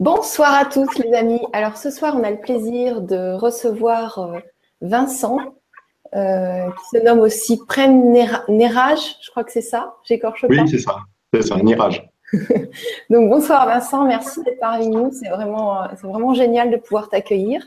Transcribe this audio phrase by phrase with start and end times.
[0.00, 1.40] Bonsoir à tous les amis.
[1.52, 4.38] Alors ce soir, on a le plaisir de recevoir euh,
[4.80, 5.38] Vincent,
[6.16, 8.12] euh, qui se nomme aussi Prem
[8.48, 10.48] Nérage, je crois que c'est ça, j'écorche pas.
[10.48, 10.96] Oui, c'est ça,
[11.32, 12.10] c'est ça, Nérage.
[13.08, 17.64] Donc bonsoir Vincent, merci d'être parmi nous, c'est vraiment, c'est vraiment génial de pouvoir t'accueillir.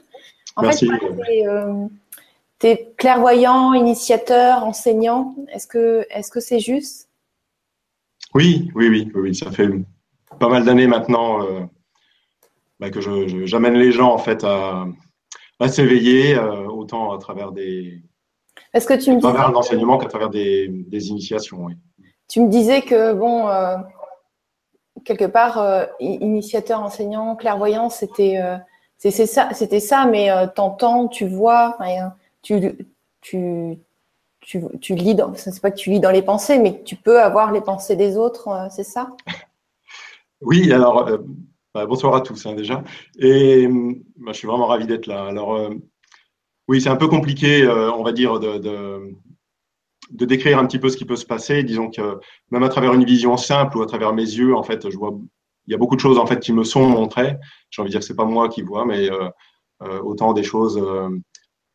[0.57, 0.85] En merci.
[0.85, 7.07] fait, tu es, euh, clairvoyant, initiateur, enseignant, est-ce que est-ce que c'est juste?
[8.33, 9.69] Oui, oui, oui, oui, ça fait
[10.39, 11.69] pas mal d'années maintenant
[12.79, 13.01] bah, que
[13.45, 14.85] j'amène les gens en fait à,
[15.67, 18.01] s'éveiller, euh, autant à travers des
[18.73, 21.65] Est-ce que tu me travers l'enseignement qu'à travers des, initiations.
[21.65, 21.73] Oui.
[22.27, 23.77] Tu me disais que bon, euh,
[25.05, 28.39] quelque part, euh, initiateur, enseignant, clairvoyant, c'était
[28.97, 31.77] c'est ça, c'était ça, mais t'entends, tu vois,
[32.41, 32.87] tu,
[33.21, 33.79] tu,
[34.41, 37.21] tu, tu lis dans, c'est pas que tu lis dans les pensées, mais tu peux
[37.21, 39.15] avoir les pensées des autres, c'est ça?
[40.41, 41.09] Oui, alors
[41.85, 42.83] bonsoir à tous hein, déjà.
[43.19, 45.25] Et bah, je suis vraiment ravi d'être là.
[45.25, 45.69] Alors, euh,
[46.67, 49.13] oui, c'est un peu compliqué, euh, on va dire, de,
[50.11, 51.63] décrire un petit peu ce qui peut se passer.
[51.63, 52.19] Disons que
[52.51, 55.17] même à travers une vision simple ou à travers mes yeux, en fait, je vois,
[55.67, 57.37] il y a beaucoup de choses en fait qui me sont montrées.
[57.69, 60.81] J'ai envie de dire que c'est pas moi qui vois, mais euh, autant des choses,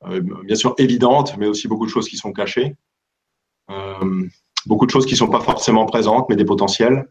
[0.04, 2.74] bien sûr évidentes, mais aussi beaucoup de choses qui sont cachées.
[4.66, 7.06] beaucoup de choses qui sont pas forcément présentes, mais des potentiels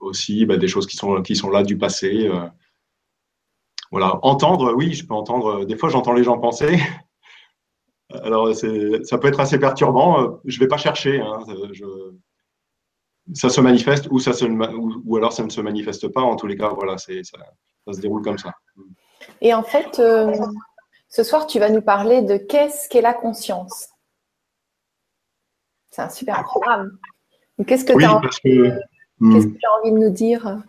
[0.00, 2.28] aussi bah, des choses qui sont, qui sont là du passé.
[2.28, 2.46] Euh.
[3.90, 5.64] voilà, entendre, oui, je peux entendre.
[5.64, 6.78] Des fois, j'entends les gens penser.
[8.10, 10.40] Alors, ça peut être assez perturbant.
[10.44, 11.20] Je ne vais pas chercher.
[11.20, 11.44] Hein.
[13.34, 16.22] ça se manifeste ou, ça se, ou, alors ça ne se manifeste pas.
[16.22, 18.54] En tous les cas, voilà, ça, ça se déroule comme ça.
[19.42, 20.32] Et en fait, euh,
[21.08, 23.88] ce soir, tu vas nous parler de qu'est-ce qu'est la conscience.
[25.90, 26.98] C'est un super programme.
[27.66, 28.80] Qu'est-ce que oui, tu as que
[29.20, 29.40] hmm.
[29.40, 30.62] que tu as envie de nous dire?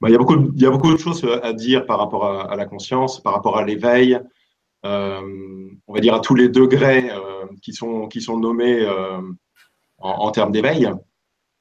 [0.00, 2.50] Bah, il, y a beaucoup, il y a beaucoup de choses à dire par rapport
[2.50, 4.20] à, la conscience, par rapport à l'éveil,
[4.84, 5.20] euh,
[5.86, 9.20] on va dire à tous les degrés euh, qui, sont, qui sont nommés euh,
[9.98, 10.90] en, termes d'éveil.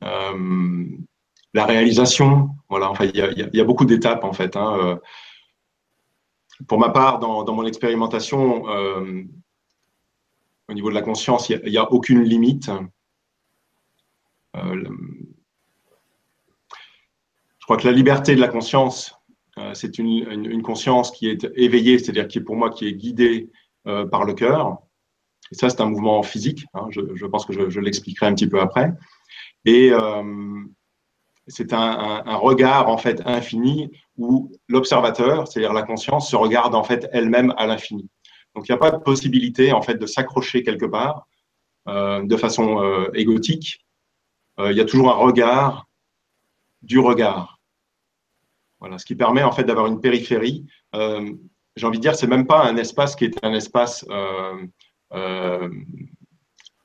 [0.02, 4.56] la réalisation, voilà, enfin, il y a, il y a beaucoup d'étapes en fait.
[4.56, 5.00] Hein,
[6.68, 8.64] pour ma part, dans, dans mon expérimentation,
[10.68, 12.72] au niveau de la conscience, il n'y a, a, aucune limite.
[14.58, 14.84] Euh,
[17.60, 19.16] je crois que la liberté de la conscience,
[19.58, 23.50] euh, c'est une, conscience qui est éveillée, c'est-à-dire qui est pour moi qui est guidée
[23.88, 24.80] euh, par le cœur.
[25.52, 26.66] Et ça, c'est un mouvement physique.
[26.74, 28.94] Hein, je, pense que je, l'expliquerai un petit peu après.
[29.66, 29.92] Et
[31.48, 37.10] c'est un, regard en fait infini où l'observateur, c'est-à-dire la conscience, se regarde en fait
[37.12, 38.10] elle-même à l'infini.
[38.56, 41.28] Donc il n'y a pas de possibilité en fait de s'accrocher quelque part
[41.88, 43.86] de façon égotique
[44.70, 45.88] il y a toujours un regard
[46.82, 47.60] du regard.
[48.80, 50.66] Voilà, ce qui permet en fait d'avoir une périphérie.
[50.96, 51.32] Euh,
[51.76, 55.70] j'ai envie de dire, c'est même pas un espace qui est un espace euh,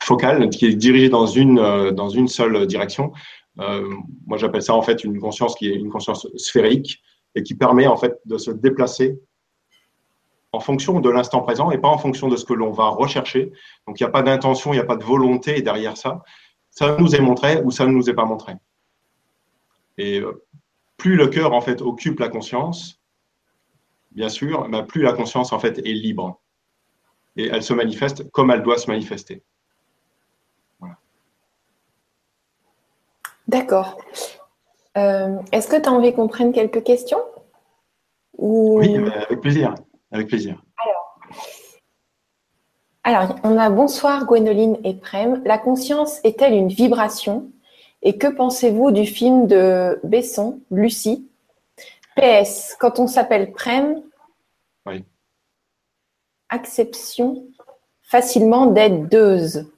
[0.02, 3.12] focal, qui est dirigé dans une, dans une seule direction.
[3.56, 7.02] moi, j'appelle ça en fait une conscience qui est une conscience sphérique
[7.34, 9.18] et qui permet en fait de se déplacer
[10.52, 13.52] en fonction de l'instant présent et pas en fonction de ce que l'on va rechercher.
[13.86, 16.22] Donc, il n'y a pas d'intention, il n'y a pas de volonté derrière ça
[16.76, 18.52] ça nous est montré ou ça ne nous est pas montré.
[19.96, 20.44] Et euh,
[20.98, 23.00] plus le cœur en fait occupe la conscience,
[24.10, 26.38] bien sûr, bah, plus la conscience en fait est libre
[27.36, 29.42] et elle se manifeste comme elle doit se manifester.
[33.48, 33.96] D'accord.
[34.98, 37.22] Euh, est-ce que tu as envie qu'on prenne quelques questions?
[38.36, 39.74] Oui, avec plaisir.
[40.10, 40.62] Avec plaisir.
[43.08, 45.40] Alors, on a bonsoir Gwénoline et Prem.
[45.44, 47.52] La conscience est-elle une vibration?
[48.02, 51.24] Et que pensez-vous du film de Besson, Lucie?
[52.16, 54.02] PS, quand on s'appelle Prem,
[54.86, 55.04] oui.
[56.48, 57.44] acception
[58.02, 59.70] facilement d'être deux.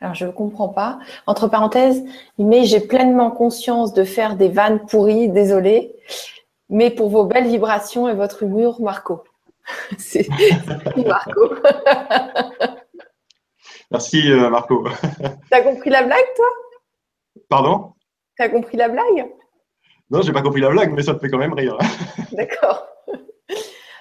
[0.00, 1.00] Alors, je ne comprends pas.
[1.26, 2.04] Entre parenthèses,
[2.38, 5.92] mais j'ai pleinement conscience de faire des vannes pourries, désolé.
[6.68, 9.24] Mais pour vos belles vibrations et votre humour, Marco.
[9.98, 10.28] C'est
[11.06, 11.54] Marco.
[13.90, 14.86] Merci euh, Marco.
[15.50, 16.46] T'as compris la blague, toi?
[17.48, 17.94] Pardon?
[18.36, 19.28] T'as compris la blague?
[20.10, 21.76] Non, j'ai pas compris la blague, mais ça te fait quand même rire.
[22.32, 22.86] D'accord.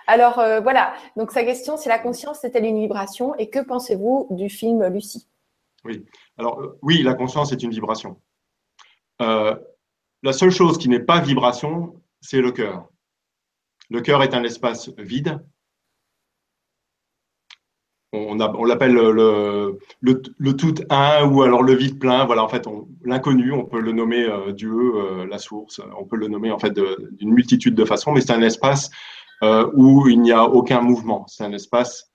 [0.08, 3.36] Alors euh, voilà, donc sa question, c'est la conscience est-elle une vibration?
[3.36, 5.28] Et que pensez-vous du film Lucie?
[5.86, 6.06] Oui,
[6.38, 8.20] alors euh, oui, la conscience est une vibration.
[9.20, 12.90] la seule chose qui n'est pas vibration, c'est le cœur.
[13.90, 15.40] Le cœur est un espace vide
[18.12, 22.26] on, l'appelle le, le, tout un ou alors le vide plein.
[22.26, 22.66] Voilà, en fait,
[23.04, 25.82] l'inconnu, on peut le nommer euh, Dieu, euh, la source.
[25.98, 28.90] On peut le nommer en fait d'une multitude de façons, mais c'est un espace
[29.44, 31.26] euh, où il n'y a aucun mouvement.
[31.28, 32.12] C'est un espace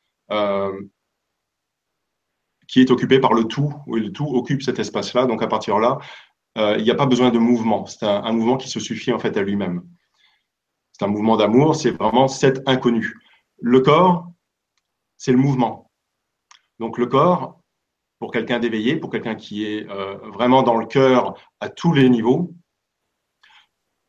[2.66, 5.26] qui est occupé par le tout, où le tout occupe cet espace-là.
[5.26, 5.98] Donc à partir de là,
[6.76, 7.86] il n'y a pas besoin de mouvement.
[7.86, 9.82] C'est un, un, mouvement qui se suffit en fait à lui-même.
[10.92, 11.76] C'est un mouvement d'amour.
[11.76, 13.14] C'est vraiment cet inconnu.
[13.60, 14.32] Le corps,
[15.16, 15.83] c'est le mouvement.
[16.78, 17.60] Donc le corps,
[18.18, 22.08] pour quelqu'un d'éveillé, pour quelqu'un qui est euh, vraiment dans le cœur à tous les
[22.08, 22.54] niveaux,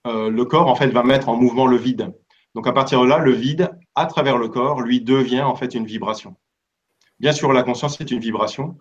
[0.07, 2.13] euh, le corps en fait va mettre en mouvement le vide.
[2.53, 5.73] Donc à partir de là, le vide, à travers le corps, lui devient en fait
[5.73, 6.35] une vibration.
[7.19, 8.77] Bien sûr, la conscience est une vibration.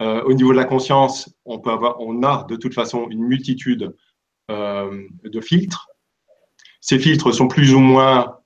[0.00, 3.24] Euh, au niveau de la conscience, on peut avoir, on a de toute façon une
[3.24, 3.94] multitude
[4.48, 5.88] de filtres.
[6.80, 8.38] Ces filtres sont plus ou moins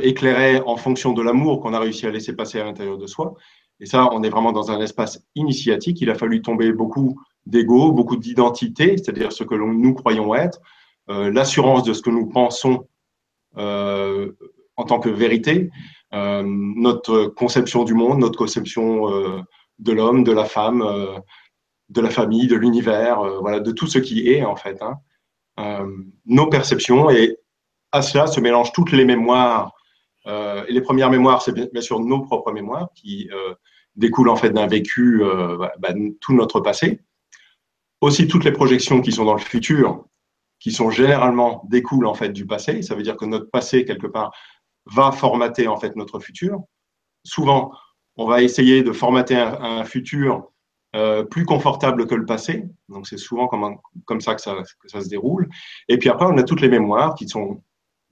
[0.00, 3.34] éclairés en fonction de l'amour qu'on a réussi à laisser passer à l'intérieur de soi.
[3.80, 6.00] Et ça, on est vraiment dans un espace initiatique.
[6.00, 10.60] Il a fallu tomber beaucoup d'ego, beaucoup d'identité, c'est-à-dire ce que nous croyons être,
[11.08, 12.88] euh, l'assurance de ce que nous pensons
[13.56, 14.32] euh,
[14.76, 15.70] en tant que vérité,
[16.12, 19.44] euh, notre conception du monde, notre conception
[19.78, 20.84] de l'homme, de la femme,
[21.88, 24.82] de la famille, de l'univers, voilà, de tout ce qui est en fait.
[24.82, 25.86] Hein.
[26.26, 27.36] nos perceptions et
[27.92, 29.72] à cela se mélangent toutes les mémoires
[30.26, 33.54] et les premières mémoires, c'est bien, sûr nos propres mémoires qui euh,
[33.94, 37.00] découlent en fait d'un vécu, euh, bah, bah, tout notre passé.
[38.00, 40.04] Aussi toutes les projections qui sont dans le futur,
[40.58, 42.82] qui sont généralement découlent en fait du passé.
[42.82, 44.32] Ça veut dire que notre passé quelque part
[44.86, 46.60] va formater en fait notre futur.
[47.24, 47.72] Souvent,
[48.16, 50.50] on va essayer de formater un, futur
[51.30, 52.64] plus confortable que le passé.
[52.88, 55.48] Donc c'est souvent comme, ça que ça se déroule.
[55.88, 57.62] Et puis après, on a toutes les mémoires qui sont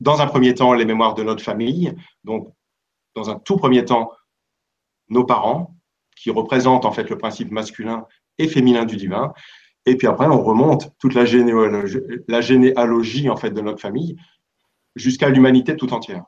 [0.00, 1.94] dans un premier temps, les mémoires de notre famille,
[2.24, 2.52] donc
[3.14, 4.10] dans un tout premier temps,
[5.08, 5.74] nos parents,
[6.16, 8.06] qui représentent en fait le principe masculin
[8.38, 9.32] et féminin du divin.
[9.86, 11.24] Et puis après, on remonte toute la
[12.40, 14.16] généalogie, en fait de notre famille
[14.96, 16.24] jusqu'à l'humanité tout entière.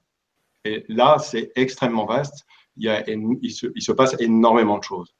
[0.65, 2.45] Et là, c'est extrêmement vaste.
[2.77, 5.15] Il, se, passe énormément de choses.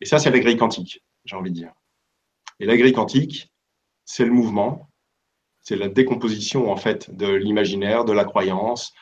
[0.00, 1.72] Et ça, c'est la grille quantique, j'ai envie de dire.
[2.58, 3.52] Et la grille quantique,
[4.04, 4.90] c'est le mouvement,
[5.66, 8.94] c'est la décomposition en fait de l'imaginaire, de la croyance,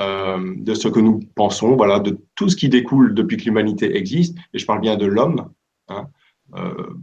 [0.00, 3.94] euh, de ce que nous pensons, voilà, de tout ce qui découle depuis que l'humanité
[3.94, 4.34] existe.
[4.54, 5.52] Et je parle bien de l'homme,
[5.88, 6.08] hein,
[6.54, 6.94] euh,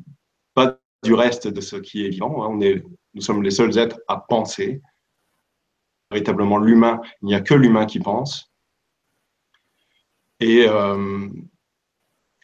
[0.55, 2.43] pas du reste de ce qui est vivant.
[2.43, 2.49] Hein.
[2.53, 2.83] on est,
[3.13, 4.81] nous sommes les seuls êtres à penser.
[6.09, 8.51] Véritablement, l'humain, il n'y a que l'humain qui pense.
[10.39, 11.29] Et euh,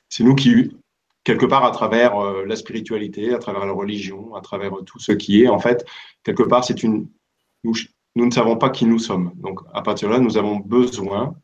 [0.08, 0.78] c'est nous qui
[1.30, 5.12] quelque part à travers euh, la spiritualité, à travers la religion, à travers tout ce
[5.12, 5.86] qui est, en fait,
[6.24, 7.08] quelque part, c'est une.
[7.64, 7.76] Nous,
[8.16, 9.32] nous, ne savons pas qui nous sommes.
[9.36, 11.36] Donc, à partir de là, nous avons besoin,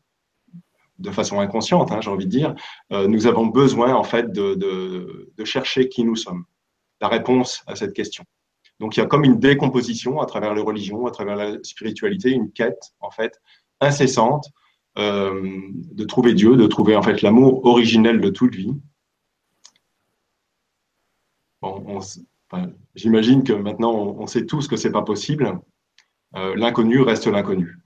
[0.98, 2.54] de façon inconsciente, hein, j'ai envie de dire,
[2.92, 6.44] euh, nous avons besoin, en fait, de, de, chercher qui nous sommes,
[7.00, 8.24] la réponse à cette question.
[8.80, 12.30] Donc, il y a comme une décomposition à travers les religions, à travers la spiritualité,
[12.30, 13.40] une quête, en fait,
[13.80, 14.46] incessante
[14.98, 15.60] euh,
[15.92, 18.74] de trouver Dieu, de trouver, en fait, l'amour originel de toute vie
[22.94, 25.58] J'imagine que maintenant, on, sait tous que c'est pas possible.
[26.36, 27.78] Euh, l'inconnu reste l'inconnu.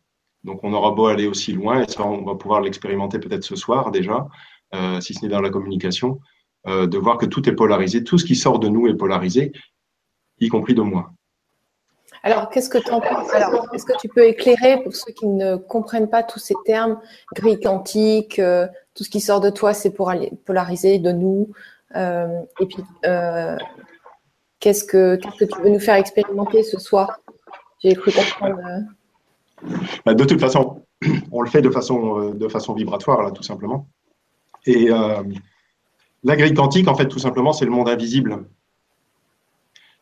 [0.45, 3.57] Donc, on aura beau aller aussi loin, et ça, on va pouvoir l'expérimenter peut-être ce
[3.57, 4.27] soir déjà,
[4.75, 6.21] euh, si ce n'est dans la communication,
[6.67, 8.05] euh, de voir que tout est polarisé.
[8.05, 9.53] Tout ce qui sort de nous est polarisé,
[10.39, 11.11] y compris de moi.
[12.23, 13.33] Alors, qu'est-ce que tu en penses
[13.73, 17.01] est-ce que tu peux éclairer pour ceux qui ne comprennent pas tous ces termes,
[17.35, 18.41] grille quantique,
[18.95, 19.95] tout ce qui sort de toi, c'est
[20.45, 21.51] polarisé de nous,
[21.95, 23.57] et puis, euh,
[24.59, 27.19] qu'est-ce que, que tu veux nous faire expérimenter ce soir?
[27.83, 28.61] J'ai cru comprendre.
[28.67, 29.69] Euh.
[30.05, 30.83] Bah, de toute façon,
[31.33, 33.89] on le fait de façon, de façon vibratoire, là, tout simplement.
[34.67, 34.91] Et
[36.23, 38.45] la grille quantique, en fait, tout simplement, c'est le monde invisible.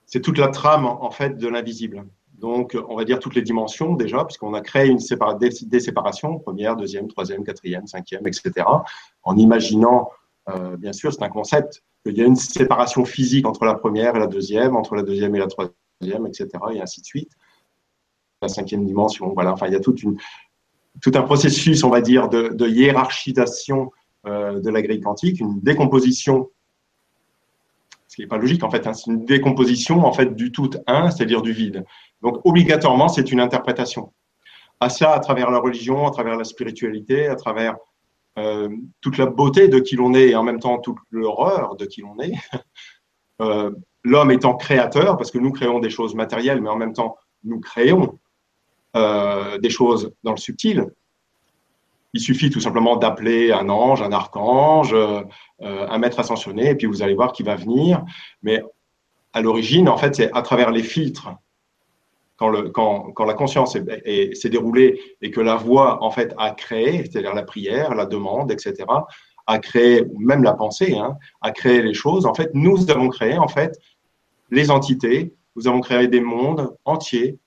[0.07, 2.05] C'est toute la trame, en fait, de l'invisible.
[2.39, 6.77] Donc, on va dire toutes les dimensions déjà, puisqu'on a créé une des, séparations, première,
[6.77, 8.65] deuxième, troisième, quatrième, cinquième, etc.,
[9.25, 10.18] en imaginant euh,
[10.79, 11.83] bien sûr, c'est un concept.
[12.07, 15.35] Il y a une séparation physique entre la première et la deuxième, entre la deuxième
[15.37, 17.33] et la troisième, etc., et ainsi de suite.
[18.41, 19.53] La cinquième dimension, voilà.
[19.53, 20.17] Enfin, il y a toute une,
[21.01, 23.91] tout un processus, on va dire, de, hiérarchisation
[24.27, 26.51] euh, de la grille quantique, une décomposition,
[28.09, 30.71] ce qui n'est pas logique en fait, hein, c'est une décomposition en fait du tout
[30.87, 31.85] un, c'est-à-dire du vide.
[32.23, 34.13] Donc obligatoirement, c'est une interprétation.
[34.81, 37.77] À cela, à travers la religion, à travers la spiritualité, à travers
[38.39, 38.69] euh,
[39.01, 42.01] toute la beauté de qui l'on est et en même temps toute l'horreur de qui
[42.01, 42.33] l'on est.
[43.41, 43.71] Euh,
[44.03, 47.61] l'homme étant créateur, parce que nous créons des choses matérielles, mais en même temps nous
[47.61, 48.19] créons
[48.97, 50.89] euh, des choses dans le subtil.
[52.15, 54.93] Il suffit tout simplement d'appeler un ange, un archange,
[55.61, 58.05] un maître ascensionné, et puis vous allez voir qu'il va venir.
[58.43, 58.61] Mais
[59.33, 61.29] à l'origine, en fait, c'est à travers les filtres.
[62.39, 67.43] Quand, la conscience s'est déroulée et que la voix, en fait, a créé, c'est-à-dire la
[67.43, 68.87] prière, la demande, etc.,
[69.49, 73.37] a créé, même la pensée, hein, a créé les choses, en fait, nous avons créé,
[73.39, 73.77] en fait,
[74.51, 77.39] les entités, nous avons créé des mondes entiers,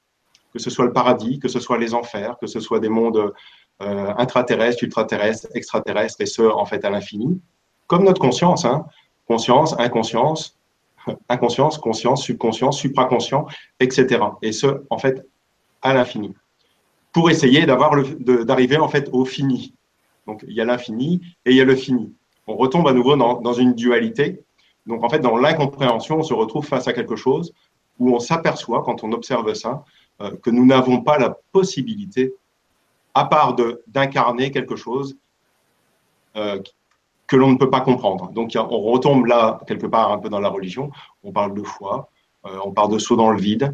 [0.51, 3.33] que ce soit le paradis, que ce soit les enfers, que ce soit des mondes
[3.81, 7.39] euh, intraterrestres, ultraterrestres, extraterrestres, et ce, en fait, à l'infini,
[7.87, 8.85] comme notre conscience, hein,
[9.25, 10.57] conscience, inconscience,
[11.29, 13.47] inconscience, conscience, subconscience, supraconscient,
[13.79, 14.23] etc.
[14.41, 15.25] Et ce, en fait,
[15.81, 16.33] à l'infini.
[17.13, 19.73] Pour essayer d'avoir d'arriver en fait au fini.
[20.27, 22.13] Donc il y a l'infini et il y a le fini.
[22.47, 24.43] On retombe à nouveau dans, dans une dualité.
[24.85, 27.53] Donc en fait, dans l'incompréhension, on se retrouve face à quelque chose
[27.99, 29.83] où on s'aperçoit, quand on observe ça,
[30.21, 32.33] euh, que nous n'avons pas la possibilité,
[33.13, 33.55] à part
[33.87, 35.17] d'incarner quelque chose
[36.35, 36.59] euh,
[37.31, 38.29] que l'on ne peut pas comprendre.
[38.33, 40.91] Donc on retombe là quelque part un peu dans la religion.
[41.23, 42.09] On parle de foi,
[42.45, 43.73] euh, on parle de saut dans le vide.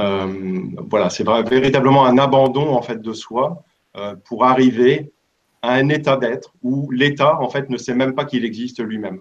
[0.00, 3.64] Euh, voilà, c'est véritablement un abandon en fait de soi
[3.96, 5.10] euh, pour arriver
[5.62, 9.18] à un état d'être où l'état en fait ne sait même pas qu'il existe lui-même.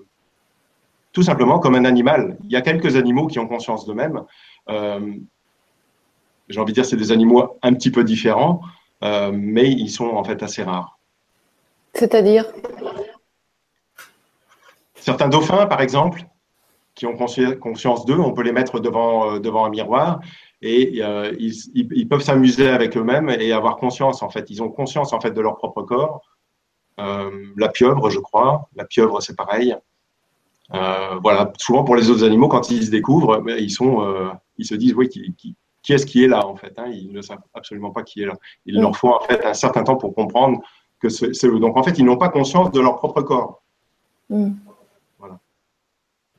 [1.12, 2.38] Tout simplement comme un animal.
[2.44, 4.22] Il y a quelques animaux qui ont conscience d'eux-mêmes.
[6.50, 8.62] J'ai envie de dire c'est des animaux un petit peu différents,
[9.02, 11.00] mais ils sont en fait assez rares.
[11.96, 12.46] C'est-à-dire?
[15.06, 16.26] Certains dauphins, par exemple,
[16.96, 20.20] qui ont conscience d'eux, on peut les mettre devant, euh, un miroir
[20.64, 24.50] et euh, ils, peuvent s'amuser avec eux-mêmes et avoir conscience, en fait.
[24.50, 26.24] Ils ont conscience, en fait, de leur propre corps.
[27.00, 28.68] Euh, la pieuvre, je crois.
[28.76, 29.76] La pieuvre, c'est pareil.
[30.72, 31.54] voilà.
[31.60, 35.08] Souvent, pour les autres animaux, quand ils se découvrent, ils, sont, ils se disent, oui,
[35.08, 35.56] qui,
[35.88, 36.88] est-ce qui est là, en fait hein?
[36.92, 38.34] Ils ne savent absolument pas qui est là.
[38.66, 40.62] Il leur faut, un certain temps pour comprendre
[41.00, 41.60] que c'est eux.
[41.60, 43.62] Donc, en fait, ils n'ont pas conscience de leur propre corps.
[44.32, 44.54] Mm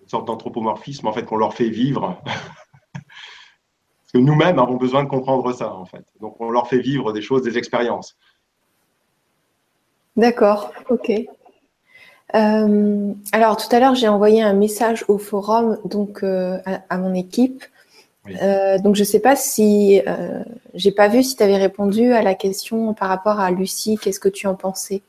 [0.07, 2.23] une sorte d'anthropomorphisme en fait qu'on leur fait vivre.
[2.93, 6.05] Parce que nous-mêmes avons besoin de comprendre ça en fait.
[6.21, 8.17] Donc on leur fait vivre des choses, des expériences.
[10.17, 11.11] D'accord, ok.
[12.35, 16.59] Euh, alors tout à l'heure j'ai envoyé un message au forum donc euh,
[16.89, 17.65] à, mon équipe.
[18.43, 20.01] Euh, donc je ne sais pas si
[20.75, 23.99] j'ai pas vu si tu avais répondu à la question par rapport à Lucie.
[24.01, 25.03] Qu'est-ce que tu en pensais?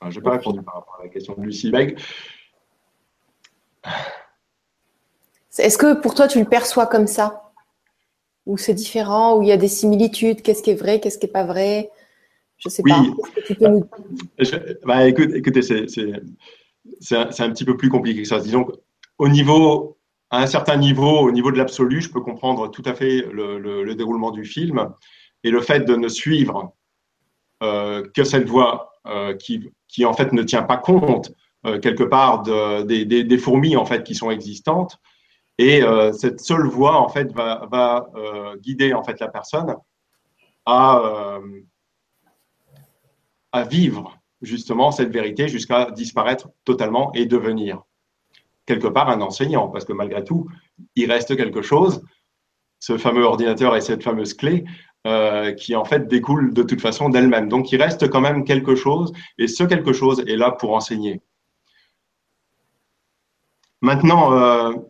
[0.00, 1.72] Ah, Je n'ai pas répondu par rapport à la question de Lucie.
[5.58, 7.52] Est-ce que pour toi, tu le perçois comme ça?
[8.46, 9.36] Ou c'est différent?
[9.36, 10.42] Ou il y a des similitudes?
[10.42, 11.00] Qu'est-ce qui est vrai?
[11.00, 11.90] Qu'est-ce qui n'est pas vrai?
[12.58, 13.04] Je ne sais pas.
[14.84, 18.40] bah, écoutez, c'est un, petit peu plus compliqué que ça.
[18.40, 18.66] Disons
[19.18, 19.98] au niveau,
[20.30, 23.94] à un certain niveau, au niveau de l'absolu, je peux comprendre tout à fait le,
[23.94, 24.90] déroulement du film
[25.44, 26.72] et le fait de ne suivre
[27.62, 31.32] euh, que cette voie euh, qui, qui, en fait ne tient pas compte
[31.66, 34.98] euh, quelque part des, des, fourmis en fait qui sont existantes
[35.58, 39.74] et euh, cette seule voie, en fait, va, euh, guider en fait la personne
[40.64, 41.40] à, euh,
[43.50, 47.82] à vivre justement cette vérité jusqu'à disparaître totalement et devenir
[48.66, 50.46] quelque part un enseignant, parce que malgré tout,
[50.94, 52.04] il reste quelque chose,
[52.78, 54.64] ce fameux ordinateur et cette fameuse clé,
[55.56, 57.48] qui en fait découle de toute façon d'elle-même.
[57.48, 61.22] Donc il reste quand même quelque chose, et ce quelque chose est là pour enseigner.
[63.80, 64.84] Maintenant,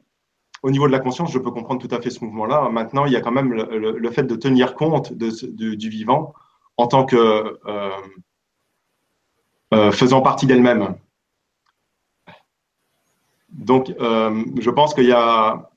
[0.62, 2.69] au niveau de la conscience, je peux comprendre tout à fait ce mouvement-là.
[2.71, 6.35] Maintenant, il y a quand même le, fait de tenir compte du vivant
[6.77, 7.91] en tant que euh,
[9.75, 10.97] euh, faisant partie d'elle-même.
[13.50, 15.71] Donc, euh, je pense qu'il y a,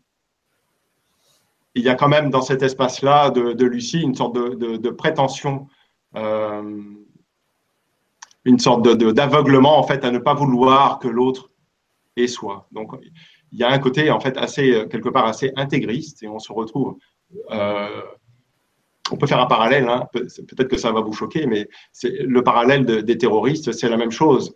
[1.76, 5.68] il y a quand même dans cet espace-là de, Lucie une sorte de, prétention,
[8.46, 11.50] une sorte d'aveuglement en fait à ne pas vouloir que l'autre
[12.18, 12.68] est soi.
[12.72, 12.92] Donc,
[13.52, 16.40] il y a un côté en fait assez euh, quelque part assez intégriste et on
[16.40, 16.98] se retrouve.
[17.52, 18.02] Euh,
[19.12, 22.44] on peut faire un parallèle, hein, peut-être que ça va vous choquer, mais c'est le
[22.44, 24.56] parallèle des terroristes, c'est la même chose.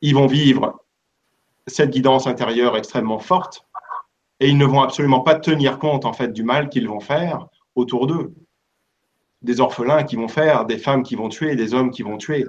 [0.00, 0.80] Ils vont vivre
[1.68, 3.64] cette guidance intérieure extrêmement forte
[4.40, 7.46] et ils ne vont absolument pas tenir compte en fait du mal qu'ils vont faire
[7.76, 8.34] autour d'eux.
[9.42, 12.44] Des orphelins qui vont faire, des femmes qui vont tuer, des hommes qui vont tuer.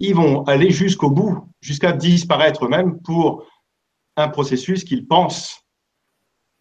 [0.00, 3.46] Ils vont aller jusqu'au bout, jusqu'à disparaître eux-mêmes pour
[4.16, 5.64] un processus qu'ils pensent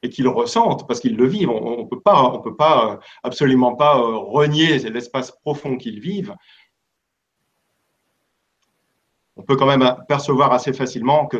[0.01, 1.49] et qu'ils ressentent parce qu'ils le vivent.
[1.49, 6.35] On ne peut pas, on peut pas absolument pas euh, renier l'espace profond qu'ils vivent.
[9.35, 11.37] On peut quand même percevoir assez facilement que,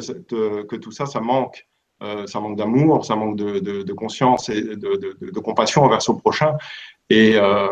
[0.63, 1.67] que tout ça, ça manque.
[2.03, 6.57] Euh, ça manque d'amour, ça manque de, conscience et de, compassion envers son prochain
[7.09, 7.67] et euh,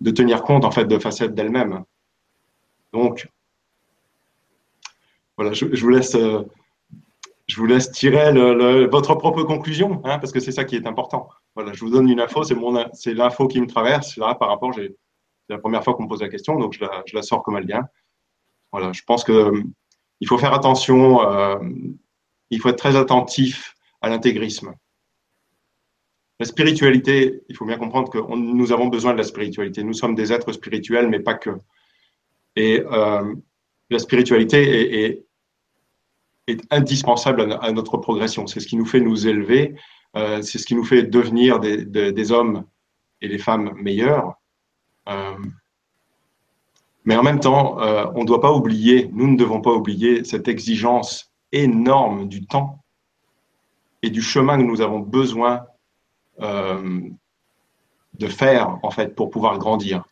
[0.00, 1.82] de tenir compte en fait de facettes d'elle-même.
[2.92, 3.28] Donc,
[5.36, 6.42] voilà, je, vous laisse, euh,
[7.46, 8.32] je vous laisse tirer
[8.88, 11.28] votre propre conclusion, hein, parce que c'est ça qui est important.
[11.54, 14.74] Voilà, je vous donne une info, c'est l'info qui me traverse là par rapport.
[14.74, 14.94] C'est
[15.48, 17.56] la première fois qu'on me pose la question, donc je la, je la, sors comme
[17.56, 17.84] elle vient.
[18.72, 19.62] Voilà, je pense que euh,
[20.20, 21.58] il faut faire attention, euh,
[22.50, 24.74] il faut être très attentif à l'intégrisme.
[26.40, 29.82] La spiritualité, il faut bien comprendre que nous avons besoin de la spiritualité.
[29.84, 31.50] Nous sommes des êtres spirituels, mais pas que.
[32.56, 33.34] Et euh,
[33.88, 35.25] la spiritualité est, est,
[36.70, 38.46] indispensable à, notre progression.
[38.46, 39.74] C'est ce qui nous fait nous élever,
[40.16, 42.64] euh, c'est ce qui nous fait devenir des, hommes
[43.20, 44.34] et des femmes meilleurs.
[45.08, 45.36] Euh,
[47.04, 50.24] mais en même temps, euh, on ne doit pas oublier, nous ne devons pas oublier
[50.24, 52.82] cette exigence énorme du temps
[54.02, 55.64] et du chemin que nous avons besoin
[56.38, 60.04] de faire en fait pour pouvoir grandir.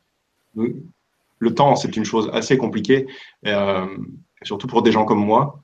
[0.55, 3.07] Le temps, c'est une chose assez compliquée,
[4.43, 5.64] surtout pour des gens comme moi.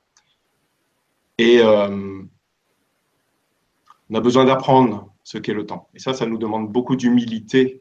[1.40, 2.20] Et euh,
[4.10, 5.88] on a besoin d'apprendre ce qu'est le temps.
[5.94, 7.80] Et ça, ça nous demande beaucoup d'humilité,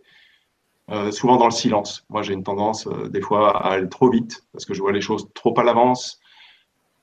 [1.12, 2.06] souvent dans le silence.
[2.10, 5.02] Moi, j'ai une tendance des fois à aller trop vite parce que je vois les
[5.02, 6.22] choses trop à l'avance.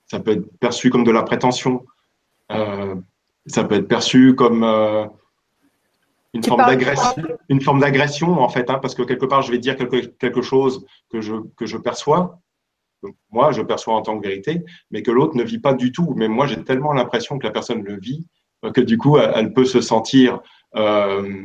[0.07, 1.85] Ça peut être perçu comme de la prétention.
[2.49, 4.65] ça peut être perçu comme
[6.33, 9.59] une forme, d'agression, une forme d'agression en fait, hein, parce que quelque part je vais
[9.59, 12.41] dire quelque, quelque chose que je, que je perçois,
[13.31, 16.15] moi je perçois en tant que vérité, mais que l'autre ne vit pas du tout.
[16.17, 18.27] Mais moi j'ai tellement l'impression que la personne le vit
[18.65, 20.41] euh, que du coup elle, peut se sentir
[20.77, 21.45] euh,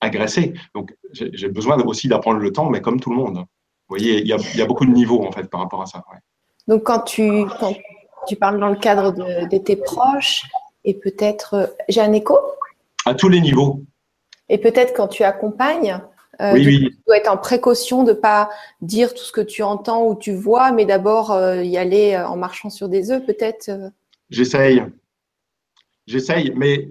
[0.00, 0.54] agressée.
[0.74, 3.38] Donc j'ai besoin aussi d'apprendre le temps, mais comme tout le monde.
[3.38, 5.82] Vous voyez, il y a, il y a beaucoup de niveaux en fait par rapport
[5.82, 6.02] à ça.
[6.66, 7.72] Donc quand tu, quand
[8.26, 10.42] tu parles dans le cadre de, de tes proches
[10.84, 12.38] et peut-être, euh, j'ai un écho?
[13.04, 13.82] À tous les niveaux.
[14.48, 16.00] Et peut-être quand tu accompagnes,
[16.40, 18.50] euh, tu dois être en précaution de ne pas
[18.80, 22.26] dire tout ce que tu entends ou tu vois, mais d'abord euh, y aller euh,
[22.26, 23.70] en marchant sur des œufs, peut-être.
[24.28, 24.84] J'essaye.
[26.06, 26.88] J'essaye, mais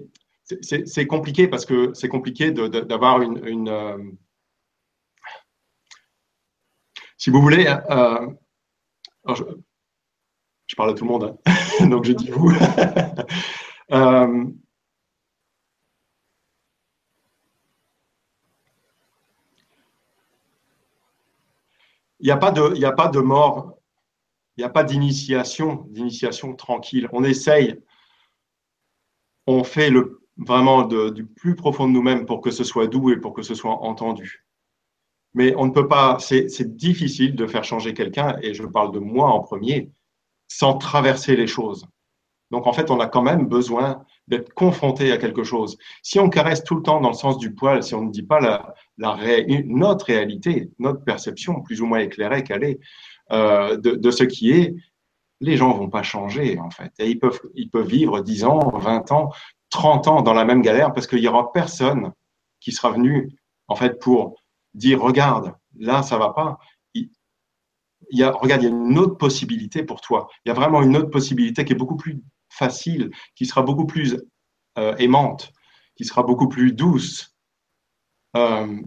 [0.62, 3.88] c'est compliqué parce que c'est compliqué d'avoir une,
[7.18, 7.64] Si vous voulez,
[9.26, 9.42] je,
[10.76, 11.86] parle à tout le monde, hein.
[11.88, 12.52] donc je dis vous.
[22.20, 23.78] Il n'y a, pas de, a pas de mort,
[24.56, 27.08] il n'y a pas d'initiation, d'initiation tranquille.
[27.12, 27.78] On essaye,
[29.46, 33.18] on fait le, vraiment du plus profond de nous-mêmes pour que ce soit doux et
[33.18, 34.46] pour que ce soit entendu.
[35.34, 38.98] Mais on ne peut pas, c'est difficile de faire changer quelqu'un, et je parle de
[38.98, 39.90] moi en premier,
[40.48, 41.86] sans traverser les choses.
[42.50, 45.78] Donc en fait, on a quand même besoin d'être confronté à quelque chose.
[46.02, 48.24] Si on caresse tout le temps dans le sens du poil, si on ne dit
[48.24, 52.80] pas la, notre réalité, notre perception, plus ou moins éclairée qu'elle est,
[53.32, 54.74] euh, de, de, ce qui est,
[55.40, 56.92] les gens vont pas changer en fait.
[56.98, 59.30] Et ils peuvent, ils peuvent vivre 10 ans, 20 ans,
[59.70, 62.12] 30 ans dans la même galère parce qu'il y aura personne
[62.60, 63.36] qui sera venu
[63.68, 64.40] en fait pour
[64.74, 66.58] dire regarde, là ça va pas.
[66.94, 67.10] Il,
[68.18, 70.28] y a, regarde, il y a une autre possibilité pour toi.
[70.44, 72.22] Il y a vraiment une autre possibilité qui est beaucoup plus
[72.56, 74.16] facile, qui sera beaucoup plus
[74.78, 75.52] euh, aimante,
[75.96, 77.34] qui sera beaucoup plus douce.
[78.36, 78.80] Euh,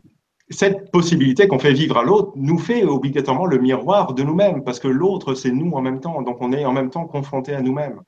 [0.49, 4.79] cette possibilité qu'on fait vivre à l'autre nous fait obligatoirement le miroir de nous-mêmes, parce
[4.79, 7.61] que l'autre, c'est nous en même temps, donc on est en même temps confronté à
[7.61, 8.01] nous-mêmes.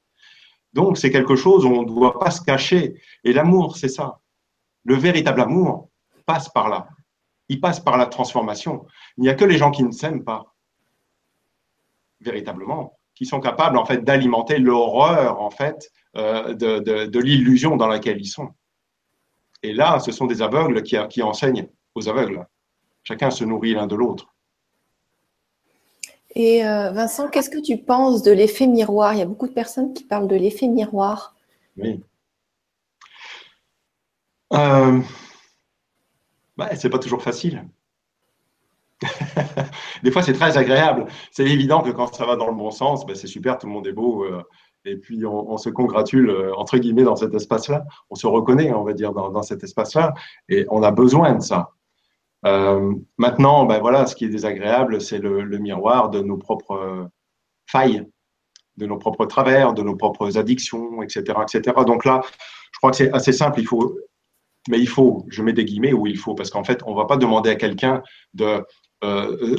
[0.73, 2.99] Donc c'est quelque chose où on ne doit pas se cacher.
[3.23, 4.19] Et l'amour, c'est ça.
[4.85, 5.89] Le véritable amour
[6.25, 6.87] passe par là.
[7.49, 8.85] Il passe par la transformation.
[9.17, 10.55] Il n'y a que les gens qui ne s'aiment pas,
[12.21, 17.85] véritablement, qui sont capables en fait d'alimenter l'horreur en fait euh, de, de, l'illusion dans
[17.85, 18.49] laquelle ils sont.
[19.61, 22.47] Et là, ce sont des aveugles qui, qui enseignent aux aveugles.
[23.03, 24.33] Chacun se nourrit l'un de l'autre.
[26.33, 29.13] Et euh, Vincent, qu'est-ce que tu penses de l'effet miroir?
[29.13, 31.35] Il y a beaucoup de personnes qui parlent de l'effet miroir.
[31.77, 32.01] Oui.
[34.53, 34.99] Euh,
[36.57, 37.67] bah, c'est pas toujours facile.
[40.03, 41.05] Des fois, c'est très agréable.
[41.31, 43.73] C'est évident que quand ça va dans le bon sens, ben, c'est super, tout le
[43.73, 44.23] monde est beau.
[44.25, 44.43] Euh,
[44.85, 47.83] et puis, on, se congratule, euh, entre guillemets, dans cet espace-là.
[48.09, 50.13] On se reconnaît, on va dire, dans, cet espace-là.
[50.49, 51.71] Et on a besoin de ça.
[52.45, 57.07] Euh, maintenant, ben voilà, ce qui est désagréable, c'est le, miroir de nos propres
[57.67, 58.07] failles,
[58.77, 61.77] de nos propres travers, de nos propres addictions, etc., etc.
[61.85, 62.21] Donc là,
[62.71, 63.59] je crois que c'est assez simple.
[63.59, 63.95] Il faut,
[64.69, 66.95] mais il faut, je mets des guillemets où il faut, parce qu'en fait, on ne
[66.95, 68.63] va pas demander à quelqu'un de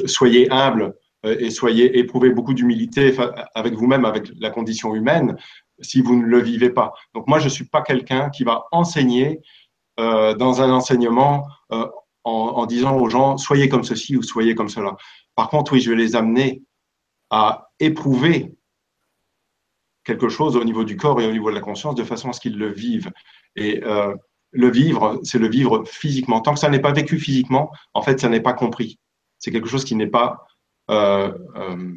[0.05, 3.15] soyez humble euh, et soyez éprouvez beaucoup d'humilité
[3.55, 5.37] avec vous-même, avec la condition humaine,
[5.79, 6.93] si vous ne le vivez pas.
[7.13, 9.41] Donc moi, je suis pas quelqu'un qui va enseigner
[9.99, 11.47] euh, dans un enseignement
[12.23, 14.95] en, disant aux gens soyez comme ceci ou soyez comme cela.
[15.35, 16.63] Par contre, oui, je vais les amener
[17.29, 18.53] à éprouver
[20.03, 22.33] quelque chose au niveau du corps et au niveau de la conscience de façon à
[22.33, 23.11] ce qu'ils le vivent.
[23.55, 24.13] Et euh,
[24.51, 26.41] le vivre, c'est le vivre physiquement.
[26.41, 28.99] Tant que ça n'est pas vécu physiquement, en fait, ça n'est pas compris.
[29.43, 30.47] C'est quelque chose qui n'est pas
[30.89, 31.95] euh, euh,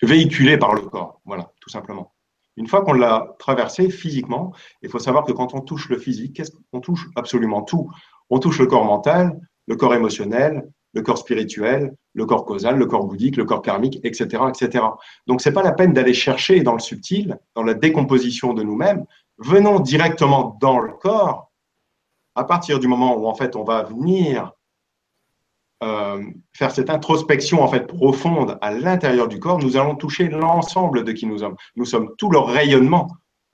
[0.00, 1.20] véhiculé par le corps.
[1.24, 2.14] Voilà, tout simplement.
[2.56, 6.36] Une fois qu'on l'a traversé physiquement, il faut savoir que quand on touche le physique,
[6.36, 7.08] qu'est-ce qu'on touche?
[7.16, 7.90] Absolument tout.
[8.30, 12.86] On touche le corps mental, le corps émotionnel, le corps spirituel, le corps causal, le
[12.86, 14.84] corps bouddhique, le corps karmique, etc., etc.
[15.26, 19.04] Donc, c'est pas la peine d'aller chercher dans le subtil, dans la décomposition de nous-mêmes.
[19.38, 21.50] Venons directement dans le corps.
[22.36, 24.52] À partir du moment où en fait on va venir
[25.82, 31.04] euh, faire cette introspection en fait profonde à l'intérieur du corps, nous allons toucher l'ensemble
[31.04, 31.56] de qui nous sommes.
[31.76, 33.08] Nous sommes tout le rayonnement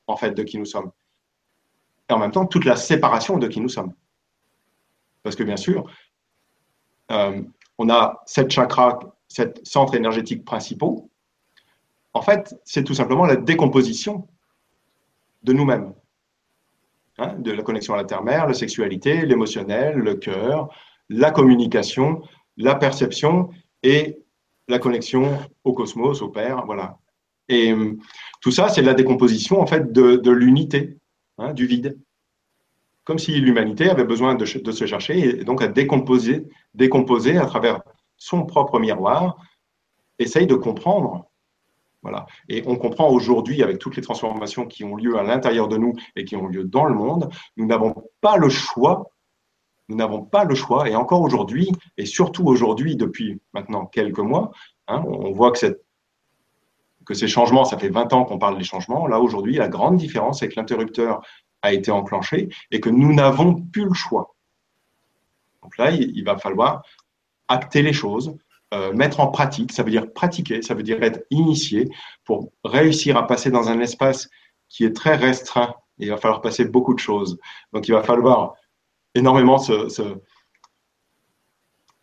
[0.06, 0.90] en fait de qui nous sommes,
[2.08, 3.92] et en même temps toute la séparation de qui nous sommes.
[5.22, 5.84] Parce que bien sûr,
[7.10, 7.42] euh,
[7.78, 11.10] on a sept chakras, sept centres énergétiques principaux.
[12.14, 14.28] En fait, c'est tout simplement la décomposition
[15.42, 15.92] de nous-mêmes.
[17.18, 20.68] Hein, de la connexion à la terre-mère, la sexualité, l'émotionnel, le cœur,
[21.08, 22.22] la communication,
[22.56, 23.50] la perception
[23.82, 24.22] et
[24.68, 26.98] la connexion au cosmos, au Père, voilà.
[27.48, 27.98] Et euh,
[28.40, 30.96] tout ça, c'est la décomposition en fait de, l'unité,
[31.38, 31.98] hein, du vide
[33.04, 37.82] comme si l'humanité avait besoin de, se chercher et donc à décomposer, décomposer à travers
[38.16, 39.36] son propre miroir,
[40.18, 41.26] essaye de comprendre.
[42.02, 42.26] Voilà.
[42.48, 45.94] Et on comprend aujourd'hui, avec toutes les transformations qui ont lieu à l'intérieur de nous
[46.16, 49.10] et qui ont lieu dans le monde, nous n'avons pas le choix.
[49.88, 50.88] Nous n'avons pas le choix.
[50.88, 54.50] Et encore aujourd'hui, et surtout aujourd'hui, depuis maintenant quelques mois,
[54.88, 55.58] hein, on voit que,
[57.14, 59.06] ces changements, ça fait 20 ans qu'on parle des changements.
[59.06, 61.20] Là, aujourd'hui, la grande différence, c'est que l'interrupteur
[61.62, 64.34] a été enclenché et que nous n'avons plus le choix.
[65.62, 66.82] Donc là, il, va falloir
[67.48, 68.36] acter les choses,
[68.74, 71.88] euh, mettre en pratique, ça veut dire pratiquer, ça veut dire être initié
[72.24, 74.28] pour réussir à passer dans un espace
[74.68, 75.74] qui est très restreint.
[75.98, 77.38] il va falloir passer beaucoup de choses.
[77.72, 78.54] Donc il va falloir
[79.14, 79.88] énormément se,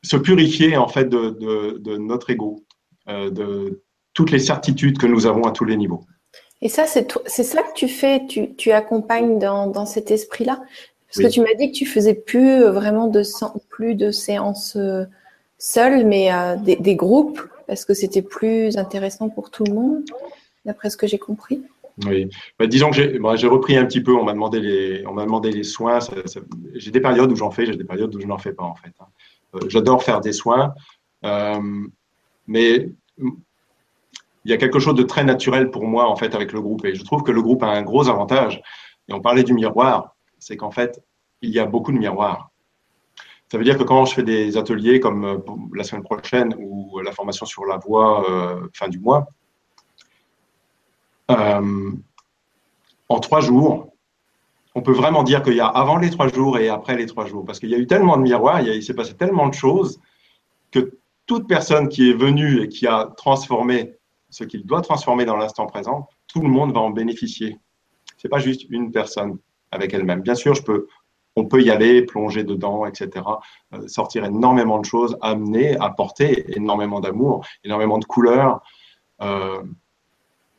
[0.03, 2.65] se, purifier en fait de, notre ego,
[3.07, 6.03] euh, de toutes les certitudes que nous avons à tous les niveaux.
[6.61, 10.61] Et ça, c'est ça que tu fais, tu, tu accompagnes dans, dans cet esprit-là?
[11.13, 13.23] Parce que tu m'as dit que tu faisais plus euh, vraiment de,
[13.69, 15.05] plus de séances euh,
[15.57, 20.03] seules, mais euh, des, des, groupes, parce que c'était plus intéressant pour tout le monde,
[20.63, 21.63] d'après ce que j'ai compris.
[22.07, 24.59] Oui, bah, disons que j'ai repris un petit peu, on m'a demandé
[25.51, 25.99] les, soins.
[26.73, 28.75] J'ai des périodes où j'en fais, j'ai des périodes où je n'en fais pas en
[28.75, 28.93] fait.
[28.99, 29.59] Hein.
[29.67, 30.73] J'adore faire des soins,
[31.25, 31.59] euh,
[32.47, 36.61] mais il y a quelque chose de très naturel pour moi en fait avec le
[36.61, 38.61] groupe et je trouve que le groupe a un gros avantage.
[39.07, 41.01] Et on parlait du miroir, c'est qu'en fait
[41.41, 42.49] il y a beaucoup de miroirs.
[43.51, 45.37] Ça veut dire que quand je fais des ateliers comme euh,
[45.75, 49.27] la semaine prochaine ou la formation sur la voix euh, fin du mois,
[51.31, 51.91] euh,
[53.09, 53.91] en trois jours,
[54.75, 57.25] on peut vraiment dire qu'il y a avant les trois jours et après les trois
[57.25, 59.99] jours, parce qu'il y a eu tellement de miroirs, il, s'est passé tellement de choses
[60.71, 63.95] que toute personne qui est venue et qui a transformé
[64.29, 67.59] ce qu'il doit transformer dans l'instant présent, tout le monde va en bénéficier.
[68.17, 69.37] Ce n'est pas juste une personne
[69.71, 70.21] avec elle-même.
[70.21, 70.53] Bien sûr,
[71.35, 73.25] on peut y aller, plonger dedans, etc.,
[73.73, 78.61] euh, sortir énormément de choses, amener, apporter énormément d'amour, énormément de couleurs.
[79.21, 79.61] Euh,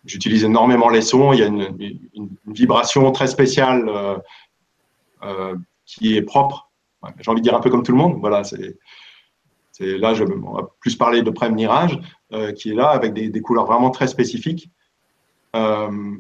[0.05, 1.33] j'utilise énormément les sons.
[1.33, 1.99] Il y a une,
[2.47, 3.89] vibration très spéciale
[5.23, 6.71] euh, qui est propre.
[7.19, 8.19] J'ai envie de dire un peu comme tout le monde.
[8.21, 8.77] Voilà, c'est
[9.81, 11.99] là, je, on va plus parler de Prime Mirage,
[12.33, 14.71] euh, qui est là avec des, couleurs vraiment très spécifiques.
[15.57, 16.17] Euh,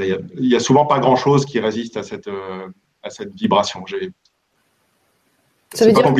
[0.00, 2.68] il n'y a, souvent pas grand-chose qui résiste à cette, euh,
[3.02, 3.84] à cette vibration.
[5.74, 6.14] Ça veut dire,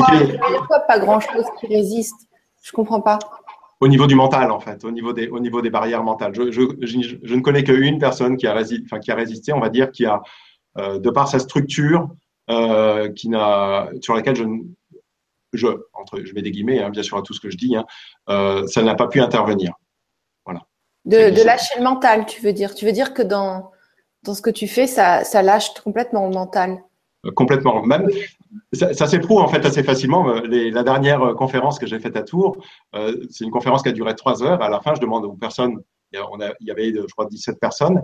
[0.67, 2.29] quoi, pas grand-chose qui résiste?
[2.63, 3.19] Je ne comprends pas.
[3.81, 6.35] Au niveau du mental, en fait, au niveau des, au niveau des barrières mentales.
[6.35, 9.69] Je, je, ne connais qu'une personne qui a, résisté, enfin, qui a résisté, on va
[9.69, 10.23] dire, qui a,
[10.77, 12.09] de par sa structure,
[12.49, 14.45] qui n'a, sur laquelle je,
[15.57, 17.75] je, entre, je mets des guillemets, hein, bien sûr, à tout ce que je dis,
[17.77, 17.87] hein,
[18.29, 19.73] euh, ça n'a pas pu intervenir.
[20.45, 20.63] Voilà.
[21.05, 23.71] De, lâcher le mental, tu veux dire Tu veux dire que dans,
[24.23, 26.77] dans ce que tu fais, ça, ça lâche complètement le mental euh,
[27.35, 27.83] Complètement.
[27.85, 28.09] Même,
[28.73, 30.29] ça, s'éprouve en fait assez facilement.
[30.29, 32.57] Euh, la dernière conférence que j'ai faite à Tours,
[33.31, 34.63] c'est une conférence qui a duré trois heures.
[34.63, 35.81] À la fin, je demande aux personnes,
[36.13, 36.21] il
[36.61, 38.03] y avait, je crois, 17 personnes,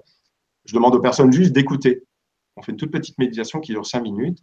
[0.64, 2.02] je demande aux personnes juste d'écouter.
[2.56, 4.38] On fait une toute petite méditation qui dure cinq minutes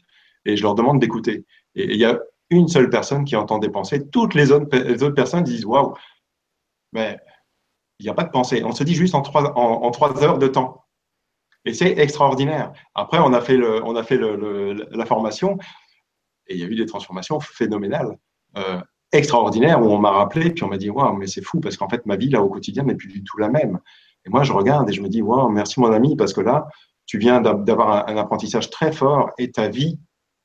[0.45, 1.45] et je leur demande d'écouter.
[1.75, 4.07] Et il y a une seule personne qui entend des pensées.
[4.09, 5.93] Toutes les autres, personnes disent Waouh,
[6.93, 7.19] mais
[7.99, 8.63] il n'y a pas de pensée.
[8.63, 10.85] On se dit juste en trois, en, trois heures de temps.
[11.65, 12.71] Et c'est extraordinaire.
[12.95, 15.57] Après, on a fait, on a fait la formation
[16.47, 18.17] et il y a eu des transformations phénoménales.
[18.57, 21.77] Euh, extraordinaire où on m'a rappelé, puis on m'a dit Waouh, mais c'est fou parce
[21.77, 23.79] qu'en fait, ma vie là au quotidien n'est plus du tout la même.
[24.25, 26.67] Et moi, je regarde et je me dis Waouh, merci mon ami, parce que là,
[27.05, 29.99] tu viens d'avoir un, apprentissage très fort et ta vie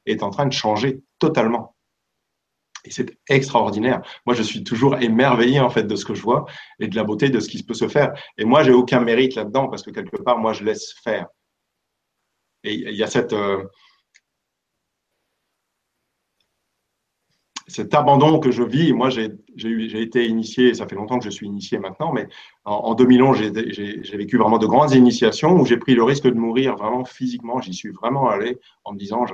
[0.07, 1.75] est en train de changer totalement.
[2.85, 4.03] Et c'est extraordinaire.
[4.27, 6.47] Moi, je suis toujours émerveillé en fait de ce que je vois
[6.81, 8.13] et de la beauté de ce qui peut se faire.
[8.39, 11.27] Et moi, j'ai aucun mérite là-dedans parce que quelque part, moi, je laisse faire.
[12.65, 13.65] Et il y a cette, euh,
[17.73, 21.47] cet abandon que je vis, moi j'ai été initié, ça fait longtemps que je suis
[21.47, 22.29] initié maintenant, mais
[22.65, 26.77] en, 2011 j'ai vécu vraiment de grandes initiations où j'ai pris le risque de mourir
[26.77, 27.61] vraiment physiquement.
[27.61, 29.25] J'y suis vraiment allé en me disant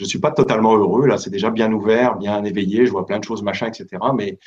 [0.00, 3.18] ne suis pas totalement heureux, là c'est déjà bien ouvert, bien éveillé, je vois plein
[3.18, 3.86] de choses, machin, etc.
[4.14, 4.38] Mais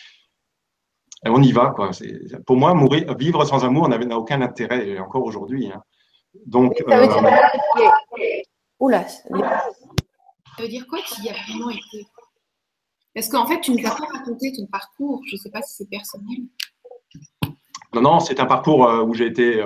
[1.25, 1.73] on y va.
[1.75, 1.91] Quoi.
[2.45, 5.71] Pour moi, mourir, vivre sans amour n'a aucun intérêt, encore aujourd'hui.
[5.71, 5.81] Hein.
[6.45, 8.41] Donc, ça veut dire, euh,
[8.79, 9.23] Oula, ça
[10.59, 12.05] veut dire quoi qui a vraiment été?
[13.15, 15.21] Est-ce qu'en fait, tu ne nous as pas raconté ton parcours.
[15.27, 16.37] Je ne sais pas si c'est personnel.
[17.93, 19.65] Non, non, c'est un parcours euh, où j'ai été.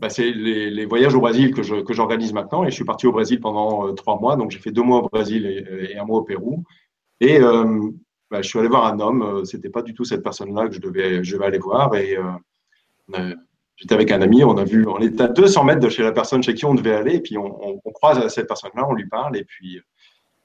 [0.00, 2.64] Euh, bah, c'est les, voyages au Brésil que, j'organise maintenant.
[2.64, 4.36] Et je suis parti au Brésil pendant euh, trois mois.
[4.36, 6.64] Donc, j'ai fait deux mois au Brésil et, un mois au Pérou.
[7.20, 7.38] Et
[8.30, 9.44] bah, je suis allé voir un homme.
[9.44, 11.94] Ce n'était pas du tout cette personne-là que je devais, aller voir.
[11.94, 12.16] Et
[13.76, 14.42] j'étais avec un ami.
[14.42, 16.74] On a vu, on était à 200 mètres de chez la personne chez qui on
[16.74, 17.16] devait aller.
[17.16, 19.36] Et puis, on, croise cette personne-là, on lui parle.
[19.36, 19.80] Et puis,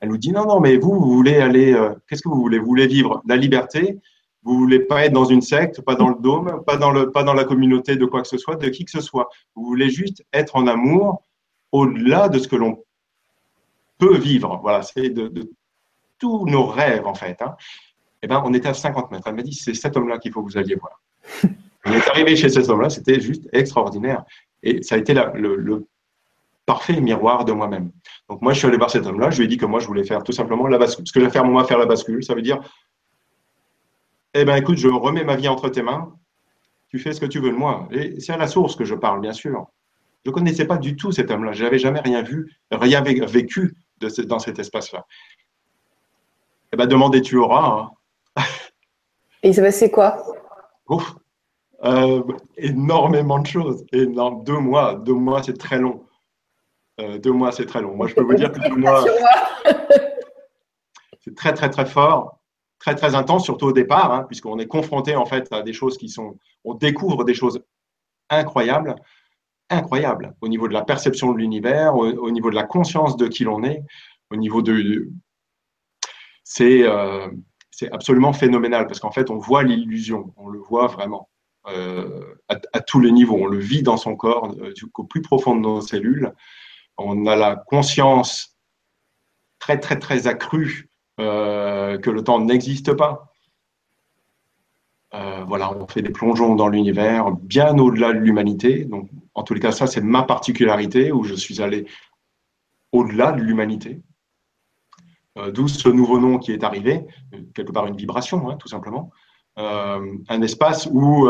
[0.02, 2.60] elle nous dit non, non, mais vous, vous voulez aller, euh, qu'est-ce que vous voulez?
[2.60, 3.98] Vous voulez vivre la liberté,
[4.46, 7.24] vous voulez pas être dans une secte, pas dans le dôme, pas dans, le, pas
[7.24, 9.28] dans la communauté de quoi que ce soit, de qui que ce soit.
[9.56, 11.24] Vous voulez juste être en amour
[11.72, 12.84] au-delà de ce que l'on
[13.98, 14.60] peut vivre.
[14.62, 15.52] Voilà, c'est de,
[16.20, 17.42] tous nos rêves en fait.
[17.42, 17.56] Hein.
[18.22, 19.24] Eh ben, on était à 50 mètres.
[19.28, 21.02] Elle m'a dit c'est cet homme-là qu'il faut que vous alliez voir.
[21.86, 24.24] on est arrivé chez cet homme-là, c'était juste extraordinaire.
[24.62, 25.88] Et ça a été le,
[26.68, 27.92] parfait miroir de moi-même.
[28.30, 29.88] Donc moi, je suis allé voir cet homme-là, je lui ai dit que moi, je
[29.88, 31.06] voulais faire tout simplement la bascule.
[31.08, 32.60] Ce que je vais faire, moi, faire la bascule, ça veut dire,
[34.42, 36.14] eh bien, écoute, je remets ma vie entre tes mains,
[36.90, 37.88] tu fais ce que tu veux de moi.
[37.92, 39.68] Et c'est à la source que je parle, bien sûr.
[40.26, 43.76] Je ne connaissais pas du tout cet homme-là, je n'avais jamais rien vu, rien vécu
[44.00, 45.06] de dans cet espace-là.
[46.74, 47.92] Eh bien, demandez, tu auras.
[48.38, 48.44] Hein.
[49.44, 50.18] Et il s'est passé quoi?
[50.90, 51.16] Ouf.
[51.84, 52.24] Euh,
[52.58, 53.86] énormément de choses.
[53.94, 54.44] Énorme.
[54.44, 56.06] Deux mois, deux mois, c'est très long.
[57.00, 57.96] Euh, deux mois, c'est très long.
[57.96, 59.06] Moi, je peux vous dire que deux mois,
[61.24, 62.40] c'est très, très, très fort,
[62.86, 65.98] très, très intense, surtout au départ, hein, puisqu'on est confronté en fait à des choses
[65.98, 67.64] qui sont, on découvre des choses
[68.30, 68.96] incroyables,
[69.72, 73.44] incroyables, au niveau de la perception de l'univers, au, niveau de la conscience de qui
[73.44, 73.82] l'on est,
[74.30, 75.10] au niveau de,
[76.44, 77.28] c'est, euh,
[77.72, 81.30] c'est absolument phénoménal, parce qu'en fait, on voit l'illusion, on le voit vraiment.
[81.68, 83.38] Euh, à, tous les niveaux.
[83.42, 84.56] On le vit dans son corps,
[85.00, 86.32] au plus profond de nos cellules
[86.98, 88.56] on a la conscience
[89.58, 90.88] très, très, très accrue
[91.20, 93.32] euh, que le temps n'existe pas.
[95.14, 98.86] Euh, voilà, on fait des plongeons dans l'univers bien au-delà de l'humanité.
[98.86, 101.86] Donc, en tous les cas, ça, c'est ma particularité où je suis allé
[102.92, 104.02] au-delà de l'humanité.
[105.38, 107.06] Euh, d'où ce nouveau nom qui est arrivé,
[107.54, 109.12] quelque part une vibration, hein, tout simplement.
[109.58, 111.30] un espace où,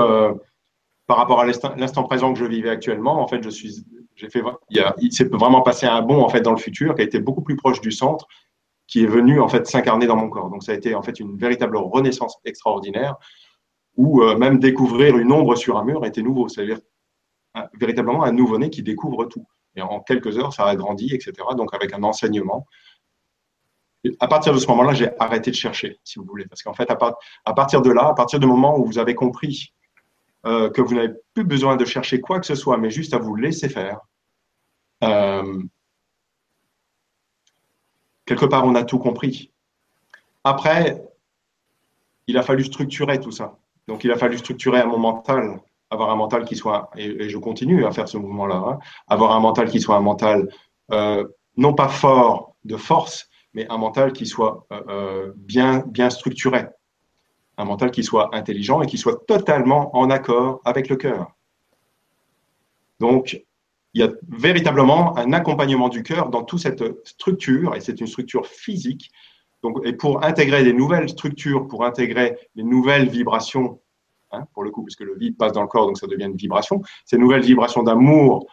[1.06, 4.42] par rapport à l'instant présent que je vivais actuellement, en fait, je suis j'ai fait,
[4.70, 7.42] il, s'est vraiment passé un bond en fait dans le futur qui a été beaucoup
[7.42, 8.28] plus proche du centre,
[8.88, 10.50] qui est venu en fait s'incarner dans mon corps.
[10.50, 13.16] Donc ça a été en fait une véritable renaissance extraordinaire
[13.98, 16.80] où euh, même découvrir une ombre sur un mur était nouveau, c'est-à-dire
[17.80, 19.48] véritablement un nouveau-né qui découvre tout.
[19.76, 21.34] Et en quelques heures, ça a grandi, etc.
[21.58, 22.66] Donc avec un enseignement.
[24.20, 26.90] à partir de ce moment-là, j'ai arrêté de chercher, si vous voulez, parce qu'en fait,
[26.90, 29.74] à, partir de là, à partir du moment où vous avez compris
[30.46, 33.18] euh, que vous n'avez plus besoin de chercher quoi que ce soit, mais juste à
[33.18, 34.00] vous laisser faire.
[35.04, 35.62] Euh,
[38.26, 39.52] quelque part, on a tout compris.
[40.44, 41.02] Après,
[42.28, 43.58] il a fallu structurer tout ça.
[43.88, 47.38] Donc, il a fallu structurer un mon mental, avoir un mental qui soit, et, je
[47.38, 50.50] continue à faire ce mouvement-là, hein, avoir un mental qui soit un mental
[50.92, 51.26] euh,
[51.58, 54.68] non pas fort de force, mais un mental qui soit
[55.36, 56.66] bien, bien structuré
[57.58, 61.32] un mental qui soit intelligent et qui soit totalement en accord avec le cœur.
[63.00, 63.42] Donc,
[63.96, 68.08] il y a véritablement un accompagnement du cœur dans toute cette structure, et c'est une
[68.08, 69.10] structure physique.
[69.64, 73.80] Donc, et pour intégrer des nouvelles structures, pour intégrer des nouvelles vibrations,
[74.32, 76.36] hein, pour le coup, puisque le vide passe dans le corps, donc ça devient une
[76.36, 78.46] vibration, ces nouvelles vibrations d'amour,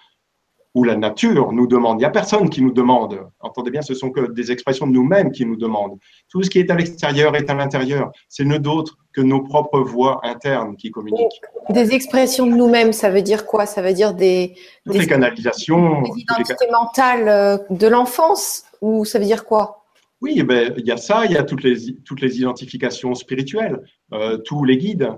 [0.74, 1.96] où la nature nous demande.
[1.98, 3.20] Il n'y a personne qui nous demande.
[3.40, 5.98] Entendez bien, ce sont que des expressions de nous-mêmes qui nous demandent.
[6.30, 8.10] Tout ce qui est à l'extérieur est à l'intérieur.
[8.28, 11.40] C'est ne d'autre que nos propres voix internes qui communiquent.
[11.68, 13.66] Des expressions de nous-mêmes, ça veut dire quoi?
[13.66, 14.54] Ça veut dire des,
[14.86, 16.02] des, les canalisations.
[16.02, 18.64] Des identités mentales euh, de l'enfance?
[18.80, 19.84] Ou ça veut dire quoi?
[20.22, 23.14] Oui, eh ben, il y a ça, il y a toutes les, toutes les identifications
[23.14, 23.82] spirituelles,
[24.12, 25.10] euh, tous les guides,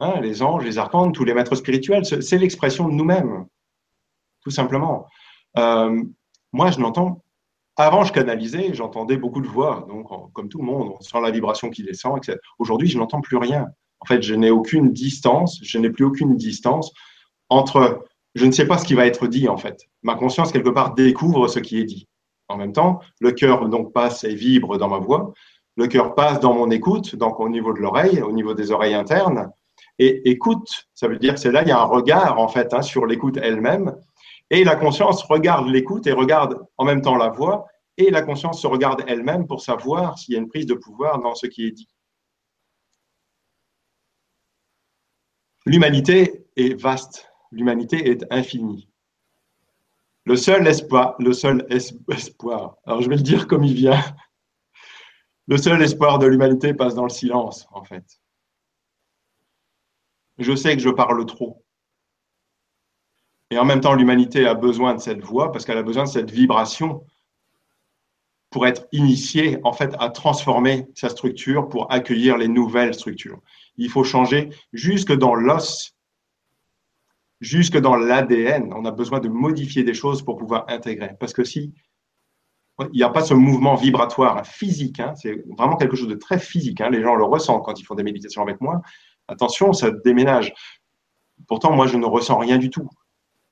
[0.00, 2.04] hein, les anges, les archanges, tous les maîtres spirituels.
[2.04, 3.46] C'est l'expression de nous-mêmes,
[4.48, 5.06] tout simplement.
[5.58, 6.02] Euh,
[6.54, 7.22] moi, je n'entends.
[7.76, 11.30] Avant, je canalisais, j'entendais beaucoup de voix, donc comme tout le monde, on sent la
[11.30, 12.38] vibration qui descend, etc.
[12.58, 13.66] Aujourd'hui, je n'entends plus rien.
[14.00, 16.92] En fait, je n'ai aucune distance, je n'ai plus aucune distance
[17.50, 19.82] entre je ne sais pas ce qui va être dit en fait.
[20.02, 22.08] Ma conscience quelque part découvre ce qui est dit.
[22.48, 25.34] En même temps, le cœur donc passe et vibre dans ma voix.
[25.76, 28.94] Le cœur passe dans mon écoute, donc au niveau de l'oreille, au niveau des oreilles
[28.94, 29.50] internes.
[29.98, 32.72] Et écoute, ça veut dire que c'est là il y a un regard en fait
[32.72, 33.94] hein, sur l'écoute elle-même.
[34.50, 37.66] Et la conscience regarde l'écoute et regarde en même temps la voix.
[37.96, 41.20] Et la conscience se regarde elle-même pour savoir s'il y a une prise de pouvoir
[41.20, 41.88] dans ce qui est dit.
[45.66, 48.88] L'humanité est vaste, l'humanité est infinie.
[50.24, 54.02] Le seul espoir, le seul espoir, alors je vais le dire comme il vient,
[55.46, 58.20] le seul espoir de l'humanité passe dans le silence, en fait.
[60.36, 61.64] Je sais que je parle trop.
[63.50, 66.08] Et en même temps, l'humanité a besoin de cette voix parce qu'elle a besoin de
[66.08, 67.04] cette vibration
[68.50, 73.40] pour être initiée, en fait, à transformer sa structure pour accueillir les nouvelles structures
[73.78, 75.96] il faut changer jusque dans l'os,
[77.40, 78.72] jusque dans l'ADN.
[78.74, 81.12] On a besoin de modifier des choses pour pouvoir intégrer.
[81.18, 81.72] Parce que si
[82.80, 86.38] il n'y a pas ce mouvement vibratoire physique, hein, c'est vraiment quelque chose de très
[86.38, 86.80] physique.
[86.80, 88.82] Hein, les gens le ressentent quand ils font des méditations avec moi.
[89.26, 90.52] Attention, ça déménage.
[91.48, 92.88] Pourtant, moi, je ne ressens rien du tout.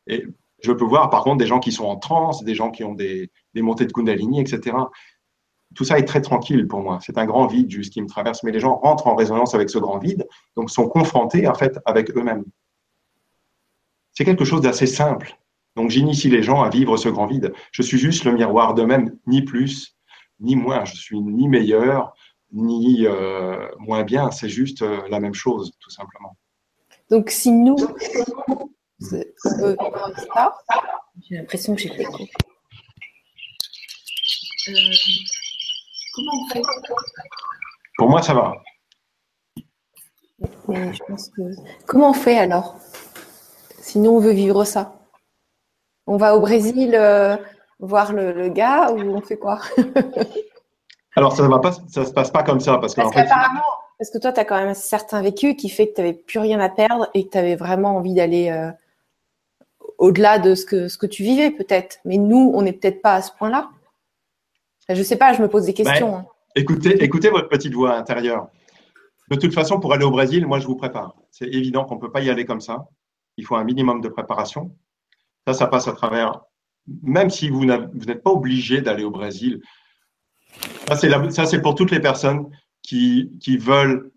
[0.06, 0.26] Et
[0.62, 2.94] je peux voir, par contre, des gens qui sont en transe, des gens qui ont
[2.94, 4.74] des, montées de Kundalini, etc
[5.74, 6.98] tout ça est très tranquille pour moi.
[7.02, 9.70] C'est un grand vide juste qui me traverse, mais les gens rentrent en résonance avec
[9.70, 12.44] ce grand vide, donc sont confrontés en fait avec eux-mêmes.
[14.12, 15.36] C'est quelque chose d'assez simple.
[15.76, 17.52] Donc j'initie les gens à vivre ce grand vide.
[17.72, 19.96] Je suis juste le miroir d'eux-mêmes, ni plus,
[20.40, 20.86] ni moins.
[20.86, 22.14] Je suis ni meilleur,
[22.50, 24.30] ni euh, moins bien.
[24.30, 26.36] C'est juste euh, la même chose, tout simplement.
[27.10, 27.76] Donc si nous,
[29.00, 29.24] j'ai
[31.30, 32.06] l'impression que j'ai fait.
[34.68, 34.72] Euh,
[36.14, 36.62] Comment on fait?
[37.98, 38.54] Pour moi, ça va.
[41.86, 42.76] Comment on fait alors?
[43.80, 44.98] Sinon, on veut vivre ça?
[46.06, 47.36] On va au Brésil euh,
[47.80, 49.60] voir le, gars ou on fait quoi?
[51.16, 52.78] Alors, ça ne ça se passe pas comme ça.
[52.78, 53.14] Parce, parce,
[53.98, 56.12] parce que toi, tu as quand même un certain vécu qui fait que tu n'avais
[56.12, 58.70] plus rien à perdre et que tu avais vraiment envie d'aller euh,
[59.98, 61.98] au-delà de ce que, ce que tu vivais peut-être.
[62.04, 63.70] Mais nous, on n'est peut-être pas à ce point-là.
[64.88, 66.16] Je ne sais pas, je me pose des questions.
[66.16, 66.26] Hein.
[66.54, 68.48] écoutez, écoutez votre petite voix intérieure.
[69.28, 71.16] De toute façon, pour aller au Brésil, moi, je vous prépare.
[71.30, 72.86] C'est évident qu'on ne peut pas y aller comme ça.
[73.36, 74.70] Il faut un minimum de préparation.
[75.46, 76.40] Ça, ça passe à travers,
[77.02, 79.60] même si vous n'êtes pas obligé d'aller au Brésil.
[80.88, 82.48] Ça, c'est pour toutes les personnes
[82.82, 84.12] qui, qui veulent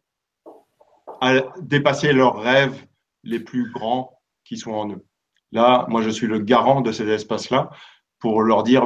[1.62, 2.86] dépasser leurs rêves
[3.24, 5.06] les plus grands qui sont en eux.
[5.52, 7.70] Là, moi, je suis le garant de ces espaces-là
[8.20, 8.86] pour leur dire,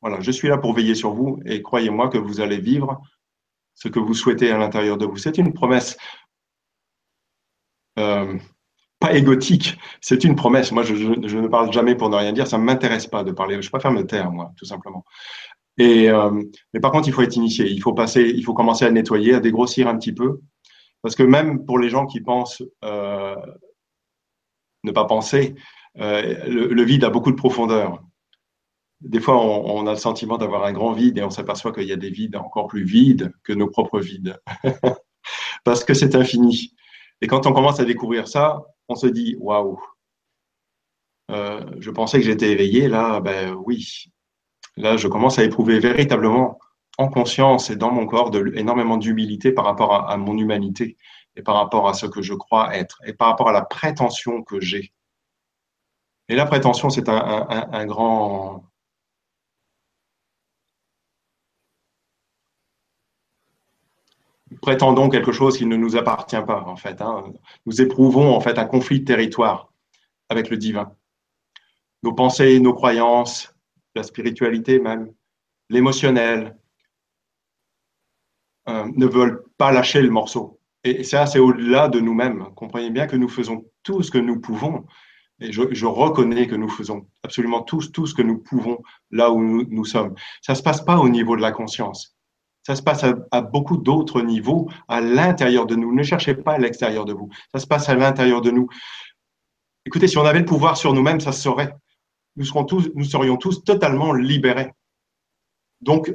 [0.00, 3.00] voilà, je suis là pour veiller sur vous et croyez-moi que vous allez vivre
[3.74, 5.16] ce que vous souhaitez à l'intérieur de vous.
[5.16, 5.96] C'est une promesse
[7.98, 8.38] euh,
[9.00, 10.70] pas égotique, c'est une promesse.
[10.70, 13.60] Moi, je, ne parle jamais pour ne rien dire, ça ne m'intéresse pas de parler.
[13.60, 15.04] Je préfère me taire, moi, tout simplement.
[15.78, 16.30] Et, euh,
[16.72, 17.68] mais par contre, il faut être initié.
[17.68, 20.40] Il faut passer, il faut commencer à nettoyer, à dégrossir un petit peu,
[21.02, 23.34] parce que même pour les gens qui pensent euh,
[24.84, 25.54] ne pas penser,
[25.94, 28.02] le, vide a beaucoup de profondeur
[29.02, 31.92] des fois, on, a le sentiment d'avoir un grand vide et on s'aperçoit qu'il y
[31.92, 34.40] a des vides encore plus vides que nos propres vides.
[35.64, 36.74] Parce que c'est infini.
[37.20, 39.80] Et quand on commence à découvrir ça, on se dit waouh,
[41.30, 44.04] euh, je pensais que j'étais éveillé, là, ben oui.
[44.76, 46.58] Là, je commence à éprouver véritablement
[46.98, 50.96] en conscience et dans mon corps énormément d'humilité par rapport à, mon humanité
[51.36, 54.42] et par rapport à ce que je crois être et par rapport à la prétention
[54.42, 54.92] que j'ai.
[56.28, 58.64] Et la prétention, c'est un, grand,
[64.60, 67.00] prétendons quelque chose qui ne nous appartient pas, en fait.
[67.00, 67.32] Hein.
[67.66, 69.72] Nous éprouvons, en fait, un conflit de territoire
[70.28, 70.94] avec le divin.
[72.02, 73.54] Nos pensées, nos croyances,
[73.94, 75.12] la spiritualité même,
[75.68, 76.56] l'émotionnel,
[78.68, 80.61] euh, ne veulent pas lâcher le morceau.
[80.84, 82.48] Et ça, c'est au-delà de nous-mêmes.
[82.56, 84.84] Comprenez bien que nous faisons tout ce que nous pouvons.
[85.40, 88.78] Et je, reconnais que nous faisons absolument tout, tout ce que nous pouvons
[89.10, 90.14] là où nous, sommes.
[90.40, 92.16] Ça ne se passe pas au niveau de la conscience.
[92.64, 95.92] Ça se passe à, beaucoup d'autres niveaux, à l'intérieur de nous.
[95.92, 97.28] Ne cherchez pas à l'extérieur de vous.
[97.52, 98.68] Ça se passe à l'intérieur de nous.
[99.84, 101.74] Écoutez, si on avait le pouvoir sur nous-mêmes, ça se saurait.
[102.36, 104.70] Nous, serons tous, nous serions tous totalement libérés.
[105.80, 106.14] Donc,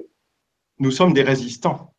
[0.79, 1.93] nous sommes des résistants.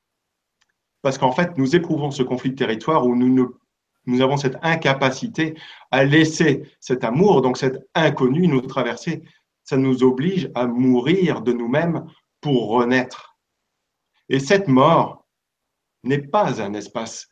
[1.08, 3.56] Parce qu'en fait, nous éprouvons ce conflit de territoire où nous,
[4.04, 5.54] nous avons cette incapacité
[5.90, 9.22] à laisser cet amour, donc cet inconnu, nous traverser.
[9.64, 12.04] Ça nous oblige à mourir de nous-mêmes
[12.42, 13.38] pour renaître.
[14.28, 15.26] Et cette mort
[16.04, 17.26] n'est pas un espace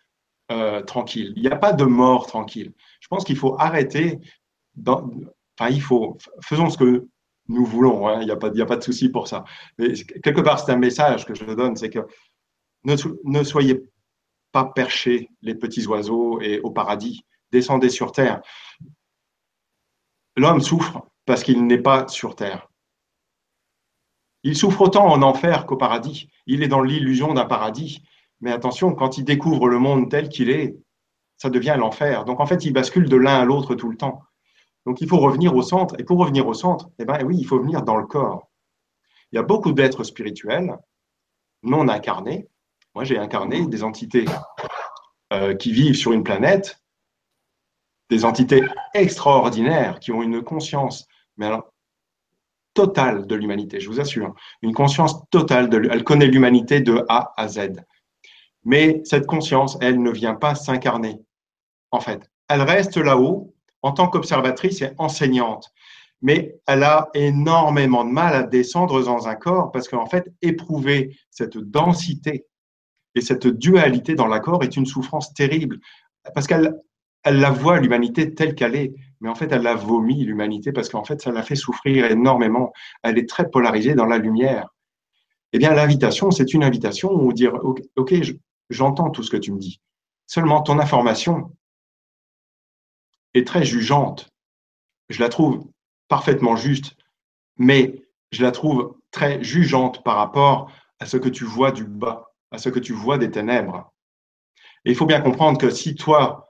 [0.50, 1.34] euh, tranquille.
[1.36, 2.72] Il n'y a pas de mort tranquille.
[3.00, 4.20] Je pense qu'il faut arrêter.
[4.86, 6.16] enfin, il faut.
[6.40, 7.06] Faisons ce que
[7.48, 8.08] nous voulons.
[8.08, 8.22] Hein.
[8.22, 9.44] il n'y a, pas, a pas de souci pour ça.
[9.76, 12.06] Mais quelque part, c'est un message que je donne c'est que
[12.86, 13.82] ne, soyez
[14.52, 17.24] pas perchés, les petits oiseaux, et au paradis.
[17.52, 18.42] Descendez sur terre.
[20.36, 22.68] L'homme souffre parce qu'il n'est pas sur terre.
[24.42, 26.28] Il souffre autant en enfer qu'au paradis.
[26.46, 28.02] Il est dans l'illusion d'un paradis.
[28.40, 30.76] Mais attention, quand il découvre le monde tel qu'il est,
[31.36, 32.24] ça devient l'enfer.
[32.24, 34.22] Donc en fait, il bascule de l'un à l'autre tout le temps.
[34.84, 35.98] Donc il faut revenir au centre.
[35.98, 38.48] Et pour revenir au centre, eh ben oui, il faut venir dans le corps.
[39.32, 40.76] Il y a beaucoup d'êtres spirituels
[41.62, 42.48] non incarnés.
[42.96, 44.24] Moi, j'ai incarné des entités
[45.30, 46.80] euh, qui vivent sur une planète,
[48.08, 48.62] des entités
[48.94, 51.74] extraordinaires qui ont une conscience, mais alors
[52.72, 54.34] totale de l'humanité, je vous assure.
[54.62, 57.84] Une conscience totale Elle connaît l'humanité de A à Z.
[58.64, 61.20] Mais cette conscience, elle ne vient pas s'incarner,
[61.90, 62.30] en fait.
[62.48, 65.70] Elle reste là-haut en tant qu'observatrice et enseignante.
[66.22, 71.14] Mais elle a énormément de mal à descendre dans un corps parce qu'en fait, éprouver
[71.28, 72.46] cette densité
[73.16, 75.80] et cette dualité dans l'accord est une souffrance terrible.
[76.34, 76.78] Parce qu'elle
[77.26, 78.94] elle la voit, l'humanité, telle qu'elle est.
[79.20, 82.72] Mais en fait, elle la vomit, l'humanité, parce qu'en fait, ça la fait souffrir énormément.
[83.02, 84.68] Elle est très polarisée dans la lumière.
[85.52, 87.58] Eh bien, l'invitation, c'est une invitation où dire,
[87.96, 88.14] OK,
[88.70, 89.80] j'entends tout ce que tu me dis.
[90.28, 91.50] Seulement, ton information
[93.34, 94.30] est très jugeante.
[95.08, 95.66] Je la trouve
[96.06, 96.96] parfaitement juste,
[97.58, 102.25] mais je la trouve très jugeante par rapport à ce que tu vois du bas,
[102.50, 103.92] à ce que tu vois des ténèbres.
[104.84, 106.48] Et il faut bien comprendre que si toi,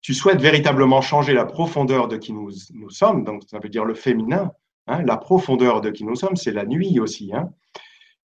[0.00, 3.84] tu souhaites véritablement changer la profondeur de qui nous, nous sommes, donc ça veut dire
[3.84, 4.50] le féminin,
[4.86, 7.50] hein, la profondeur de qui nous sommes, c'est la nuit aussi, hein,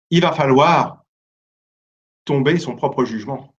[0.09, 1.03] il va falloir
[2.25, 3.55] tomber son propre jugement.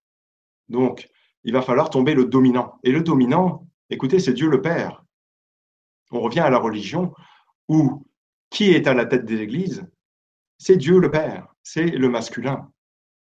[0.69, 1.09] Donc,
[1.45, 2.79] il va falloir tomber le dominant.
[2.83, 5.05] Et le dominant, écoutez, c'est Dieu le Père.
[6.11, 7.15] On revient à la religion
[7.69, 8.07] où
[8.51, 9.87] qui est à la tête des églises?
[10.59, 12.71] C'est Dieu le Père, c'est le masculin,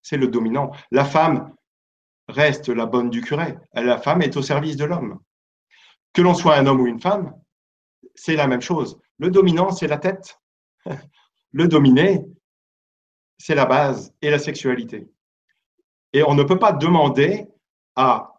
[0.06, 0.70] c'est le dominant.
[0.92, 1.52] La femme,
[2.28, 3.56] reste la bonne du curé.
[3.74, 5.18] La femme est au service de l'homme.
[6.12, 7.34] Que l'on soit un homme ou une femme,
[8.14, 9.00] c'est la même chose.
[9.18, 10.40] Le dominant, c'est la tête.
[11.50, 12.24] Le dominé,
[13.38, 15.08] c'est la base et la sexualité.
[16.12, 17.48] Et on ne peut pas demander
[17.96, 18.32] à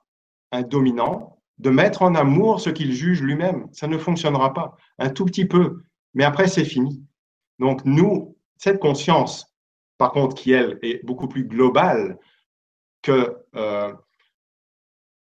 [0.54, 3.68] un dominant de mettre en amour ce qu'il juge lui-même.
[3.74, 4.78] Ça ne fonctionnera pas.
[5.00, 5.84] Un tout petit peu.
[6.14, 7.04] Mais après, c'est fini.
[7.60, 9.54] Donc, nous, cette conscience,
[9.98, 12.18] par contre, qui, elle, est beaucoup plus globale,
[13.02, 13.94] que, euh,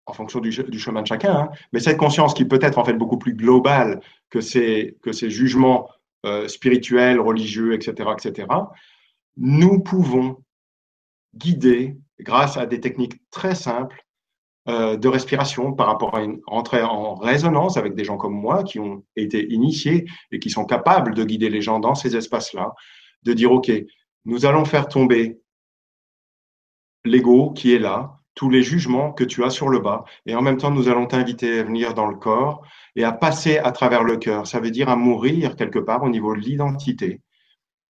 [0.05, 2.93] en fonction du, chemin de chacun, hein, mais cette conscience qui peut être en fait
[2.93, 4.97] beaucoup plus globale que ces,
[5.29, 5.89] jugements
[6.25, 8.47] euh, spirituels, religieux, etc., etc.,
[9.37, 10.37] nous pouvons
[11.35, 14.05] guider, grâce à des techniques très simples,
[14.67, 18.63] euh, de respiration par rapport à une entrée en résonance avec des gens comme moi
[18.63, 22.73] qui ont été initiés et qui sont capables de guider les gens dans ces espaces-là,
[23.21, 23.71] de dire, OK,
[24.25, 25.39] nous allons faire tomber
[27.05, 30.03] l'ego qui est là, tous les jugements que tu as sur le bas.
[30.25, 32.65] Et en même temps, nous allons t'inviter à venir dans le corps
[32.95, 34.45] et à passer à travers le cœur.
[34.45, 37.21] Ça veut dire à mourir quelque part au niveau de l'identité.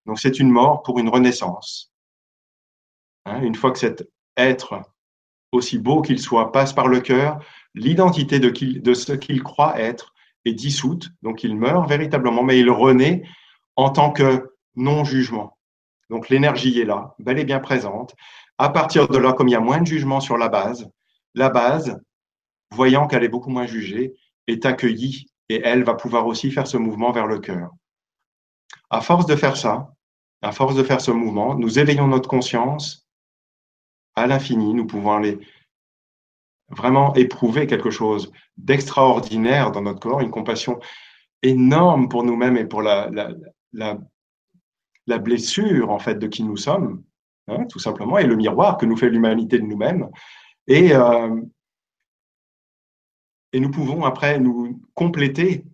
[0.04, 1.92] Donc c'est une mort pour une renaissance.
[3.24, 4.80] Hein, une fois que cet être,
[5.50, 7.40] aussi beau qu'il soit, passe par le cœur,
[7.74, 10.14] l'identité de, de ce qu'il croit être
[10.44, 11.10] est dissoute.
[11.22, 13.24] Donc il meurt véritablement, mais il renaît
[13.74, 15.55] en tant que non-jugement.
[16.10, 18.14] Donc l'énergie est là, bel et bien présente.
[18.58, 20.88] À partir de là, comme il y a moins de jugement sur la base,
[21.34, 22.00] la base,
[22.70, 24.14] voyant qu'elle est beaucoup moins jugée,
[24.46, 27.70] est accueillie et elle va pouvoir aussi faire ce mouvement vers le cœur.
[28.90, 29.92] À force de faire ça,
[30.42, 33.06] à force de faire ce mouvement, nous éveillons notre conscience
[34.14, 34.74] à l'infini.
[34.74, 35.38] Nous pouvons aller
[36.68, 40.80] vraiment éprouver quelque chose d'extraordinaire dans notre corps, une compassion
[41.42, 43.08] énorme pour nous-mêmes et pour la,
[45.06, 47.02] blessure en fait de qui nous sommes,
[47.48, 50.08] Hein, tout simplement, et le miroir que nous fait l'humanité de nous-mêmes.
[50.66, 51.40] Et, euh,
[53.52, 55.64] et nous pouvons après nous compléter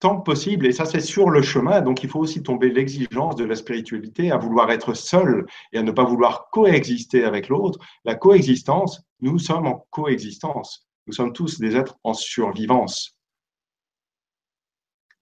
[0.00, 3.36] tant que possible, et ça c'est sur le chemin, donc il faut aussi tomber l'exigence
[3.36, 7.78] de la spiritualité à vouloir être seul et à ne pas vouloir coexister avec l'autre.
[8.04, 13.16] La coexistence, nous sommes en coexistence, nous sommes tous des êtres en survivance.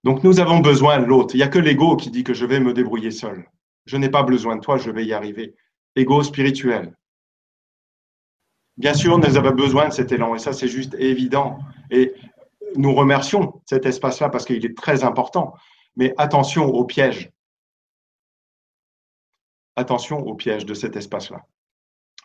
[0.04, 1.34] Donc nous avons besoin de l'autre.
[1.34, 3.46] Il n'y a que l'ego qui dit que je vais me débrouiller seul
[3.84, 5.54] Je n'ai pas besoin de toi, je vais y arriver.
[5.96, 6.96] Ego spirituel.
[8.76, 11.58] Bien sûr, nous avons besoin de cet élan et ça, c'est juste évident.
[11.90, 12.14] Et
[12.76, 15.54] nous remercions cet espace-là parce qu'il est très important.
[15.96, 17.30] Mais attention au piège.
[19.76, 21.42] Attention au piège de cet espace-là.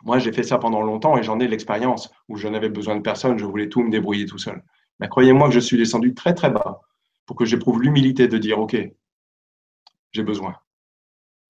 [0.03, 3.01] Moi, j'ai fait ça pendant longtemps et j'en ai l'expérience où je n'avais besoin de
[3.01, 4.63] personne, je voulais tout me débrouiller tout seul.
[4.99, 6.81] Mais croyez-moi que je suis descendu très très bas
[7.25, 8.77] pour que j'éprouve l'humilité de dire, OK,
[10.11, 10.55] j'ai besoin.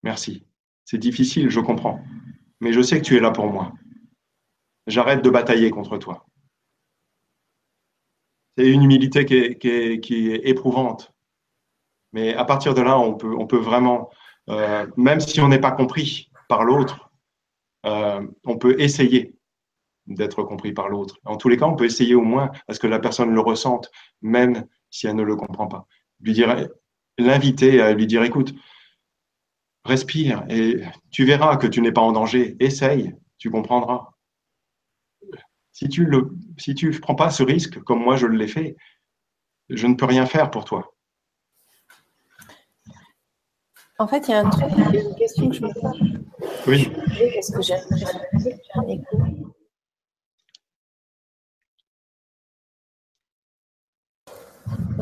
[0.03, 0.45] Merci.
[0.85, 1.99] C'est difficile, je comprends.
[2.61, 3.73] Mais je sais que tu es là pour moi.
[4.87, 6.25] J'arrête de batailler contre toi.
[8.57, 11.13] C'est une humilité qui est, éprouvante.
[12.13, 14.09] Mais à partir de là, on peut, vraiment,
[14.49, 17.11] euh, même si on n'est pas compris par l'autre,
[17.85, 19.35] euh, on peut essayer
[20.07, 21.17] d'être compris par l'autre.
[21.25, 23.39] En tous les cas, on peut essayer au moins à ce que la personne le
[23.41, 24.65] ressente, même
[24.95, 25.87] si elle ne le comprend pas.
[26.21, 26.67] Lui dire,
[27.17, 28.55] l'inviter à lui dire, écoute,
[29.83, 30.81] respire et
[31.11, 32.55] tu verras que tu n'es pas en danger.
[32.59, 34.09] Essaye, tu comprendras.
[35.73, 36.21] Si tu ne
[36.57, 38.77] si tu prends pas ce risque, comme moi je l'ai fait,
[39.69, 40.95] je ne peux rien faire pour toi.
[43.99, 46.19] En fait, il y a un truc, une question que je me pose.
[46.67, 46.91] Oui.
[47.17, 47.75] Qu'est-ce que j'ai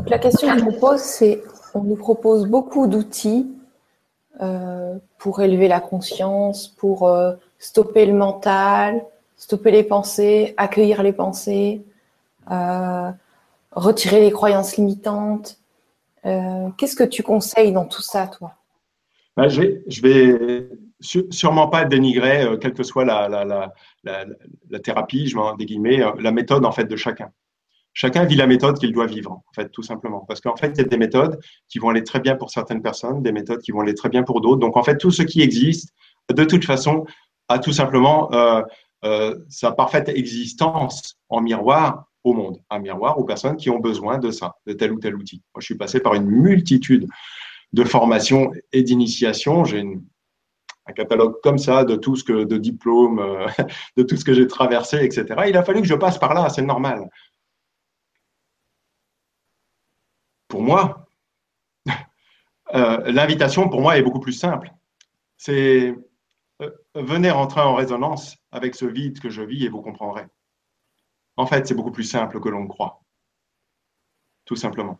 [0.08, 1.44] La question que je me pose, c'est
[1.74, 3.48] on nous propose beaucoup d'outils
[4.42, 9.04] euh, pour élever la conscience, pour euh, stopper le mental,
[9.38, 11.84] stopper les pensées, accueillir les pensées,
[12.52, 13.10] euh,
[13.72, 15.58] retirer les croyances limitantes.
[16.78, 18.54] Qu'est-ce que tu conseilles dans tout ça, toi?
[19.36, 20.70] Ben, je, vais, vais
[21.32, 23.74] sûrement pas dénigrer, quelle que soit la,
[24.82, 25.38] thérapie, je
[26.22, 27.30] la méthode en fait de chacun
[27.94, 30.26] chacun vit la méthode qu'il doit vivre, en fait, tout simplement.
[30.28, 31.40] Parce qu'en fait, il y a des méthodes
[31.70, 34.24] qui vont aller très bien pour certaines personnes, des méthodes qui vont aller très bien
[34.24, 34.60] pour d'autres.
[34.60, 35.94] Donc, en fait, tout ce qui existe,
[36.34, 37.06] de toute façon,
[37.50, 38.62] a tout simplement euh,
[39.06, 44.18] euh, sa parfaite existence en miroir au monde, un miroir aux personnes qui ont besoin
[44.18, 45.42] de ça, de tel ou tel outil.
[45.54, 47.08] Moi, je suis passé par une multitude
[47.74, 49.66] de formations et d'initiations.
[49.66, 49.84] J'ai
[50.86, 53.48] un catalogue comme ça de tout ce que de diplômes, euh,
[53.98, 55.26] de tout ce que j'ai traversé, etc.
[55.48, 57.10] Il a fallu que je passe par là, c'est normal.
[60.54, 61.08] Pour moi,
[62.76, 64.72] euh, l'invitation pour moi est beaucoup plus simple.
[65.36, 65.96] C'est
[66.62, 70.28] euh, venez rentrer en résonance avec ce vide que je vis et vous comprendrez.
[71.38, 73.02] En fait, c'est beaucoup plus simple que l'on croit.
[74.46, 75.00] Tout simplement.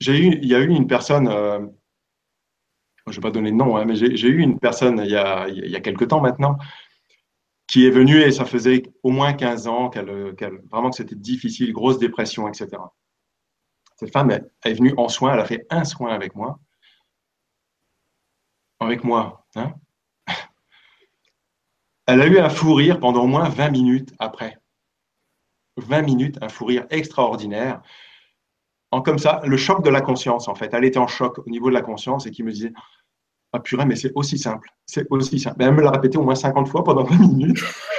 [0.00, 1.60] J'ai eu, il y a eu une personne, euh,
[3.06, 5.16] je ne vais pas donner de nom, hein, mais j'ai eu une personne il y,
[5.16, 6.58] a, il y a quelque temps maintenant
[7.66, 10.10] qui est venue et ça faisait au moins 15 ans qu'elle,
[10.70, 12.68] vraiment que c'était difficile, grosse dépression, etc.
[13.98, 16.60] Cette femme est venue en soin, elle a fait un soin avec moi.
[18.78, 19.44] Avec moi.
[19.56, 19.74] Hein.
[22.06, 24.56] elle a eu un fou rire pendant au moins 20 minutes après.
[25.78, 27.82] 20 minutes, un fou rire extraordinaire.
[29.04, 30.72] Comme ça, le choc de la conscience, en fait.
[30.72, 32.72] Elle était en choc au niveau de la conscience et qui me disait
[33.52, 34.70] Ah purée, mais c'est aussi simple.
[34.86, 35.60] C'est aussi simple.
[35.60, 37.64] Elle me l'a répété au moins 50 fois pendant 20 minutes.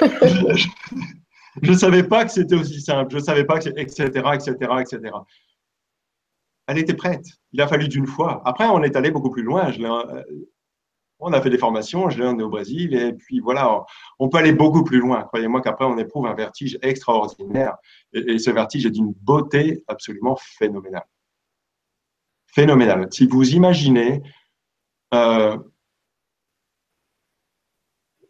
[1.62, 3.10] je ne savais pas que c'était aussi simple.
[3.12, 5.12] Je ne savais pas que, etc., etc., etc
[6.70, 7.26] elle était prête.
[7.52, 8.42] Il a fallu d'une fois.
[8.44, 9.72] Après, on est allé beaucoup plus loin.
[9.72, 10.22] Euh,
[11.18, 13.84] on a fait des formations, je l'ai emmené au Brésil, et puis voilà,
[14.20, 15.24] on peut aller beaucoup plus loin.
[15.24, 17.76] Croyez-moi qu'après, on éprouve un vertige extraordinaire.
[18.12, 21.06] Et, ce vertige est d'une beauté absolument phénoménale.
[22.46, 23.08] Phénoménale.
[23.10, 24.22] Si vous imaginez,
[25.12, 25.58] euh,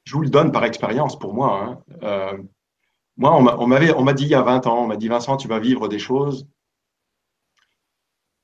[0.05, 1.63] je vous le donne par expérience pour moi.
[1.63, 2.39] Hein, euh,
[3.19, 5.59] moi, on m'a dit il y a 20 ans, on m'a dit Vincent, tu vas
[5.59, 6.49] vivre des choses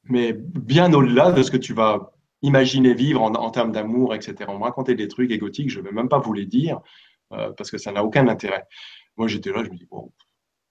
[0.08, 4.34] mais bien au-delà de ce que tu vas imaginer vivre en, termes d'amour, etc.
[4.48, 6.80] On me racontait des trucs égotiques, je ne vais même pas vous les dire,
[7.32, 8.64] euh, parce que ça n'a aucun intérêt.
[9.16, 10.12] Moi, j'étais là, je me dis, bon,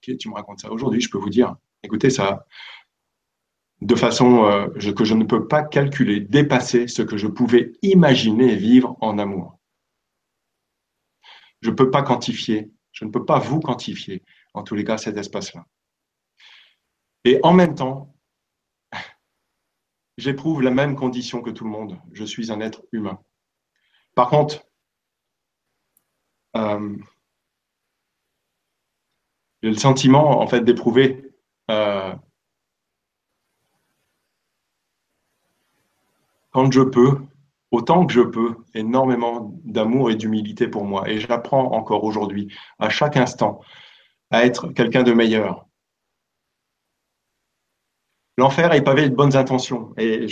[0.08, 0.70] ok, tu me racontes ça.
[0.70, 2.46] Aujourd'hui, je peux vous dire, écoutez, ça,
[3.82, 8.54] de façon euh, que je ne peux pas calculer, dépasser ce que je pouvais imaginer
[8.54, 9.58] vivre en amour.
[11.60, 14.22] Je ne peux pas quantifier, je ne peux pas vous quantifier,
[14.54, 15.66] en tous les cas, cet espace-là.
[17.24, 18.15] Et en même temps,
[20.16, 21.98] j'éprouve la même condition que tout le monde.
[22.12, 23.18] Je suis un être humain.
[24.14, 24.64] Par contre,
[26.56, 26.96] euh,
[29.62, 31.32] j'ai le sentiment en fait d'éprouver
[31.70, 32.14] euh,
[36.50, 37.18] quand je peux,
[37.70, 41.08] autant que je peux, énormément d'amour et d'humilité pour moi.
[41.10, 43.60] Et j'apprends encore aujourd'hui, à chaque instant,
[44.30, 45.66] à être quelqu'un de meilleur,
[48.38, 49.94] L'enfer est pavé de bonnes intentions.
[49.96, 50.26] Et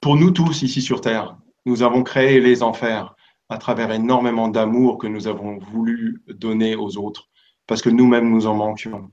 [0.00, 3.14] pour nous tous ici sur Terre, nous avons créé les enfers
[3.48, 7.28] à travers énormément d'amour que nous avons voulu donner aux autres,
[7.66, 9.10] parce que nous-mêmes nous en manquions.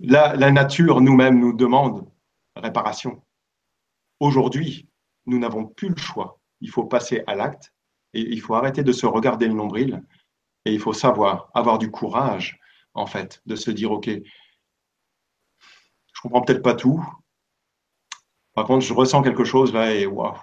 [0.00, 2.06] la nature nous-mêmes nous demande
[2.54, 3.22] réparation.
[4.20, 4.88] Aujourd'hui,
[5.26, 6.38] nous n'avons plus le choix.
[6.60, 7.72] Il faut passer à l'acte
[8.14, 10.02] et il faut arrêter de se regarder le nombril
[10.64, 12.60] et il faut savoir, avoir du courage,
[12.94, 17.04] en fait, de se dire, OK, je comprends peut-être pas tout.
[18.54, 20.36] Par contre, je ressens quelque chose là et waouh,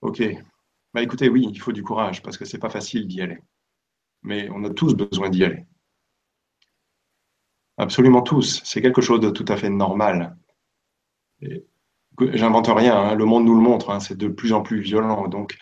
[0.00, 0.22] OK.
[0.92, 3.38] Bah écoutez, oui, il faut du courage parce que c'est pas facile d'y aller.
[4.22, 5.64] Mais on a tous besoin d'y aller.
[7.76, 8.60] Absolument tous.
[8.64, 10.36] C'est quelque chose de tout à fait normal.
[12.18, 13.14] J'invente rien, hein.
[13.14, 14.00] le monde nous le montre, hein.
[14.00, 15.28] c'est de plus en plus violent.
[15.28, 15.56] Donc,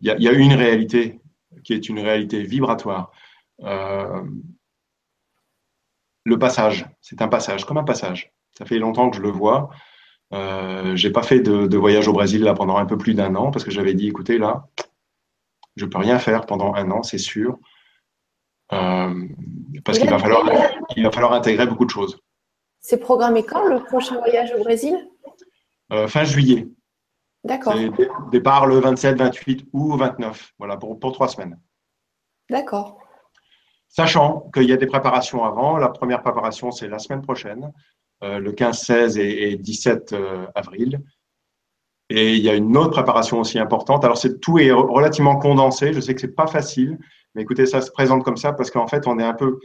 [0.00, 1.20] il y, a une réalité
[1.64, 3.12] qui est une réalité vibratoire.
[3.62, 4.22] Euh,
[6.24, 8.32] le passage, c'est un passage, comme un passage.
[8.58, 9.70] Ça fait longtemps que je le vois.
[10.32, 13.50] Euh, j'ai pas fait de, voyage au Brésil là pendant un peu plus d'un an
[13.50, 14.66] parce que j'avais dit, écoutez, là,
[15.76, 17.58] je peux rien faire pendant un an, c'est sûr.
[18.72, 19.28] Euh,
[19.84, 20.44] parce qu'il va falloir,
[20.96, 22.18] il va falloir intégrer beaucoup de choses.
[22.80, 24.96] C'est programmé quand le prochain voyage au Brésil?
[25.92, 26.66] Euh, Fin juillet.
[27.46, 27.74] D'accord.
[28.32, 30.52] Départ le 27, 28 ou 29.
[30.58, 31.58] Voilà, pour, pour trois semaines.
[32.50, 32.98] D'accord.
[33.88, 35.76] Sachant qu'il y a des préparations avant.
[35.78, 37.72] La première préparation, c'est la semaine prochaine,
[38.24, 40.14] euh, le 15, 16 et, 17
[40.54, 41.00] avril.
[42.08, 44.04] Et il y a une autre préparation aussi importante.
[44.04, 45.92] Alors, c'est tout est relativement condensé.
[45.92, 46.98] Je sais que c'est pas facile,
[47.34, 49.58] mais écoutez, ça se présente comme ça parce qu'en fait, on est un peu.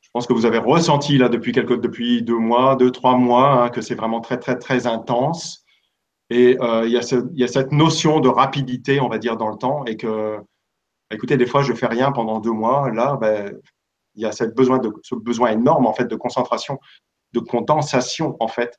[0.00, 3.64] Je pense que vous avez ressenti là depuis quelques, depuis deux mois, deux, trois mois,
[3.64, 5.61] hein, que c'est vraiment très, très, très intense.
[6.32, 7.02] Et euh, il, y a
[7.34, 10.38] il, y a cette notion de rapidité, on va dire, dans le temps, et que,
[11.10, 12.90] écoutez, des fois, je fais rien pendant deux mois.
[12.90, 13.54] Là, ben,
[14.14, 16.80] il y a cette besoin de, ce besoin énorme en fait de concentration,
[17.32, 18.78] de condensation en fait,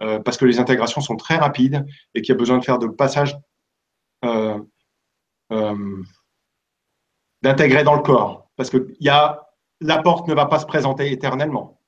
[0.00, 1.84] euh, parce que les intégrations sont très rapides
[2.14, 3.36] et qu'il y a besoin de faire de passage
[4.24, 4.60] euh,
[7.42, 8.48] d'intégrer dans le corps.
[8.54, 9.48] Parce que y a,
[9.80, 11.80] la porte ne va pas se présenter éternellement.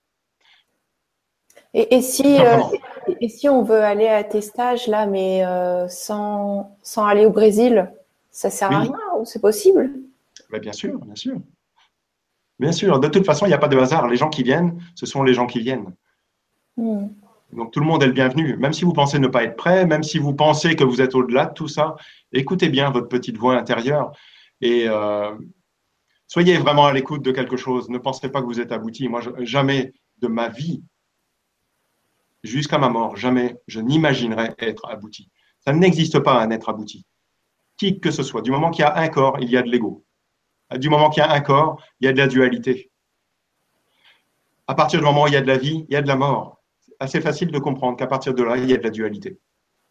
[1.72, 2.38] Et, si,
[3.20, 7.30] et, si on veut aller à tes stages là, mais euh, sans, sans aller au
[7.30, 7.90] Brésil,
[8.30, 9.90] ça sert à rien ou c'est possible?
[10.50, 11.36] Mais Bien sûr, bien sûr.
[12.58, 14.08] Bien sûr, de toute façon, il n'y a pas de hasard.
[14.08, 15.94] Les gens qui viennent, ce sont les gens qui viennent.
[16.76, 17.08] Hmm.
[17.52, 18.56] Donc tout le monde est le bienvenu.
[18.56, 21.14] Même si vous pensez ne pas être prêt, même si vous pensez que vous êtes
[21.14, 21.96] au-delà de tout ça,
[22.32, 24.12] écoutez bien votre petite voix intérieure.
[24.60, 25.32] Et euh,
[26.26, 27.88] soyez vraiment à l'écoute de quelque chose.
[27.88, 29.08] Ne pensez pas que vous êtes abouti.
[29.08, 30.82] Moi, jamais de ma vie,
[32.44, 35.30] jusqu'à ma mort, jamais je n'imaginerais être abouti.
[35.60, 37.06] Ça n'existe pas un être abouti.
[37.76, 38.42] Qui que ce soit.
[38.42, 40.04] Du moment qu'il y a un corps, il y a de l'ego.
[40.76, 42.90] Du moment qu'il y a un corps, il y a de la dualité.
[44.66, 46.08] À partir du moment où il y a de la vie, il y a de
[46.08, 46.62] la mort.
[46.80, 49.38] C'est assez facile de comprendre qu'à partir de là, il y a de la dualité.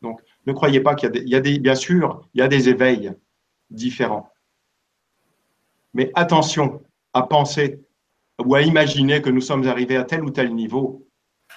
[0.02, 2.40] Donc, ne croyez pas qu'il y a des, il y a des bien sûr, il
[2.40, 3.12] y a des éveils
[3.70, 4.32] différents.
[5.94, 6.84] Mais attention
[7.14, 7.80] à penser
[8.44, 11.08] ou à imaginer que nous sommes arrivés à tel ou tel niveau.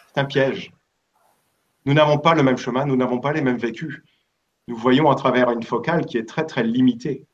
[0.09, 0.76] C'est un piège.
[1.87, 4.03] Nous n'avons pas le même chemin, nous n'avons pas les mêmes vécus.
[4.67, 7.25] Nous voyons à travers une focale qui est très très limitée.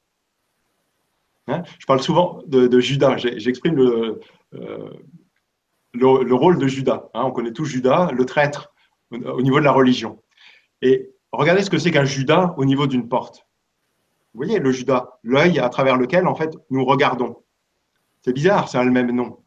[1.49, 1.63] Hein?
[1.79, 4.21] Je parle souvent de, Judas, j'exprime le,
[4.55, 4.91] euh,
[5.95, 7.09] le, rôle de Judas.
[7.15, 7.23] Hein?
[7.25, 8.73] On connaît tous Judas, le traître
[9.11, 10.23] au niveau de la religion.
[10.83, 13.47] Et regardez ce que c'est qu'un Judas au niveau d'une porte.
[14.35, 17.43] Vous voyez, le Judas, l'œil à travers lequel, en fait, nous regardons.
[18.23, 19.39] C'est bizarre, ça a le même nom.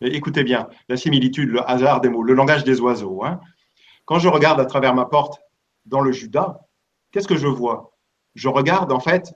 [0.00, 3.24] Écoutez bien, la similitude, le hasard des mots, le langage des oiseaux.
[3.24, 3.40] Hein.
[4.06, 5.40] Quand je regarde à travers ma porte
[5.84, 6.60] dans le Judas,
[7.10, 7.92] qu'est-ce que je vois?
[8.34, 9.34] Je regarde, en fait,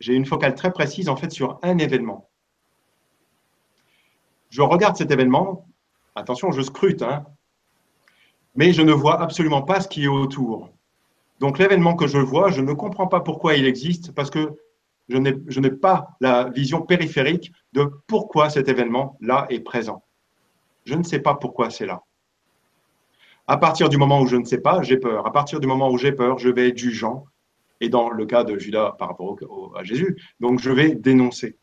[0.00, 2.28] j'ai une focale très précise, en fait, sur un événement.
[4.48, 5.66] Je regarde cet événement,
[6.16, 7.24] attention, je scrute, hein,
[8.56, 10.70] mais je ne vois absolument pas ce qui est autour.
[11.38, 14.58] Donc l'événement que je vois, je ne comprends pas pourquoi il existe parce que
[15.08, 15.16] je
[15.60, 20.04] n'ai pas la vision périphérique de pourquoi cet événement-là est présent.
[20.84, 22.02] Je ne sais pas pourquoi c'est là.
[23.50, 25.26] À partir du moment où je ne sais pas, j'ai peur.
[25.26, 27.26] À partir du moment où j'ai peur, je vais être jugeant.
[27.80, 29.36] Et dans le cas de Judas par rapport
[29.76, 31.56] à Jésus, donc je vais dénoncer.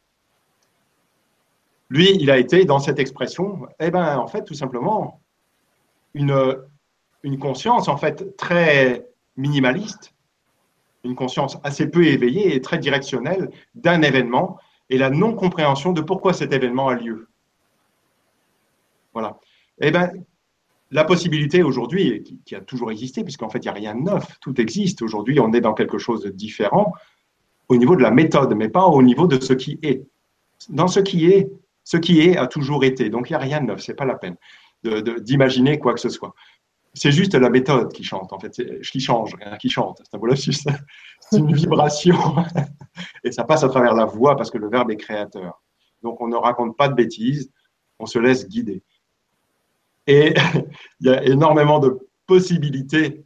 [1.90, 5.22] Lui, il a été dans cette expression, eh ben, en fait, tout simplement,
[6.14, 6.58] une,
[7.24, 9.08] une conscience, en fait, très
[9.38, 10.14] minimaliste,
[11.06, 14.60] une conscience assez peu éveillée et très directionnelle d'un événement
[14.90, 17.30] et la non-compréhension de pourquoi cet événement a lieu.
[19.14, 19.40] Voilà.
[19.80, 20.12] Eh bien,
[20.92, 24.40] la possibilité aujourd'hui, qui, a toujours existé, puisqu'en fait, il n'y a rien de neuf,
[24.40, 25.02] tout existe.
[25.02, 26.94] Aujourd'hui, on est dans quelque chose de différent
[27.70, 30.06] au niveau de la méthode, mais pas au niveau de ce qui est.
[30.70, 31.52] Dans ce qui est,
[31.84, 33.10] ce qui est a toujours été.
[33.10, 34.38] Donc, il n'y a rien de neuf, ce n'est pas la peine.
[34.84, 36.34] d'imaginer quoi que ce soit.
[36.94, 40.02] C'est juste la méthode qui chante, en fait, qui change, rien qui chante.
[40.10, 40.36] C'est un
[41.30, 42.16] C'est une vibration
[43.24, 45.62] et ça passe à travers la voix parce que le verbe est créateur.
[46.02, 47.52] Donc on ne raconte pas de bêtises,
[48.00, 48.84] on se laisse guider.
[50.08, 50.34] Et
[51.00, 53.24] il y a énormément de possibilités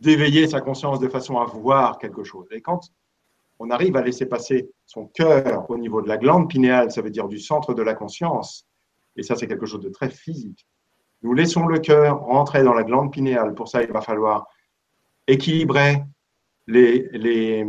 [0.00, 2.46] d'éveiller sa conscience de façon à voir quelque chose.
[2.50, 2.80] Et quand
[3.58, 7.10] on arrive à laisser passer son cœur au niveau de la glande pinéale, ça veut
[7.10, 8.66] dire du centre de la conscience,
[9.16, 10.66] et ça c'est quelque chose de très physique.
[11.22, 13.54] Nous laissons le cœur rentrer dans la glande pinéale.
[13.54, 14.46] Pour ça, il va falloir
[15.26, 16.04] équilibrer
[16.66, 17.66] les, les,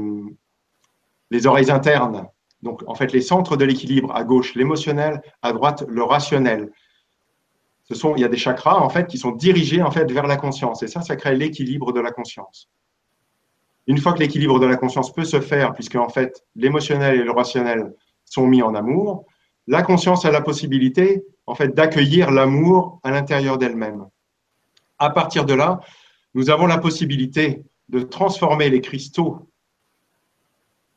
[1.31, 2.27] les oreilles internes.
[2.61, 6.69] Donc, en fait, les centres de l'équilibre, à gauche l'émotionnel, à droite le rationnel.
[7.87, 10.27] Ce sont, il y a des chakras en fait qui sont dirigés en fait vers
[10.27, 12.69] la conscience, et ça, ça crée l'équilibre de la conscience.
[13.87, 17.23] Une fois que l'équilibre de la conscience peut se faire, puisque en fait l'émotionnel et
[17.23, 17.93] le rationnel
[18.25, 19.25] sont mis en amour,
[19.67, 24.07] la conscience a la possibilité en fait d'accueillir l'amour à l'intérieur d'elle-même.
[24.97, 25.79] À partir de là,
[26.33, 29.47] nous avons la possibilité de transformer les cristaux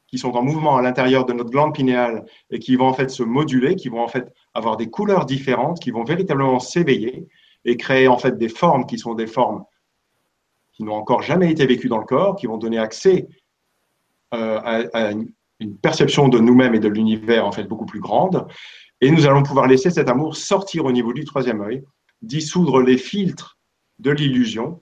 [0.09, 3.11] qui sont en mouvement à l'intérieur de notre glande pinéale et qui vont en fait
[3.11, 7.29] se moduler, qui vont en fait avoir des couleurs différentes, qui vont véritablement s'éveiller
[7.65, 9.65] et créer en fait des formes qui sont des formes
[10.73, 13.27] qui n'ont encore jamais été vécues dans le corps, qui vont donner accès
[14.33, 14.61] euh,
[14.93, 15.11] à,
[15.61, 18.47] une perception de nous-mêmes et de l'univers en fait beaucoup plus grande.
[19.01, 21.83] Et nous allons pouvoir laisser cet amour sortir au niveau du troisième œil,
[22.23, 23.59] dissoudre les filtres
[23.99, 24.81] de l'illusion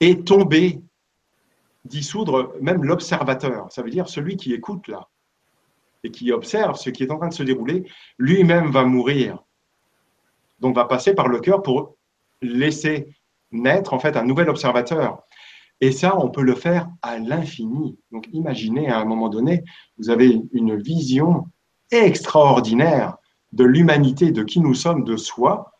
[0.00, 0.82] et tomber,
[1.84, 3.70] dissoudre même l'observateur.
[3.70, 5.08] Ça veut dire celui qui écoute là
[6.04, 7.84] et qui observe ce qui est en train de se dérouler,
[8.18, 9.38] lui-même va mourir.
[10.60, 11.96] Donc va passer par le cœur pour
[12.40, 13.08] laisser
[13.52, 15.22] naître en fait un nouvel observateur.
[15.80, 17.98] Et ça, on peut le faire à l'infini.
[18.10, 19.64] Donc imaginez à un moment donné,
[19.98, 21.46] vous avez une vision
[21.90, 23.16] extraordinaire
[23.52, 25.72] de l'humanité, de qui nous sommes, de soi,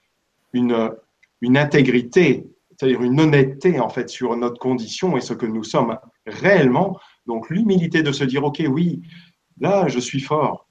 [0.53, 0.93] une,
[1.41, 2.52] une intégrité,
[2.83, 6.99] c'est-à-dire une honnêteté en fait sur notre condition et ce que nous sommes réellement.
[7.27, 9.03] Donc l'humilité de se dire, OK, oui,
[9.61, 10.67] là, je suis fort,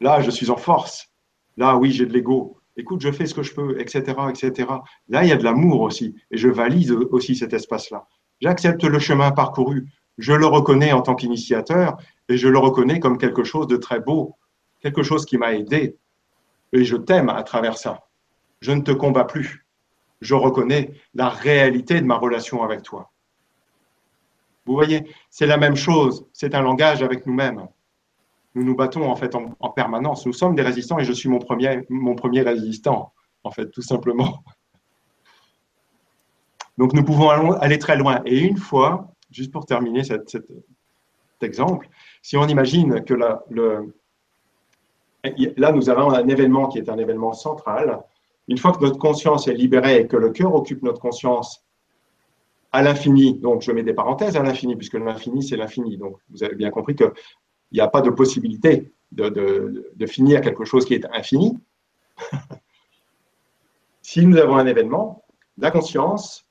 [0.00, 1.12] là, je suis en force,
[1.58, 4.66] là, oui, j'ai de l'ego, écoute, je fais ce que je peux, etc., etc.
[5.10, 8.06] Là, il y a de l'amour aussi, et je valide aussi cet espace-là.
[8.40, 11.98] J'accepte le chemin parcouru, je le reconnais en tant qu'initiateur,
[12.30, 14.36] et je le reconnais comme quelque chose de très beau,
[14.80, 15.98] quelque chose qui m'a aidé,
[16.72, 18.06] et je t'aime à travers ça.
[18.62, 19.65] Je ne te combats plus.
[20.20, 23.12] Je reconnais la réalité de ma relation avec toi.
[24.64, 27.68] Vous voyez, c'est la même chose, c'est un langage avec nous-mêmes
[28.56, 30.26] nous nous battons en fait en, permanence.
[30.26, 33.12] Nous sommes des résistants et je suis mon premier, résistant,
[33.44, 34.42] en fait, tout simplement.
[36.78, 38.22] Donc nous pouvons aller très loin.
[38.24, 40.38] Et une fois, juste pour terminer cet
[41.42, 41.88] exemple,
[42.22, 43.44] si on imagine que là,
[45.72, 48.02] nous avons un événement qui est un événement central,
[48.48, 51.64] une fois que notre conscience est libérée et que le cœur occupe notre conscience
[52.72, 55.96] à l'infini, donc je mets des parenthèses à l'infini, puisque l'infini, c'est l'infini.
[55.96, 57.12] Donc vous avez bien compris que
[57.72, 61.58] il n'y a pas de possibilité de, finir quelque chose qui est infini.
[64.02, 65.24] si nous avons un événement,
[65.58, 66.46] la conscience,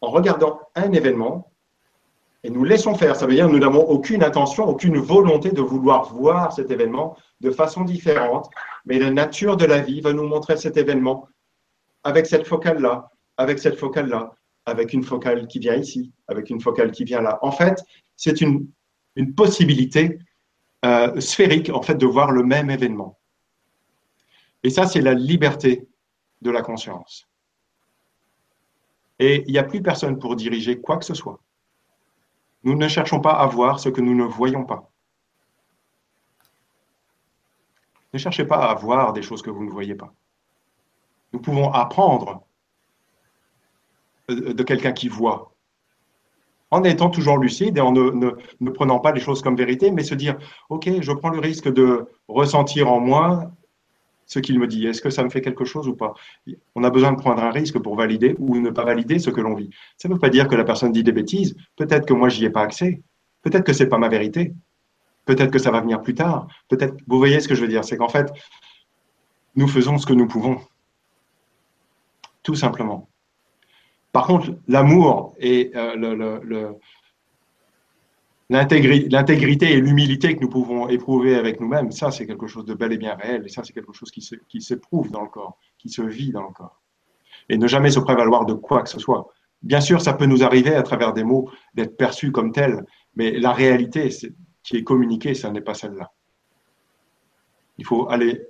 [0.00, 1.50] en regardant un événement,
[2.42, 5.62] et nous laissons faire, ça veut dire que nous n'avons aucune intention, aucune volonté de
[5.62, 8.50] vouloir voir cet événement de façon différente,
[8.84, 11.28] mais la nature de la vie va nous montrer cet événement
[12.02, 14.34] avec cette focale-là, avec cette focale-là,
[14.66, 17.38] avec une focale qui vient ici, avec une focale qui vient là.
[17.42, 17.82] En fait,
[18.16, 18.68] c'est une,
[19.16, 20.18] une possibilité
[20.84, 23.18] euh, sphérique, en fait, de voir le même événement.
[24.62, 25.86] Et ça, c'est la liberté
[26.42, 27.28] de la conscience.
[29.18, 31.40] Et il n'y a plus personne pour diriger quoi que ce soit.
[32.64, 34.90] Nous ne cherchons pas à voir ce que nous ne voyons pas.
[38.14, 40.14] Ne cherchez pas à voir des choses que vous ne voyez pas.
[41.32, 42.46] Nous pouvons apprendre
[44.28, 45.52] de quelqu'un qui voit,
[46.70, 50.14] en étant toujours lucide et en ne, prenant pas les choses comme vérité, mais se
[50.14, 50.38] dire,
[50.70, 53.50] OK, je prends le risque de ressentir en moi
[54.26, 54.86] ce qu'il me dit.
[54.86, 56.14] Est-ce que ça me fait quelque chose ou pas?
[56.76, 59.40] On a besoin de prendre un risque pour valider ou ne pas valider ce que
[59.40, 59.70] l'on vit.
[59.96, 61.56] Ça ne veut pas dire que la personne dit des bêtises.
[61.74, 63.02] Peut-être que moi, j'y ai pas accès.
[63.42, 64.54] Peut-être que c'est pas ma vérité.
[65.24, 66.48] Peut-être que ça va venir plus tard.
[66.68, 68.32] Peut-être, vous voyez ce que je veux dire, c'est qu'en fait,
[69.56, 70.60] nous faisons ce que nous pouvons.
[72.42, 73.08] Tout simplement.
[74.12, 76.72] Par contre, l'amour et euh,
[78.48, 82.92] l'intégrité et l'humilité que nous pouvons éprouver avec nous-mêmes, ça c'est quelque chose de bel
[82.92, 86.02] et bien réel, et ça c'est quelque chose qui s'éprouve dans le corps, qui se
[86.02, 86.80] vit dans le corps.
[87.48, 89.26] Et ne jamais se prévaloir de quoi que ce soit.
[89.62, 92.84] Bien sûr, ça peut nous arriver à travers des mots d'être perçus comme tels,
[93.16, 94.10] mais la réalité
[94.64, 96.10] qui est communiquée, ça n'est pas celle-là.
[97.78, 98.48] Il faut aller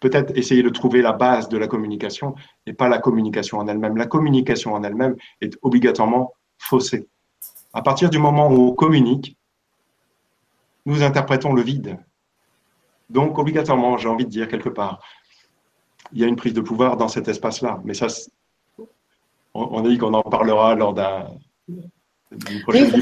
[0.00, 2.34] peut-être essayer de trouver la base de la communication
[2.66, 3.96] et pas la communication en elle-même.
[3.96, 7.08] La communication en elle-même est obligatoirement faussée.
[7.72, 9.38] À partir du moment où on communique,
[10.84, 11.98] nous interprétons le vide.
[13.08, 15.00] Donc, obligatoirement, j'ai envie de dire quelque part,
[16.12, 17.80] il y a une prise de pouvoir dans cet espace-là.
[17.84, 18.08] Mais ça,
[19.54, 21.28] on, a dit qu'on en parlera lors d'un
[22.68, 22.92] oui,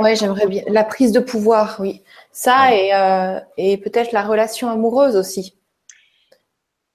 [0.00, 0.62] Ouais, j'aimerais bien.
[0.68, 2.02] La prise de pouvoir, oui.
[2.32, 5.56] Ça et, euh, et peut-être la relation amoureuse aussi.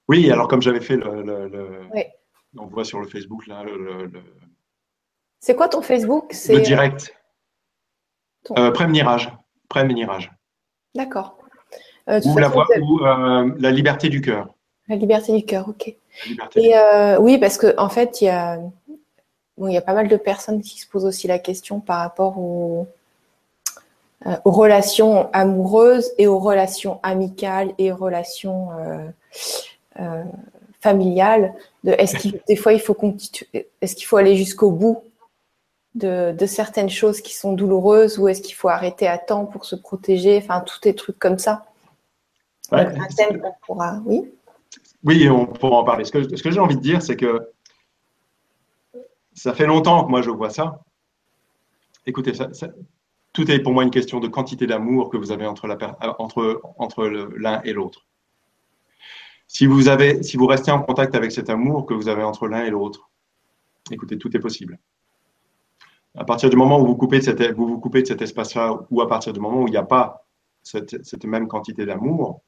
[0.08, 1.88] Oui, alors comme j'avais fait le,
[2.58, 4.10] on voit sur le Facebook là le,
[5.40, 6.34] C'est quoi ton Facebook?
[6.48, 7.14] Le direct.
[8.44, 8.54] Ton...
[8.58, 10.30] Euh, Préménirage.
[10.94, 11.38] D'accord.
[12.08, 14.54] Euh, ou la voix ou la liberté du cœur.
[14.88, 15.94] La liberté du cœur, ok.
[16.56, 18.58] Et euh, oui, parce qu'en en fait, il y a,
[19.58, 21.98] bon, il y a pas mal de personnes qui se posent aussi la question par
[21.98, 22.86] rapport aux,
[24.26, 28.68] euh, aux relations amoureuses et aux relations amicales et aux relations
[29.98, 30.24] euh,
[30.80, 31.54] familiales.
[31.84, 32.96] De, est-ce qu'il, des fois, il faut
[33.80, 35.02] est-ce qu'il faut aller jusqu'au bout
[35.94, 39.64] de, de, certaines choses qui sont douloureuses ou est-ce qu'il faut arrêter à temps pour
[39.64, 40.38] se protéger?
[40.38, 41.66] Enfin, tous des trucs comme ça.
[42.70, 44.32] Ouais, un thème qu'on pourra, oui.
[45.04, 46.04] Oui, on pourra en parler.
[46.04, 47.50] Ce que, ce que j'ai envie de dire, c'est que
[49.34, 50.80] ça fait longtemps que moi je vois ça.
[52.06, 52.48] Écoutez, ça,
[53.32, 55.78] tout est pour moi une question de quantité d'amour que vous avez entre l'un
[56.18, 57.30] entre, entre
[57.64, 58.06] et l'autre.
[59.46, 62.48] Si vous, avez, si vous restez en contact avec cet amour que vous avez entre
[62.48, 63.10] l'un et l'autre,
[63.90, 64.78] écoutez, tout est possible.
[66.16, 69.00] À partir du moment où vous, coupez de vous vous coupez de cet espace-là, ou
[69.00, 70.26] à partir du moment où il n'y a pas
[70.62, 72.42] cette même quantité d'amour,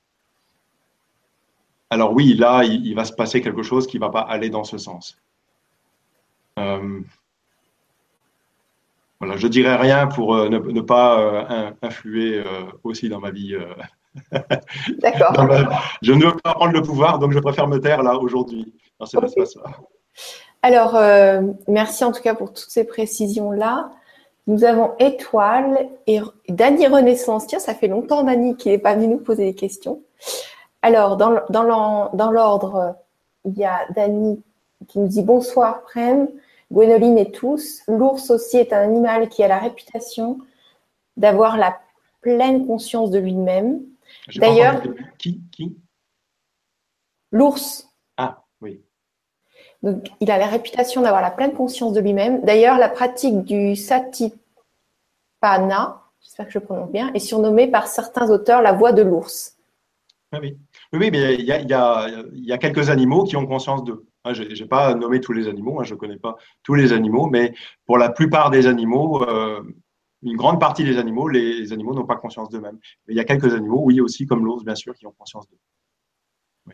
[1.91, 4.65] alors oui, là, il, va se passer quelque chose qui ne va pas aller dans
[4.65, 5.17] ce sens.
[6.59, 7.01] Euh,
[9.21, 12.43] voilà, je dirais rien pour euh, ne, pas euh, influer
[12.83, 13.57] aussi dans ma vie.
[14.99, 15.49] D'accord.
[16.03, 19.07] je ne veux pas prendre le pouvoir, donc je préfère me taire là aujourd'hui, dans
[19.07, 19.65] cet espace-là.
[20.63, 20.97] Alors,
[21.69, 23.91] merci en tout cas pour toutes ces précisions-là.
[24.47, 27.47] Nous avons Étoile et Dany Renaissance.
[27.47, 30.03] Tiens, ça fait longtemps, Dany, qui n'est pas venu nous poser des questions.
[30.83, 32.95] Alors, dans, dans l'ordre,
[33.45, 34.43] il y a Dani
[34.89, 36.29] qui nous dit bonsoir, Prem,
[36.73, 37.83] Gwénoline et tous.
[37.89, 40.39] L'ours aussi est un animal qui a la réputation
[41.17, 41.79] d'avoir la
[42.21, 43.83] pleine conscience de lui-même.
[44.37, 44.83] D'ailleurs,
[45.19, 45.77] qui, qui?
[47.31, 47.89] L'ours.
[48.17, 48.81] Ah, oui.
[49.83, 52.43] Donc, il a la réputation d'avoir la pleine conscience de lui-même.
[52.43, 54.41] D'ailleurs, la pratique du satipana,
[56.23, 59.59] j'espère que je prononce bien, est surnommée par certains auteurs la voix de l'ours.
[60.33, 60.57] Ah oui.
[60.93, 64.07] Oui, mais il y a, quelques animaux qui ont conscience d'eux.
[64.25, 66.93] Hein, je n'ai pas nommé tous les animaux, hein, je ne connais pas tous les
[66.93, 67.53] animaux, mais
[67.87, 69.63] pour la plupart des animaux, euh,
[70.23, 72.79] une grande partie des animaux, les animaux n'ont pas conscience d'eux-mêmes.
[73.07, 75.47] Mais il y a quelques animaux, oui aussi, comme l'ours, bien sûr, qui ont conscience
[75.51, 75.59] d'eux.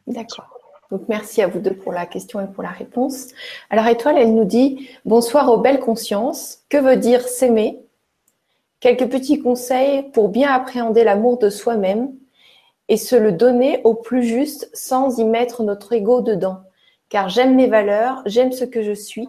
[0.06, 0.46] D'accord.
[0.92, 3.28] Donc merci à vous deux pour la question et pour la réponse.
[3.70, 6.64] Alors Étoile, elle nous dit Bonsoir aux belles consciences.
[6.68, 7.80] Que veut dire s'aimer?
[8.80, 12.12] Quelques petits conseils pour bien appréhender l'amour de soi-même
[12.88, 16.62] et se le donner au plus juste sans y mettre notre ego dedans.
[17.10, 19.28] Car j'aime mes valeurs, j'aime ce que je suis.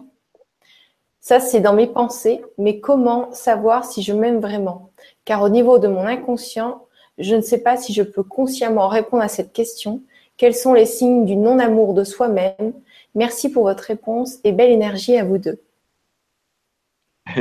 [1.20, 4.90] Ça, c'est dans mes pensées, mais comment savoir si je m'aime vraiment?
[5.24, 6.86] Car au niveau de mon inconscient,
[7.18, 10.02] je ne sais pas si je peux consciemment répondre à cette question.
[10.36, 12.72] Quels sont les signes du non-amour de soi-même?
[13.14, 15.60] Merci pour votre réponse et belle énergie à vous deux.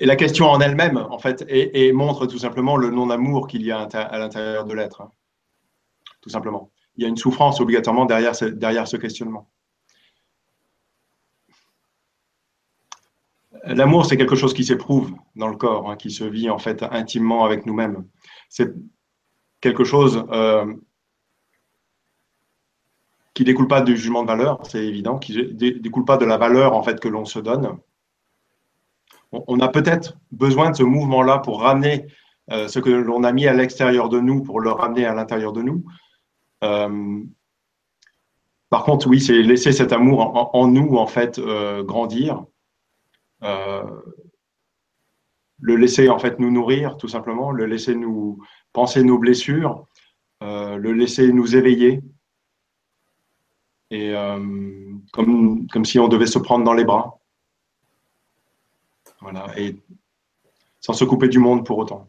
[0.00, 3.80] La question en elle-même, en fait, et, montre tout simplement le non-amour qu'il y a
[3.80, 5.02] à l'intérieur de l'être.
[6.22, 6.70] Tout simplement.
[6.96, 9.48] Il y a une souffrance obligatoirement derrière ce, questionnement.
[13.64, 16.82] L'amour, c'est quelque chose qui s'éprouve dans le corps, hein, qui se vit en fait
[16.82, 18.04] intimement avec nous-mêmes.
[18.48, 18.74] C'est
[19.60, 20.74] quelque chose euh,
[23.34, 26.36] qui découle pas du jugement de valeur, c'est évident, qui ne découle pas de la
[26.36, 27.78] valeur en fait que l'on se donne,
[29.32, 32.06] on a peut-être besoin de ce mouvement-là pour ramener
[32.50, 35.52] euh, ce que l'on a mis à l'extérieur de nous, pour le ramener à l'intérieur
[35.52, 35.84] de nous.
[36.62, 37.20] Euh,
[38.70, 42.44] par contre, oui, c'est laisser cet amour en, nous, en fait, euh, grandir.
[45.64, 47.50] le laisser, en fait, nous nourrir, tout simplement.
[47.50, 48.42] Le laisser nous
[48.72, 49.86] penser nos blessures.
[50.40, 52.02] le laisser nous éveiller.
[53.90, 54.14] Et
[55.12, 57.18] comme, comme si on devait se prendre dans les bras.
[59.20, 59.76] Voilà, et
[60.80, 62.08] sans se couper du monde pour autant.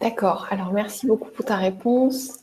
[0.00, 2.38] D'accord, alors merci beaucoup pour ta réponse.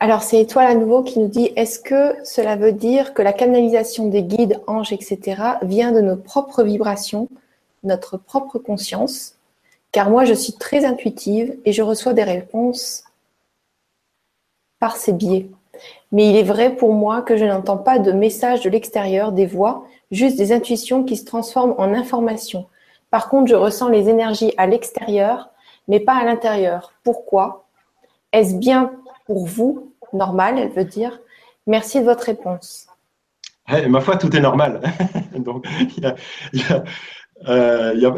[0.00, 3.32] Alors c'est Étoile à nouveau qui nous dit, est-ce que cela veut dire que la
[3.32, 5.40] canalisation des guides, anges, etc.
[5.62, 7.28] vient de nos propres vibrations,
[7.84, 9.36] notre propre conscience?
[9.92, 13.04] Car moi je suis très intuitive et je reçois des réponses
[14.80, 15.46] par ces biais.
[16.10, 19.46] Mais il est vrai pour moi que je n'entends pas de messages de l'extérieur, des
[19.46, 22.66] voix, juste des intuitions qui se transforment en informations.
[23.10, 25.50] Par contre, je ressens les énergies à l'extérieur,
[25.88, 26.92] mais pas à l'intérieur.
[27.02, 27.66] Pourquoi?
[28.32, 28.92] Est-ce bien
[29.26, 29.94] pour vous?
[30.12, 31.20] Normal, elle veut dire.
[31.66, 32.86] Merci de votre réponse.
[33.68, 34.80] Eh, ma foi, tout est normal.
[35.34, 35.42] Il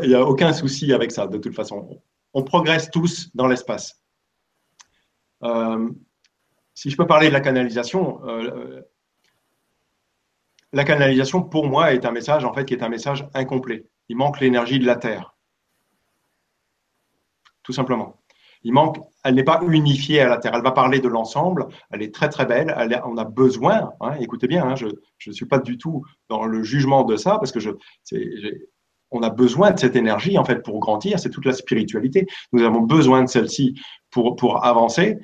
[0.03, 2.01] n'y a, aucun souci avec ça, de toute façon.
[2.35, 4.03] On progresse tous dans l'espace.
[5.43, 5.89] Euh,
[6.75, 8.83] si je peux parler de la canalisation, euh,
[10.73, 13.87] la canalisation, pour moi, est un message, en fait, qui est un message incomplet.
[14.09, 15.36] Il manque l'énergie de la Terre.
[17.67, 18.17] Tout simplement.
[18.63, 20.55] Il manque, elle n'est pas unifiée à la Terre.
[20.55, 21.67] Elle va parler de l'ensemble.
[21.91, 22.75] Elle est très très belle.
[23.05, 23.91] on a besoin.
[24.01, 27.39] Hein, écoutez bien, hein, je ne suis pas du tout dans le jugement de ça
[27.39, 27.71] parce que je,
[29.11, 31.19] on a besoin de cette énergie en fait pour grandir.
[31.21, 32.27] C'est toute la spiritualité.
[32.53, 33.79] Nous avons besoin de celle-ci
[34.11, 35.19] pour pour avancer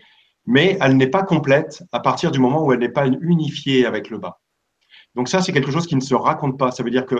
[0.47, 4.11] mais elle n'est pas complète à partir du moment où elle n'est pas unifiée avec
[4.11, 4.41] le bas.
[5.15, 6.71] Donc ça, c'est quelque chose qui ne se raconte pas.
[6.71, 7.17] Ça veut dire que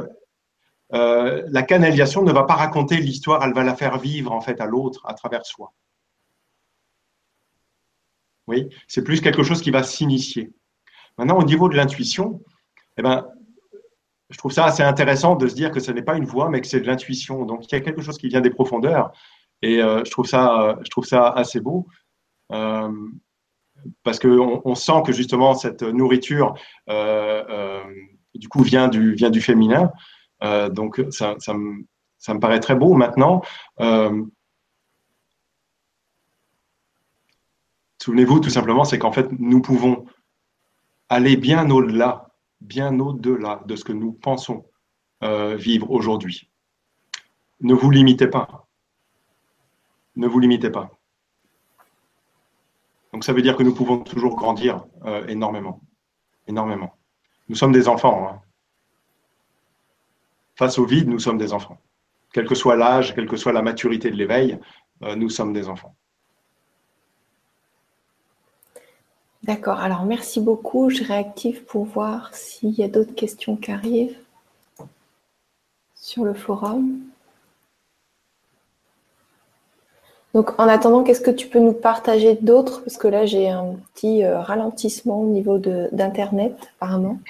[0.95, 4.61] euh, la canalisation ne va pas raconter l'histoire, elle va la faire vivre en fait
[4.61, 5.73] à l'autre à travers soi.
[8.47, 10.53] Oui, c'est plus quelque chose qui va s'initier.
[11.17, 12.43] Maintenant, au niveau de l'intuition,
[12.99, 13.27] eh ben,
[14.31, 16.61] je trouve ça assez intéressant de se dire que ce n'est pas une voix, mais
[16.61, 17.45] que c'est de l'intuition.
[17.45, 19.13] Donc, il y a quelque chose qui vient des profondeurs,
[19.63, 21.87] et euh, je trouve ça, je trouve ça assez beau.
[22.51, 22.91] Euh,
[24.03, 26.55] parce qu'on on sent que justement cette nourriture
[28.35, 29.91] du coup vient du, vient du féminin.
[30.71, 31.85] Donc ça, me,
[32.19, 33.43] ça, me, paraît très beau maintenant.
[38.01, 40.05] Souvenez-vous tout simplement, c'est qu'en fait nous pouvons
[41.09, 42.31] aller bien au-delà,
[42.61, 44.65] bien au-delà de ce que nous pensons
[45.23, 46.51] vivre aujourd'hui.
[47.61, 48.67] Ne vous limitez pas.
[50.17, 50.91] Ne vous limitez pas.
[53.13, 55.81] Donc ça veut dire que nous pouvons toujours grandir euh, énormément.
[56.47, 56.97] Énormément.
[57.49, 58.29] Nous sommes des enfants.
[58.29, 58.41] Hein.
[60.63, 61.77] Face au vide, nous sommes des enfants.
[62.33, 64.61] Quel que soit l'âge, quelle que soit la maturité de l'éveil,
[65.03, 65.97] euh, nous sommes des enfants.
[69.43, 69.81] D'accord.
[69.81, 70.89] Alors merci beaucoup.
[70.89, 74.17] Je réactive pour voir s'il y a d'autres questions qui arrivent
[75.97, 77.01] sur le forum.
[80.33, 83.75] Donc, en attendant, qu'est-ce que tu peux nous partager d'autres Parce que là, j'ai un
[83.95, 87.19] petit euh, ralentissement au niveau d'Internet, apparemment.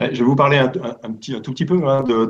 [0.00, 2.24] Je vais vous parler un, petit, un tout petit peu hein, de,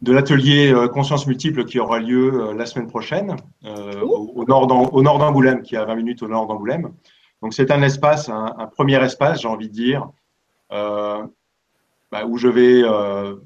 [0.00, 3.34] de, l'atelier euh, Conscience Multiple qui aura lieu euh, la semaine prochaine
[3.64, 6.92] au, nord d'Angoulême, qui est à 20 minutes au nord d'Angoulême.
[7.42, 10.08] Donc, c'est un espace, un premier espace, j'ai envie de dire,
[10.72, 11.26] euh,
[12.10, 13.36] bah, où je vais euh,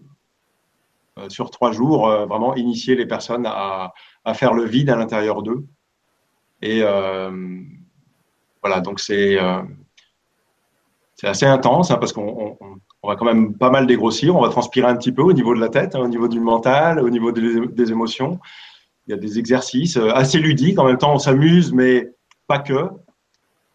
[1.18, 3.92] euh, sur trois jours vraiment initier les personnes à,
[4.34, 5.66] faire le vide à l'intérieur d'eux.
[6.60, 6.82] Et
[8.62, 9.38] voilà, donc c'est
[11.14, 12.56] c'est assez intense hein, parce qu'on
[13.02, 15.60] va quand même pas mal dégrossir, on va transpirer un petit peu au niveau de
[15.60, 18.38] la tête, hein, au niveau du mental, au niveau des, émotions.
[19.06, 22.08] Il y a des exercices assez ludiques, en même temps on s'amuse, mais
[22.46, 22.88] pas que.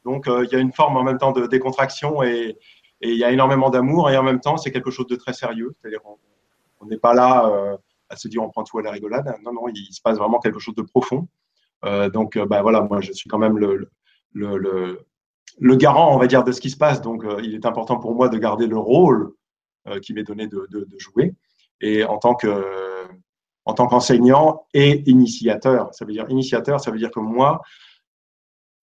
[0.05, 2.57] Donc il y a une forme en même temps de décontraction et,
[3.05, 5.75] il y a énormément d'amour et en même temps, c'est quelque chose de très sérieux.
[5.81, 5.99] C'est-à-dire,
[6.79, 7.77] on n'est pas là euh,
[8.09, 9.35] à se dire on prend tout à la rigolade.
[9.43, 11.27] Non, non, il se passe vraiment quelque chose de profond.
[11.83, 13.89] Euh, donc, ben voilà, moi, je suis quand même le,
[14.33, 15.05] le,
[15.59, 17.01] le, garant, on va dire, de ce qui se passe.
[17.01, 19.33] Donc, il est important pour moi de garder le rôle
[20.01, 21.33] qui m'est donné de, de, jouer.
[21.81, 22.63] Et en tant que
[23.65, 27.61] en tant qu'enseignant et initiateur, ça veut dire initiateur, ça veut dire que moi,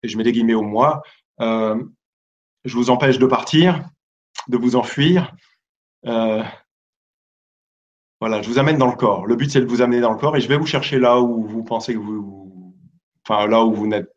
[0.02, 1.02] et je mets des guillemets au moi,
[1.40, 1.82] euh,
[2.64, 3.84] je vous empêche de partir,
[4.48, 5.34] de vous enfuir.
[6.06, 6.42] Euh,
[8.20, 9.26] voilà, je vous amène dans le corps.
[9.26, 11.20] Le but, c'est de vous amener dans le corps et je vais vous chercher là
[11.20, 12.74] où vous pensez que vous,
[13.26, 14.10] enfin là où vous n'êtes,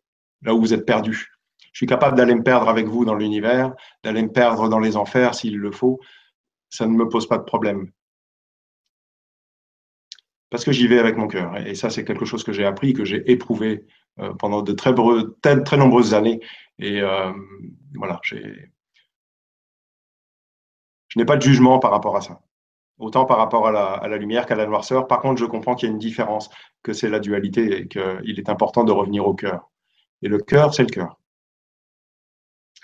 [0.43, 1.27] là où vous êtes perdu.
[1.71, 3.73] Je suis capable d'aller me perdre avec vous dans l'univers,
[4.03, 5.99] d'aller me perdre dans les enfers s'il le faut.
[6.69, 7.91] Ça ne me pose pas de problème.
[10.49, 11.57] Parce que j'y vais avec mon cœur.
[11.65, 13.87] Et ça, c'est quelque chose que j'ai appris, que j'ai éprouvé
[14.19, 14.93] euh, pendant de très,
[15.77, 16.39] nombreuses années.
[16.77, 17.31] Et euh,
[17.95, 18.35] voilà, je
[21.19, 22.41] n'ai pas de jugement par rapport à ça.
[22.99, 25.07] Autant par rapport à la, lumière qu'à la noirceur.
[25.07, 26.51] Par contre, je comprends qu'il y a une différence,
[26.83, 29.71] que c'est la dualité et qu'il est important de revenir au cœur.
[30.23, 31.19] Et le cœur, c'est le cœur.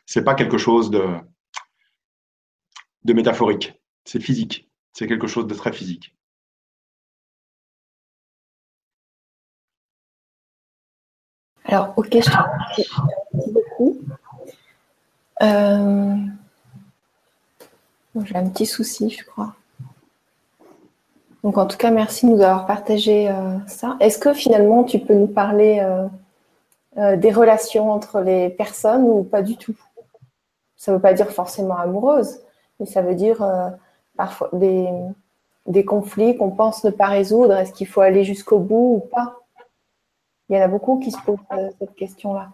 [0.06, 1.08] C'est pas quelque chose de,
[3.06, 3.82] métaphorique.
[4.04, 4.70] C'est physique.
[4.92, 6.14] C'est quelque chose de très physique.
[11.64, 14.02] Alors, ok, je beaucoup.
[15.42, 16.16] Euh,
[18.26, 19.56] J'ai un petit souci, je crois.
[21.44, 23.96] Donc en tout cas, merci de nous avoir partagé euh, ça.
[24.02, 26.08] Est-ce que finalement tu peux nous parler euh,
[27.00, 29.76] euh, des relations entre les personnes ou pas du tout
[30.76, 32.40] Ça ne veut pas dire forcément amoureuse,
[32.80, 33.46] mais ça veut dire
[34.16, 34.88] parfois des,
[35.68, 37.54] des conflits qu'on pense ne pas résoudre.
[37.54, 39.40] Est-ce qu'il faut aller jusqu'au bout ou pas?
[40.50, 41.38] Il y en a beaucoup qui se posent
[41.80, 42.50] cette question-là.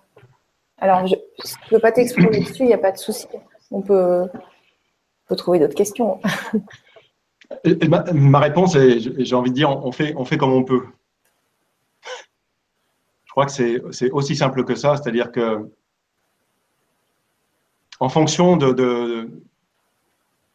[0.78, 3.28] Alors, je ne peux pas t'exprimer dessus, il n'y a pas de souci.
[3.72, 6.20] On peut, on peut trouver d'autres questions.
[8.14, 10.84] Ma, réponse est, j'ai envie de dire, on fait, on fait comme on peut.
[13.36, 15.70] Je crois que c'est aussi simple que ça, c'est-à-dire que
[18.00, 18.72] en fonction de,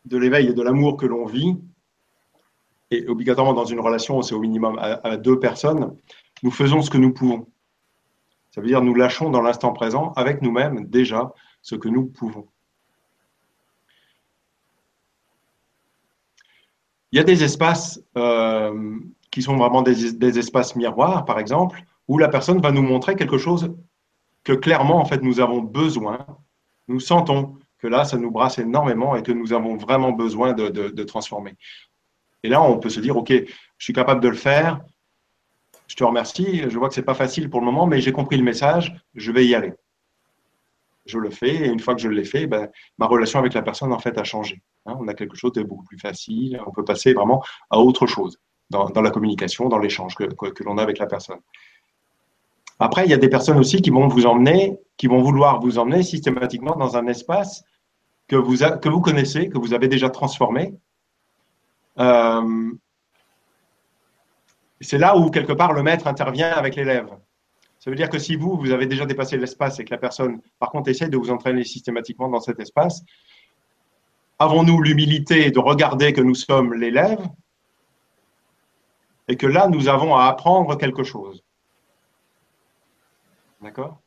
[0.07, 1.59] de, l'éveil et de l'amour que l'on vit,
[2.91, 5.95] et obligatoirement dans une relation, c'est au minimum à, deux personnes,
[6.43, 7.47] nous faisons ce que nous pouvons.
[8.51, 12.49] Ça veut dire nous lâchons dans l'instant présent avec nous-mêmes déjà ce que nous pouvons.
[17.13, 18.99] Il y a des espaces euh,
[19.31, 23.39] qui sont vraiment des, espaces miroirs, par exemple, où la personne va nous montrer quelque
[23.39, 23.73] chose
[24.43, 26.27] que clairement, en fait, nous avons besoin.
[26.89, 31.03] Nous sentons que là, ça nous brasse énormément et que nous avons vraiment besoin de,
[31.05, 31.55] transformer.
[32.43, 34.81] Et là, on peut se dire, OK, je suis capable de le faire.
[35.87, 36.69] Je te remercie.
[36.69, 38.93] Je vois que ce n'est pas facile pour le moment, mais j'ai compris le message.
[39.15, 39.73] Je vais y aller.
[41.07, 41.55] Je le fais.
[41.55, 44.19] Et une fois que je l'ai fait, ben, ma relation avec la personne, en fait,
[44.19, 44.61] a changé.
[44.85, 46.61] Hein, on a quelque chose de beaucoup plus facile.
[46.67, 47.41] On peut passer vraiment
[47.71, 48.41] à autre chose
[48.71, 51.41] dans, la communication, dans l'échange que, l'on a avec la personne.
[52.83, 55.79] Après, il y a des personnes aussi qui vont vous emmener, qui vont vouloir vous
[55.79, 57.63] emmener systématiquement dans un espace
[58.27, 60.75] que vous, que vous connaissez, que vous avez déjà transformé.
[61.99, 62.73] Euh,
[64.81, 67.11] c'est là où, quelque part, le maître intervient avec l'élève.
[67.81, 70.41] Ça veut dire que si vous, vous avez déjà dépassé l'espace et que la personne,
[70.59, 73.03] par contre, essaie de vous entraîner systématiquement dans cet espace,
[74.39, 77.29] avons-nous l'humilité de regarder que nous sommes l'élève
[79.29, 81.43] et que là, nous avons à apprendre quelque chose?
[83.61, 84.01] D'accord?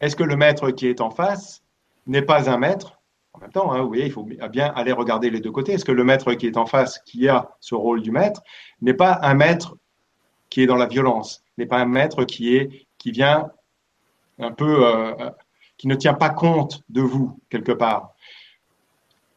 [0.00, 1.62] Est-ce que le maître qui est en face
[2.06, 2.98] n'est pas un maître?
[3.32, 5.72] En même temps, hein, vous voyez, il faut bien aller regarder les deux côtés.
[5.72, 8.42] Est-ce que le maître qui est en face, qui a ce rôle du maître,
[8.80, 9.76] n'est pas un maître
[10.50, 13.50] qui est dans la violence, n'est pas un maître qui, vient
[14.38, 15.30] un peu, euh, euh,
[15.78, 18.14] qui ne tient pas compte de vous quelque part?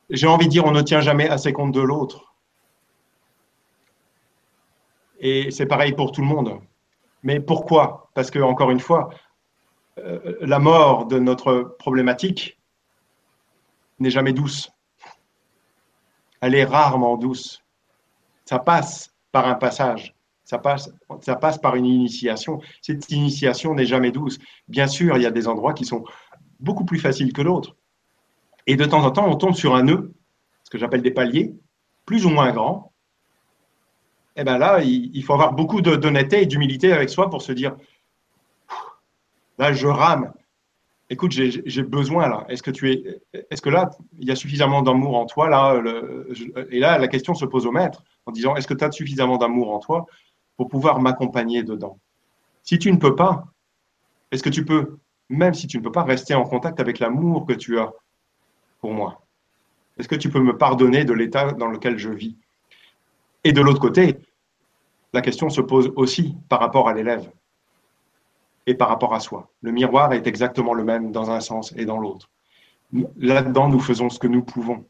[0.10, 2.34] J'ai envie de dire, on ne tient jamais assez compte de l'autre.
[5.20, 6.60] Et c'est pareil pour tout le monde.
[7.24, 8.10] Mais pourquoi?
[8.14, 9.10] Parce que, encore une fois,
[9.98, 12.60] la mort de notre problématique
[14.00, 14.72] n'est jamais douce.
[16.42, 17.64] Elle est rarement douce.
[18.46, 20.16] Ça passe par un passage.
[20.44, 22.62] Ça passe, ça passe par une initiation.
[22.82, 24.38] Cette initiation n'est jamais douce.
[24.68, 26.04] Bien sûr, il y a des endroits qui sont
[26.60, 27.76] beaucoup plus faciles que d'autres.
[28.68, 30.14] Et de temps en temps, on tombe sur un nœud,
[30.64, 31.56] ce que j'appelle des paliers,
[32.06, 32.92] plus ou moins grands.
[34.36, 37.54] Et eh bien là, il, faut avoir beaucoup d'honnêteté et d'humilité avec soi pour se
[37.54, 37.76] dire,
[39.58, 40.34] là, je rame.
[41.10, 42.46] Écoute, j'ai besoin là.
[42.50, 45.80] Est-ce que tu es, est-ce que là, il y a suffisamment d'amour en toi là
[46.72, 49.38] Et là, la question se pose au maître en disant, est-ce que tu as suffisamment
[49.38, 50.08] d'amour en toi
[50.58, 52.00] pour pouvoir m'accompagner dedans?
[52.64, 53.46] Si tu ne peux pas,
[54.32, 54.98] est-ce que tu peux,
[55.30, 57.92] même si tu ne peux pas, rester en contact avec l'amour que tu as
[58.80, 59.22] pour moi?
[59.98, 62.36] Est-ce que tu peux me pardonner de l'état dans lequel je vis?
[63.44, 64.18] Et de l'autre côté,
[65.14, 67.30] la question se pose aussi par rapport à l'élève
[68.68, 69.50] et par rapport à soi.
[69.62, 72.30] Le miroir est exactement le même dans un sens et dans l'autre.
[73.18, 74.86] Là-dedans, nous faisons ce que nous pouvons.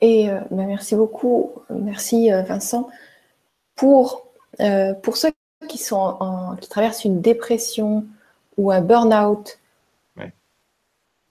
[0.00, 2.88] Et euh, bah, merci beaucoup, merci euh, Vincent.
[3.74, 4.26] Pour,
[4.60, 5.32] euh, pour ceux
[5.68, 8.04] qui, sont qui traversent une dépression
[8.56, 9.58] ou un burn-out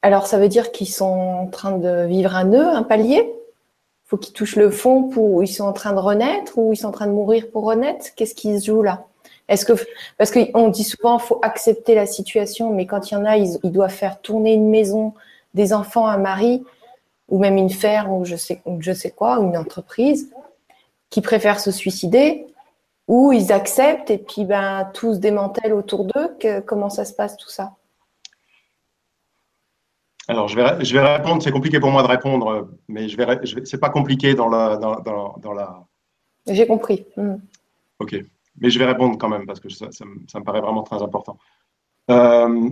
[0.06, 3.28] alors, ça veut dire qu'ils sont en train de vivre un nœud, un palier?
[3.28, 6.78] Il faut qu'ils touchent le fond pour ils sont en train de renaître ou ils
[6.78, 8.14] sont en train de mourir pour renaître?
[8.14, 9.08] Qu'est-ce qui se joue là?
[9.48, 9.74] Est-ce que
[10.18, 13.60] parce qu'on dit souvent faut accepter la situation, mais quand il y en a, ils,
[13.64, 15.14] doivent faire tourner une maison,
[15.54, 16.64] des enfants, un mari,
[17.30, 20.32] ou même une ferme ou je sais je sais quoi, une entreprise,
[21.10, 22.48] qui préfèrent se suicider,
[23.08, 26.38] ou ils acceptent et puis ben tout se démantèle autour d'eux.
[26.66, 27.74] comment ça se passe tout ça?
[30.28, 31.44] Alors, je vais, je vais répondre.
[31.44, 34.78] C'est compliqué pour moi de répondre, mais je vais, je c'est pas compliqué dans la.
[34.78, 35.86] Dans, dans, la...
[36.48, 37.06] J'ai compris.
[37.16, 37.36] Hmm.
[38.00, 38.16] Ok,
[38.58, 41.38] mais je vais répondre quand même parce que ça, me, paraît vraiment très important.
[42.10, 42.70] Euh,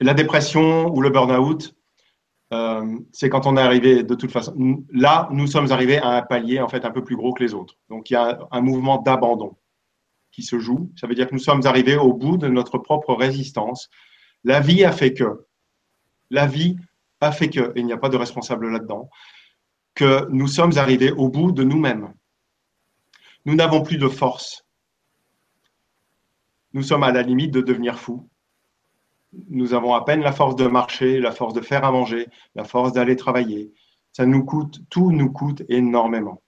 [0.00, 1.74] la dépression ou le burn-out,
[2.52, 4.84] euh, c'est quand on est arrivé de toute façon.
[4.92, 7.54] Là, nous sommes arrivés à un palier en fait un peu plus gros que les
[7.54, 7.74] autres.
[7.88, 9.56] Donc, il y a un mouvement d'abandon
[10.32, 10.90] qui se joue.
[10.96, 13.90] Ça veut dire que nous sommes arrivés au bout de notre propre résistance.
[14.44, 15.46] La vie a fait que
[16.30, 16.76] la vie
[17.20, 19.10] a fait que, et il n'y a pas de responsable là-dedans,
[19.94, 22.14] que nous sommes arrivés au bout de nous-mêmes.
[23.44, 24.64] Nous n'avons plus de force.
[26.72, 28.28] Nous sommes à la limite de devenir fous.
[29.48, 32.64] Nous avons à peine la force de marcher, la force de faire à manger, la
[32.64, 33.72] force d'aller travailler.
[34.12, 36.42] Ça nous coûte, tout nous coûte énormément.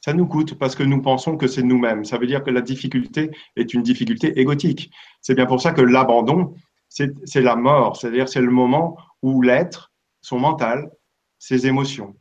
[0.00, 2.04] Ça nous coûte parce que nous pensons que c'est nous-mêmes.
[2.04, 4.90] Ça veut dire que la difficulté est une difficulté égotique.
[5.20, 6.54] C'est bien pour ça que l'abandon,
[6.88, 7.96] c'est la mort.
[7.96, 10.90] C'est-à-dire c'est le moment où l'être, son mental,
[11.38, 12.14] ses émotions,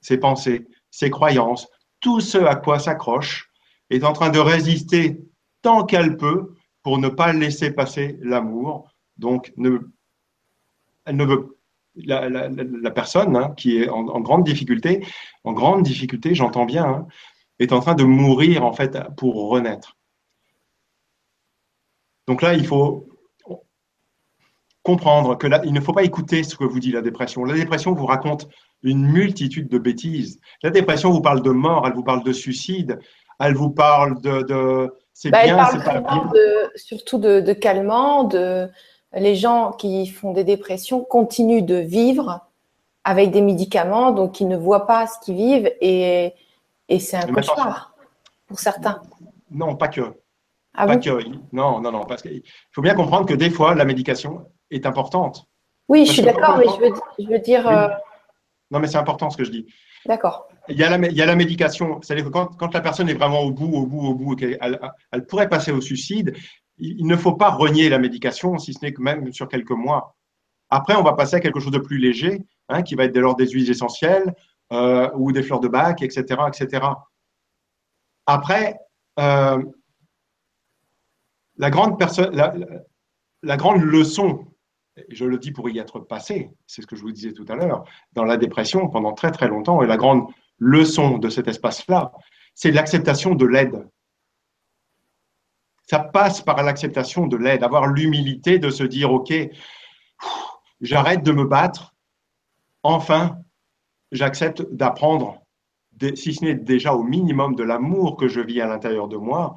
[0.00, 1.68] ses pensées, ses croyances,
[2.04, 3.50] tout ce à quoi s'accroche,
[3.88, 5.22] est en train de résister
[5.62, 8.90] tant qu'elle peut pour ne pas laisser passer l'amour.
[9.16, 11.58] Donc, elle ne veut
[11.96, 15.06] la, personne hein, qui est en, grande difficulté,
[15.44, 17.06] en grande difficulté, j'entends bien, hein,
[17.58, 19.96] est en train de mourir en fait pour renaître.
[22.26, 23.08] Donc là, il faut
[24.84, 27.44] comprendre que là, il ne faut pas écouter ce que vous dit la dépression.
[27.44, 28.48] La dépression vous raconte
[28.82, 30.38] une multitude de bêtises.
[30.62, 33.00] La dépression vous parle de mort, elle vous parle de suicide,
[33.40, 36.30] elle vous parle de, c'est bah, bien, c'est pas bien.
[36.76, 38.68] surtout de, de calmant, de
[39.14, 42.46] les gens qui font des dépressions continuent de vivre
[43.04, 46.34] avec des médicaments, donc ils ne voient pas ce qu'ils vivent et,
[46.98, 47.94] c'est un cauchemar
[48.46, 49.00] pour certains.
[49.50, 50.02] Non, pas que.
[50.74, 51.10] Ah pas que.
[51.52, 52.42] Non, non, non, parce qu'il
[52.72, 55.46] faut bien comprendre que des fois, la médication est importante.
[55.88, 57.66] Oui, je suis d'accord, mais je veux, dire.
[57.68, 57.88] Euh,
[58.70, 59.66] non, mais c'est important ce que je dis.
[60.06, 60.48] D'accord.
[60.68, 63.08] Il y, a la, il y a la médication, c'est-à-dire que quand, quand, la personne
[63.08, 64.80] est vraiment au bout, au bout, au bout, elle,
[65.12, 66.34] elle pourrait passer au suicide,
[66.78, 70.16] il ne faut pas renier la médication, si ce n'est que même sur quelques mois.
[70.70, 73.20] Après, on va passer à quelque chose de plus léger, hein, qui va être de
[73.20, 74.34] l'ordre des huiles essentielles
[74.72, 76.40] euh, ou des fleurs de bac, etc.
[76.48, 76.86] etc.
[78.26, 78.76] Après,
[79.20, 79.62] euh,
[81.56, 82.02] la, grande
[83.42, 84.46] la, grande leçon,
[85.08, 87.56] je le dis pour y être passé, c'est ce que je vous disais tout à
[87.56, 90.26] l'heure, dans la dépression pendant très très longtemps, et la grande
[90.58, 92.12] leçon de cet espace-là,
[92.54, 93.88] c'est l'acceptation de l'aide.
[95.86, 99.32] Ça passe par l'acceptation de l'aide, avoir l'humilité de se dire, OK,
[100.80, 101.94] j'arrête de me battre,
[102.82, 103.38] enfin,
[104.12, 105.42] j'accepte d'apprendre,
[106.14, 109.56] si ce n'est déjà au minimum de l'amour que je vis à l'intérieur de moi,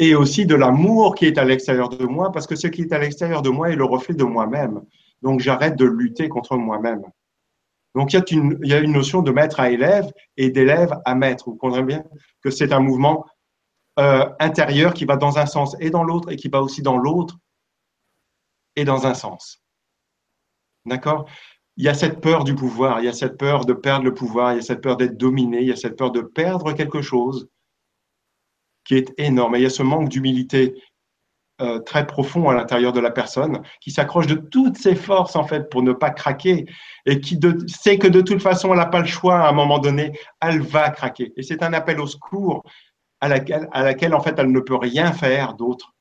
[0.00, 2.92] et aussi de l'amour qui est à l'extérieur de moi, parce que ce qui est
[2.92, 4.82] à l'extérieur de moi est le reflet de moi-même.
[5.20, 7.02] Donc j'arrête de lutter contre moi-même.
[7.94, 8.16] Donc il
[8.62, 11.50] y, a une, notion de maître à élève et d'élève à maître.
[11.50, 12.04] Vous comprenez bien
[12.42, 13.26] que c'est un mouvement
[13.98, 16.96] euh, intérieur qui va dans un sens et dans l'autre et qui va aussi dans
[16.96, 17.36] l'autre
[18.76, 19.62] et dans un sens.
[20.86, 21.26] D'accord?
[21.76, 24.14] Il y a cette peur du pouvoir, il y a cette peur de perdre le
[24.14, 26.72] pouvoir, il y a cette peur d'être dominé, il y a cette peur de perdre
[26.72, 27.50] quelque chose
[28.90, 29.54] qui est énorme.
[29.54, 30.82] Et il y a ce manque d'humilité
[31.60, 35.44] euh, très profond à l'intérieur de la personne qui s'accroche de toutes ses forces en
[35.44, 36.66] fait pour ne pas craquer
[37.06, 37.38] et qui
[37.68, 40.60] sait que de toute façon elle n'a pas le choix à un moment donné, elle
[40.60, 41.32] va craquer.
[41.36, 42.64] Et c'est un appel au secours
[43.20, 45.94] à laquelle, à laquelle en fait elle ne peut rien faire d'autre.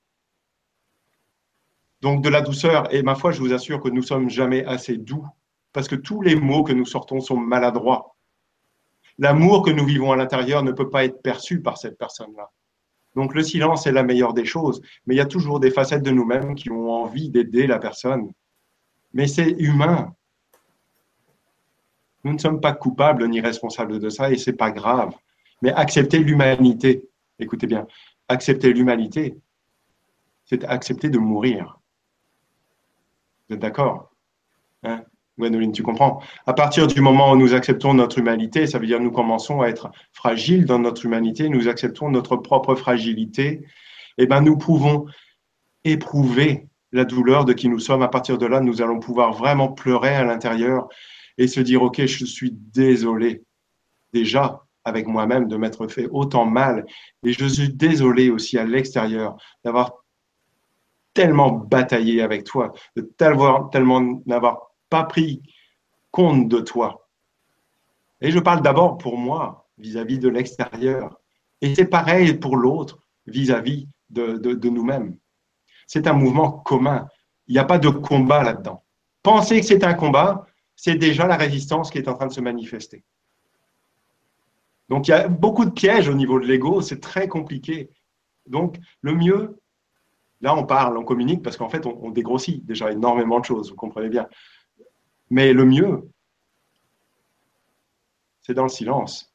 [2.02, 4.98] Donc de la douceur, et ma foi, je vous assure que nous sommes jamais assez
[4.98, 5.28] doux,
[5.74, 8.16] parce que tous les mots que nous sortons sont maladroits.
[9.20, 12.50] L'amour que nous vivons à l'intérieur ne peut pas être perçu par cette personne-là.
[13.20, 16.04] Donc le silence est la meilleure des choses, mais il y a toujours des facettes
[16.04, 18.32] de nous-mêmes qui ont envie d'aider la personne.
[19.12, 20.16] Mais c'est humain.
[22.24, 25.14] Nous ne sommes pas coupables ni responsables de ça et c'est pas grave.
[25.62, 27.10] Mais accepter l'humanité,
[27.40, 27.88] écoutez bien,
[28.30, 29.38] accepter l'humanité,
[30.46, 31.78] c'est accepter de mourir.
[33.50, 34.14] Vous êtes d'accord
[34.84, 35.04] hein?
[35.40, 39.00] Gwenoline, tu comprends À partir du moment où nous acceptons notre humanité, ça veut dire
[39.00, 43.48] nous commençons à être fragiles dans notre humanité, nous acceptons notre propre fragilité,
[44.18, 45.06] et eh ben nous pouvons
[45.86, 48.02] éprouver la douleur de qui nous sommes.
[48.02, 50.90] À partir de là, nous allons pouvoir vraiment pleurer à l'intérieur
[51.38, 53.44] et se dire, OK, je suis désolé
[54.12, 56.86] déjà avec moi-même de m'être fait autant mal.
[57.24, 60.04] Et je suis désolé aussi à l'extérieur d'avoir
[61.14, 65.42] tellement bataillé avec toi, de tellement n'avoir pas pris
[66.12, 67.08] compte de toi.
[68.22, 71.20] Et je parle d'abord pour moi, vis-à-vis de l'extérieur.
[71.62, 75.18] Et c'est pareil pour l'autre, vis-à-vis de, nous-mêmes.
[75.88, 77.08] C'est un mouvement commun.
[77.48, 78.84] Il n'y a pas de combat là-dedans.
[79.24, 80.46] Penser que c'est un combat,
[80.76, 83.04] c'est déjà la résistance qui est en train de se manifester.
[84.88, 87.90] Donc il y a beaucoup de pièges au niveau de l'ego, c'est très compliqué.
[88.48, 89.60] Donc le mieux,
[90.42, 93.76] là on parle, on communique parce qu'en fait on, dégrossit déjà énormément de choses, vous
[93.76, 94.28] comprenez bien.
[95.30, 96.10] Mais le mieux,
[98.42, 99.34] c'est dans le silence.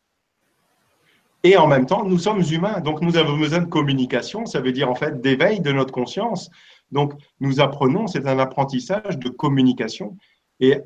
[1.42, 4.72] Et en même temps, nous sommes humains, donc nous avons besoin de communication, ça veut
[4.72, 6.50] dire en fait d'éveil de notre conscience.
[6.90, 10.16] Donc nous apprenons, c'est un apprentissage de communication.
[10.60, 10.80] Et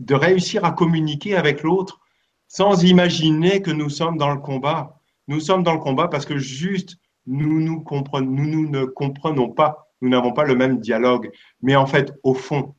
[0.00, 2.00] de réussir à communiquer avec l'autre
[2.48, 5.00] sans imaginer que nous sommes dans le combat.
[5.28, 10.32] Nous sommes dans le combat parce que juste nous, nous, ne comprenons pas, nous n'avons
[10.32, 11.30] pas le même dialogue.
[11.62, 12.74] Mais en fait, au fond,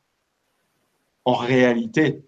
[1.26, 2.24] en réalité,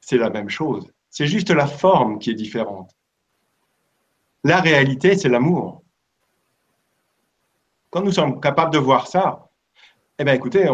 [0.00, 0.90] c'est la même chose.
[1.10, 2.90] C'est juste la forme qui est différente.
[4.42, 5.84] La réalité, c'est l'amour.
[7.90, 9.50] Quand nous sommes capables de voir ça,
[10.18, 10.68] eh bien écoutez,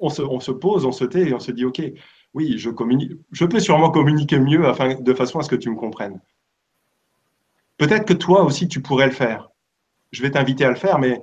[0.00, 1.80] on, se, pose, on se tait et on se dit, OK,
[2.34, 5.70] oui, je, communique, je peux sûrement communiquer mieux afin, de façon à ce que tu
[5.70, 6.20] me comprennes.
[7.78, 9.48] Peut-être que toi aussi, tu pourrais le faire.
[10.10, 11.22] Je vais t'inviter à le faire, mais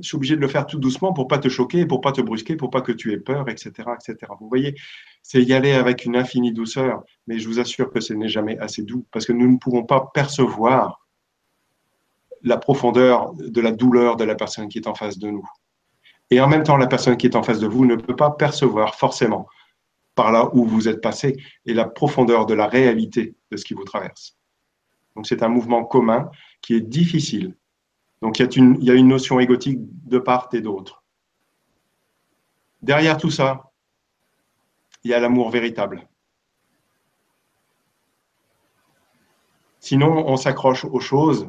[0.00, 2.20] je suis obligé de le faire tout doucement pour pas te choquer, pour pas te
[2.20, 4.32] brusquer, pour pas que tu aies peur, etc., etc.
[4.40, 4.74] Vous voyez,
[5.22, 8.58] c'est y aller avec une infinie douceur, mais je vous assure que ce n'est jamais
[8.58, 11.06] assez doux parce que nous ne pouvons pas percevoir
[12.42, 15.48] la profondeur de la douleur de la personne qui est en face de nous.
[16.30, 18.30] Et en même temps, la personne qui est en face de vous ne peut pas
[18.30, 19.48] percevoir forcément
[20.14, 23.74] par là où vous êtes passé et la profondeur de la réalité de ce qui
[23.74, 24.36] vous traverse.
[25.14, 26.30] Donc c'est un mouvement commun
[26.60, 27.56] qui est difficile.
[28.22, 31.02] Donc il y, a une, il y a une notion égotique de part et d'autre.
[32.82, 33.70] Derrière tout ça,
[35.04, 36.08] il y a l'amour véritable.
[39.80, 41.48] Sinon, on s'accroche aux choses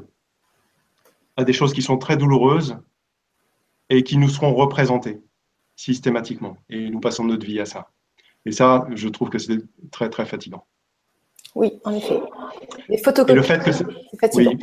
[1.36, 2.78] à des choses qui sont très douloureuses
[3.90, 5.22] et qui nous seront représentées
[5.76, 6.58] systématiquement.
[6.70, 7.90] Et nous passons notre vie à ça.
[8.46, 9.60] Et ça, je trouve que c'est
[9.92, 10.66] très, très fatigant.
[11.56, 12.22] Oui, en effet.
[12.88, 13.86] Les photocopies, le fait que c'est,
[14.36, 14.58] oui,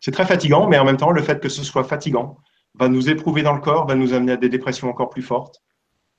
[0.00, 2.38] c'est très fatigant, mais en même temps, le fait que ce soit fatigant
[2.74, 5.62] va nous éprouver dans le corps, va nous amener à des dépressions encore plus fortes,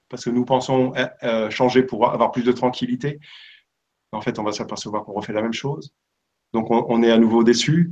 [0.10, 3.20] parce que nous pensons euh, euh, changer pour avoir plus de tranquillité.
[4.12, 5.94] En fait, on va s'apercevoir qu'on refait la même chose.
[6.52, 7.92] Donc, on, est à nouveau déçu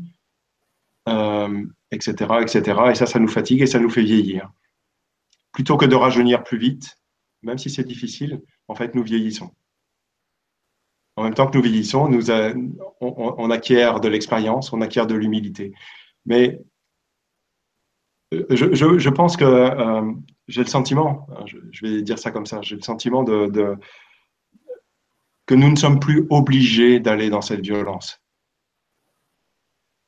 [1.05, 2.81] etc., euh, etc.
[2.89, 4.51] Et ça, ça nous fatigue et ça nous fait vieillir.
[5.51, 6.97] Plutôt que de rajeunir plus vite,
[7.43, 9.51] même si c'est difficile, en fait, nous vieillissons.
[11.17, 12.29] En même temps que nous vieillissons, nous
[13.01, 15.73] on, acquiert de l'expérience, on acquiert de l'humilité.
[16.27, 16.61] Mais
[18.35, 20.11] euh, je, pense que euh,
[20.47, 23.77] j'ai le sentiment, hein, je, vais dire ça comme ça, j'ai le sentiment de,
[25.47, 28.21] que nous ne sommes plus obligés d'aller dans cette violence.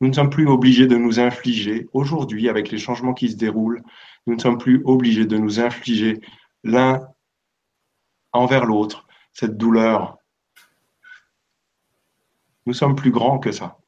[0.01, 3.81] Nous ne sommes plus obligés de nous infliger, aujourd'hui, avec les changements qui se déroulent,
[4.27, 6.21] nous ne sommes plus obligés de nous infliger
[6.63, 7.01] l'un
[8.31, 10.18] envers l'autre cette douleur.
[12.69, 13.79] Nous sommes plus grands que ça.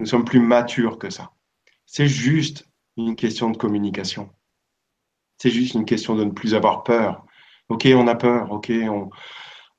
[0.00, 1.30] Nous sommes plus matures que ça.
[1.86, 4.30] C'est juste une question de communication.
[5.36, 7.24] C'est juste une question de ne plus avoir peur.
[7.68, 8.50] Ok, on a peur.
[8.50, 9.10] Ok, on,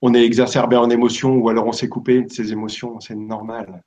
[0.01, 3.01] on est exacerbé en émotion ou alors on s'est coupé de ses émotions.
[3.01, 3.83] C'est normal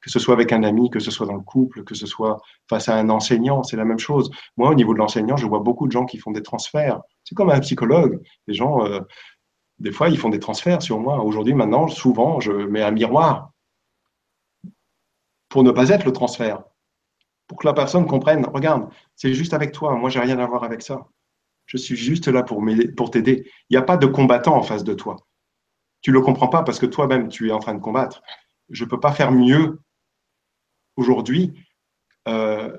[0.00, 2.40] que ce soit avec un ami, que ce soit dans le couple, que ce soit
[2.70, 4.30] face à un enseignant, c'est la même chose.
[4.56, 7.00] Moi, au niveau de l'enseignant, je vois beaucoup de gens qui font des transferts.
[7.24, 8.22] C'est comme un psychologue.
[8.46, 9.00] Les gens, euh,
[9.80, 11.24] des fois, ils font des transferts sur moi.
[11.24, 13.50] Aujourd'hui, maintenant, souvent, je mets un miroir
[15.48, 16.64] pour ne pas être le transfert.
[17.46, 20.64] Pour que la personne comprenne, regarde, c'est juste avec toi, moi, j'ai rien à voir
[20.64, 21.06] avec ça.
[21.66, 23.50] Je suis juste là pour t'aider.
[23.70, 25.16] Il n'y a pas de combattant en face de toi.
[26.00, 28.22] Tu ne le comprends pas parce que toi-même, tu es en train de combattre.
[28.70, 29.80] Je ne peux pas faire mieux
[30.96, 31.54] aujourd'hui
[32.28, 32.76] euh,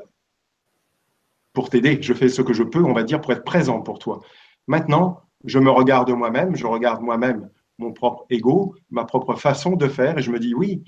[1.54, 2.02] pour t'aider.
[2.02, 4.22] Je fais ce que je peux, on va dire, pour être présent pour toi.
[4.68, 9.88] Maintenant, je me regarde moi-même, je regarde moi-même mon propre ego, ma propre façon de
[9.88, 10.84] faire, et je me dis oui,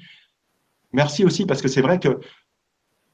[0.91, 2.19] merci aussi, parce que c'est vrai que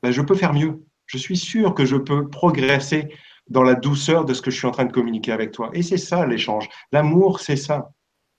[0.01, 0.83] ben, je peux faire mieux.
[1.05, 3.09] Je suis sûr que je peux progresser
[3.47, 5.69] dans la douceur de ce que je suis en train de communiquer avec toi.
[5.73, 6.67] Et c'est ça l'échange.
[6.91, 7.91] L'amour, c'est ça.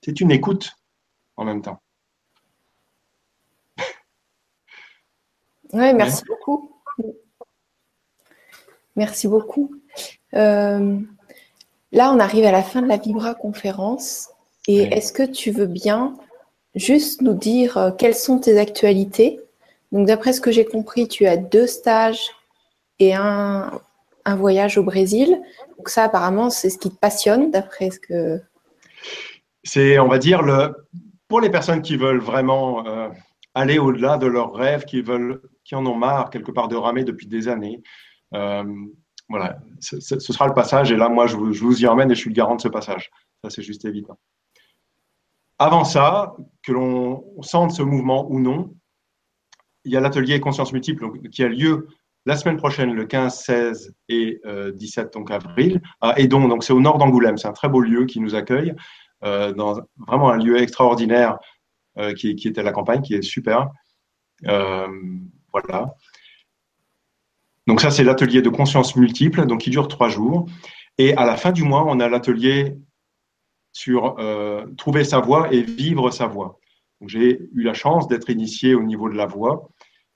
[0.03, 0.77] C'est une écoute
[1.37, 1.81] en même temps.
[5.73, 6.73] Oui, merci beaucoup.
[8.95, 9.75] Merci beaucoup.
[10.35, 11.01] Euh,
[11.93, 14.31] là, on arrive à la fin de la Vibra conférence.
[14.69, 16.17] Et est-ce que tu veux bien
[16.77, 19.41] juste nous dire euh, quelles sont tes actualités
[19.93, 22.31] Donc, d'après ce que j'ai compris, tu as deux stages
[22.99, 23.81] et un,
[24.27, 25.41] voyage au Brésil.
[25.79, 28.41] Donc, ça, apparemment, c'est ce qui te passionne, d'après ce que.
[29.65, 30.75] C'est, on va dire, le,
[31.29, 33.09] pour les personnes qui veulent vraiment euh,
[33.55, 35.03] aller au-delà de leurs rêves, qui
[35.65, 37.83] qui en ont marre quelque part de ramer depuis des années.
[38.35, 38.65] Euh,
[39.29, 40.93] voilà, ce, sera le passage.
[40.93, 43.11] Et là, moi, je vous, y emmène et je suis le garant de ce passage.
[43.43, 44.19] Ça, c'est juste évident.
[45.59, 48.75] Avant ça, que l'on sente ce mouvement ou non,
[49.85, 51.89] il y a l'atelier Conscience Multiple qui a lieu
[52.27, 54.41] la semaine prochaine, le 15, 16 et
[54.75, 56.49] 17 euh, donc avril, à Edon.
[56.49, 57.39] Donc, c'est au nord d'Angoulême.
[57.39, 58.75] C'est un très beau lieu qui nous accueille,
[59.25, 61.39] euh, dans vraiment un lieu extraordinaire
[62.19, 63.71] qui, qui, est à la campagne, qui est super.
[64.43, 65.95] Voilà.
[67.67, 70.47] Donc ça, c'est l'atelier de conscience multiple, donc qui dure trois jours.
[70.99, 72.77] Et à la fin du mois, on a l'atelier
[73.77, 74.17] sur
[74.79, 76.59] trouver sa voix et vivre sa voix.
[77.07, 79.69] J'ai eu la chance d'être initié au niveau de la voix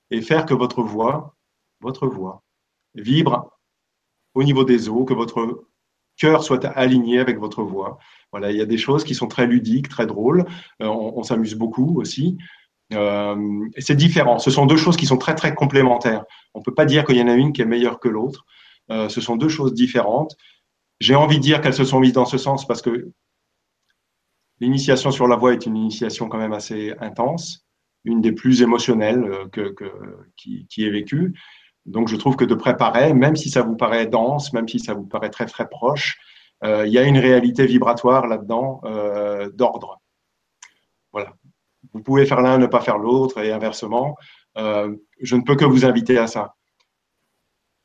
[0.09, 1.35] et faire que votre voix,
[1.79, 2.43] votre voix,
[2.95, 3.51] vibre
[4.33, 5.65] au niveau des os, que votre
[6.17, 7.97] cœur soit aligné avec votre voix.
[8.31, 10.45] Voilà, il y a des choses qui sont très ludiques, très drôles.
[10.81, 12.37] Euh, on, s'amuse beaucoup aussi.
[12.93, 14.39] Euh, c'est différent.
[14.39, 16.23] Ce sont deux choses qui sont très très complémentaires.
[16.53, 18.45] On ne peut pas dire qu'il y en a une qui est meilleure que l'autre.
[18.91, 20.35] Euh, ce sont deux choses différentes.
[20.99, 23.11] J'ai envie de dire qu'elles se sont mises dans ce sens parce que
[24.61, 27.65] l'initiation sur la voix est une initiation quand même assez intense,
[28.05, 29.75] une des plus émotionnelles que,
[30.37, 31.33] qui, est vécue.
[31.85, 34.93] Donc je trouve que de préparer, même si ça vous paraît dense, même si ça
[34.93, 36.17] vous paraît très très proche,
[36.63, 39.99] euh, il y a une réalité vibratoire là-dedans euh, d'ordre.
[41.11, 41.33] Voilà.
[41.93, 44.15] Vous pouvez faire l'un, ne pas faire l'autre et inversement.
[44.57, 46.55] Euh, je ne peux que vous inviter à ça.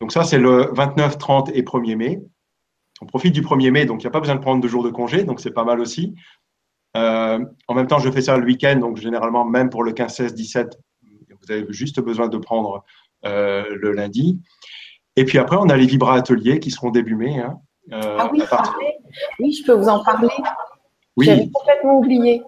[0.01, 2.23] Donc ça, c'est le 29, 30 et 1er mai.
[3.01, 4.85] On profite du 1er mai, donc il n'y a pas besoin de prendre deux jours
[4.85, 6.15] de congé, donc c'est pas mal aussi.
[6.97, 10.35] En même temps, je fais ça le week-end, donc généralement, même pour le 15, 16,
[10.35, 12.85] 17, vous avez juste besoin de prendre
[13.23, 14.41] le lundi.
[15.17, 17.41] Et puis après, on a les Vibra Ateliers qui seront début mai.
[17.41, 17.59] Hein.
[17.93, 18.43] Euh, ah oui,
[19.39, 20.29] oui, je peux vous en parler.
[21.17, 21.27] Oui.
[21.27, 22.43] J'avais complètement oublié.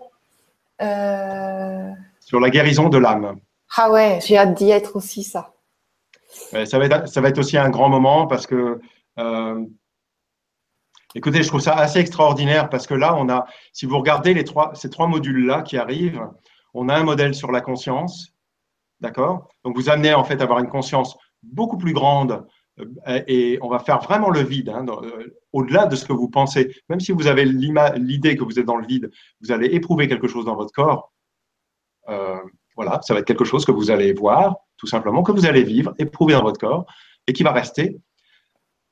[0.83, 3.39] Euh, Sur la guérison de l'âme.
[3.77, 5.53] Ah ouais, j'ai hâte d'y être aussi, ça.
[6.31, 8.81] ça, va être, ça va être aussi un grand moment parce que,
[9.19, 9.65] euh,
[11.15, 14.45] écoutez, je trouve ça assez extraordinaire parce que là, on a, si vous regardez les
[14.45, 16.23] trois, ces trois modules-là qui arrivent,
[16.75, 18.33] on a un modèle sur la conscience,
[19.01, 19.49] d'accord?
[19.65, 22.47] Donc, vous amenez en fait à avoir une conscience beaucoup plus grande
[22.81, 26.29] euh, et on va faire vraiment le vide, hein, euh, au-delà de ce que vous
[26.29, 26.75] pensez.
[26.89, 29.11] Même si vous avez l'idée que vous êtes dans le vide,
[29.41, 31.13] vous allez éprouver quelque chose dans votre corps.
[32.09, 32.39] Euh,
[32.77, 35.65] voilà, ça va être quelque chose que vous allez voir, tout simplement, que vous allez
[35.65, 36.87] vivre, éprouver dans votre corps,
[37.27, 37.99] et qui va rester.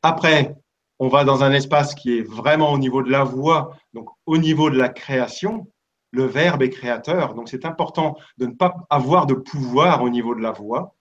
[0.03, 0.57] Après,
[0.99, 4.39] on va dans un espace qui est vraiment au niveau de la voix, donc au
[4.39, 5.71] niveau de la création.
[6.13, 10.35] Le verbe est créateur, donc c'est important de ne pas avoir de pouvoir au niveau
[10.35, 10.95] de la voix.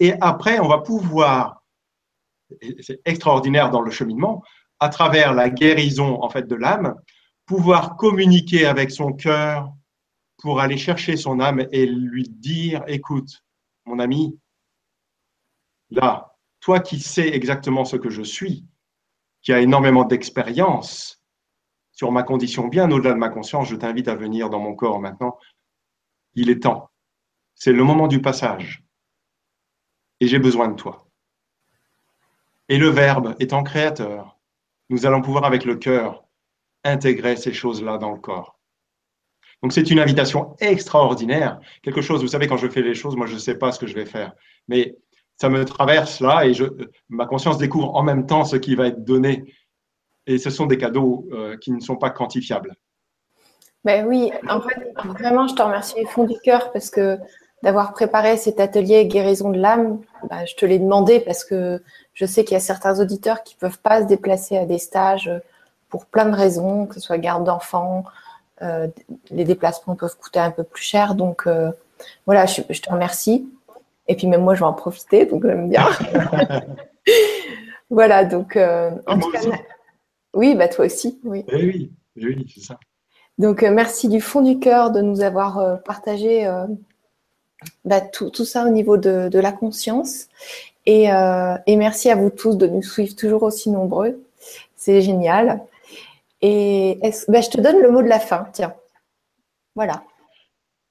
[0.00, 1.62] Et après, on va pouvoir
[2.80, 4.42] c'est extraordinaire dans le cheminement,
[4.80, 6.94] à travers la guérison en fait de l'âme,
[7.44, 9.72] pouvoir communiquer avec son cœur
[10.38, 13.42] pour aller chercher son âme et lui dire écoute,
[13.86, 14.38] mon ami,
[15.90, 18.64] là, toi qui sais exactement ce que je suis,
[19.46, 21.22] qui a énormément d'expérience
[21.92, 24.98] sur ma condition bien au-delà de ma conscience, je t'invite à venir dans mon corps
[24.98, 25.38] maintenant.
[26.34, 26.90] Il est temps.
[27.54, 28.82] C'est le moment du passage.
[30.18, 31.06] Et j'ai besoin de toi.
[32.68, 34.36] Et le Verbe étant créateur,
[34.88, 36.24] nous allons pouvoir avec le cœur
[36.82, 38.58] intégrer ces choses-là dans le corps.
[39.62, 43.28] Donc c'est une invitation extraordinaire, quelque chose, vous savez, quand je fais les choses, moi
[43.28, 44.32] je ne sais pas ce que je vais faire,
[44.66, 44.96] mais
[45.36, 46.64] ça me traverse là et je,
[47.08, 49.44] ma conscience découvre en même temps ce qui va être donné.
[50.26, 52.74] Et ce sont des cadeaux euh, qui ne sont pas quantifiables.
[53.84, 57.18] Ben oui, en fait, vraiment, je te remercie du fond du cœur parce que
[57.62, 61.80] d'avoir préparé cet atelier guérison de l'âme, ben, je te l'ai demandé parce que
[62.12, 64.78] je sais qu'il y a certains auditeurs qui ne peuvent pas se déplacer à des
[64.78, 65.30] stages
[65.88, 68.04] pour plein de raisons, que ce soit garde d'enfants,
[68.62, 68.88] euh,
[69.30, 71.14] les déplacements peuvent coûter un peu plus cher.
[71.14, 71.70] Donc euh,
[72.24, 73.48] voilà, je, te remercie.
[74.08, 75.86] Et puis même moi, je vais en profiter, donc j'aime bien.
[77.90, 79.40] voilà, donc euh, en tout cas,
[80.32, 81.44] oui, bah toi aussi, oui.
[81.48, 82.78] Eh oui, oui, c'est ça.
[83.38, 86.46] Donc merci du fond du cœur de nous avoir partagé
[87.84, 90.28] bah, tout, ça au niveau de, de la conscience.
[90.88, 94.22] Euh, et, merci à vous tous de nous suivre toujours aussi nombreux.
[94.76, 95.60] C'est génial.
[96.42, 98.46] Et ben, je te donne le mot de la fin.
[98.52, 98.74] Tiens.
[99.74, 100.04] Voilà.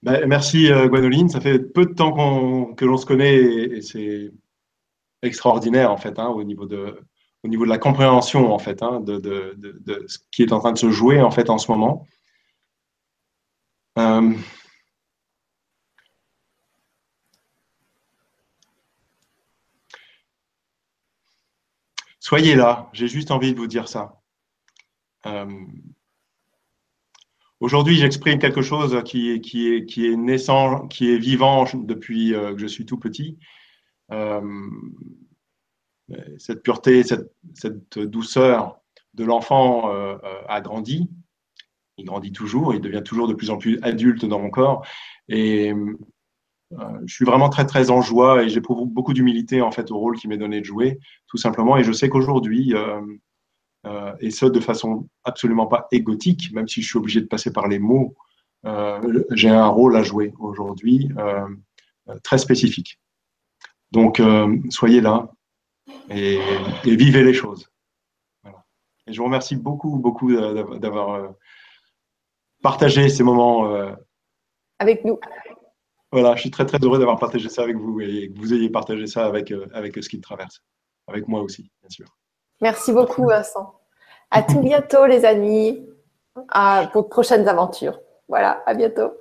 [0.05, 1.27] Ben, merci euh.
[1.29, 4.31] Ça fait peu de temps que l'on se connaît et, c'est
[5.23, 6.99] extraordinaire en fait hein, au, niveau de,
[7.43, 9.55] au niveau de la compréhension en fait hein, de,
[10.07, 12.05] ce qui est en train de se jouer en fait en ce moment.
[13.97, 14.33] Euh,
[22.19, 24.21] Soyez là, j'ai juste envie de vous dire ça.
[25.25, 25.65] Euh,
[27.59, 32.33] aujourd'hui, j'exprime quelque chose qui est, qui, est, qui est naissant, qui est vivant depuis
[32.33, 33.37] euh, que je suis tout petit.
[34.11, 34.41] Euh,
[36.37, 38.79] cette pureté, cette, cette douceur
[39.15, 39.89] de l'enfant
[40.47, 41.09] a grandi.
[41.97, 44.85] Il grandit toujours, il devient toujours de plus en plus adulte dans mon corps.
[45.29, 45.73] Et
[46.73, 49.97] euh, je suis vraiment très très en joie et j'ai beaucoup d'humilité en fait au
[49.97, 51.77] rôle qui m'est donné de jouer, tout simplement.
[51.77, 53.01] Et je sais qu'aujourd'hui, euh, euh,
[53.85, 57.51] euh, et ce, de façon absolument pas égotique, même si je suis obligé de passer
[57.51, 58.15] par les mots.
[58.65, 61.47] Euh, j'ai un rôle à jouer aujourd'hui euh,
[62.23, 62.99] très spécifique.
[63.91, 64.21] Donc,
[64.69, 65.29] soyez là
[66.09, 66.39] et,
[66.83, 67.69] et vivez les choses.
[69.07, 71.33] Et je vous remercie beaucoup, beaucoup d'avoir
[72.61, 73.95] partagé ces moments
[74.79, 75.19] avec nous.
[76.11, 78.69] Voilà, je suis très, très heureux d'avoir partagé ça avec vous et que vous ayez
[78.69, 80.61] partagé ça avec, avec ce qui traverse,
[81.07, 82.07] avec moi aussi, bien sûr.
[82.61, 83.79] Merci beaucoup, Vincent.
[84.31, 85.87] À tout bientôt, les amis,
[86.49, 87.99] à, pour de prochaines aventures.
[88.27, 89.11] Voilà, à bientôt.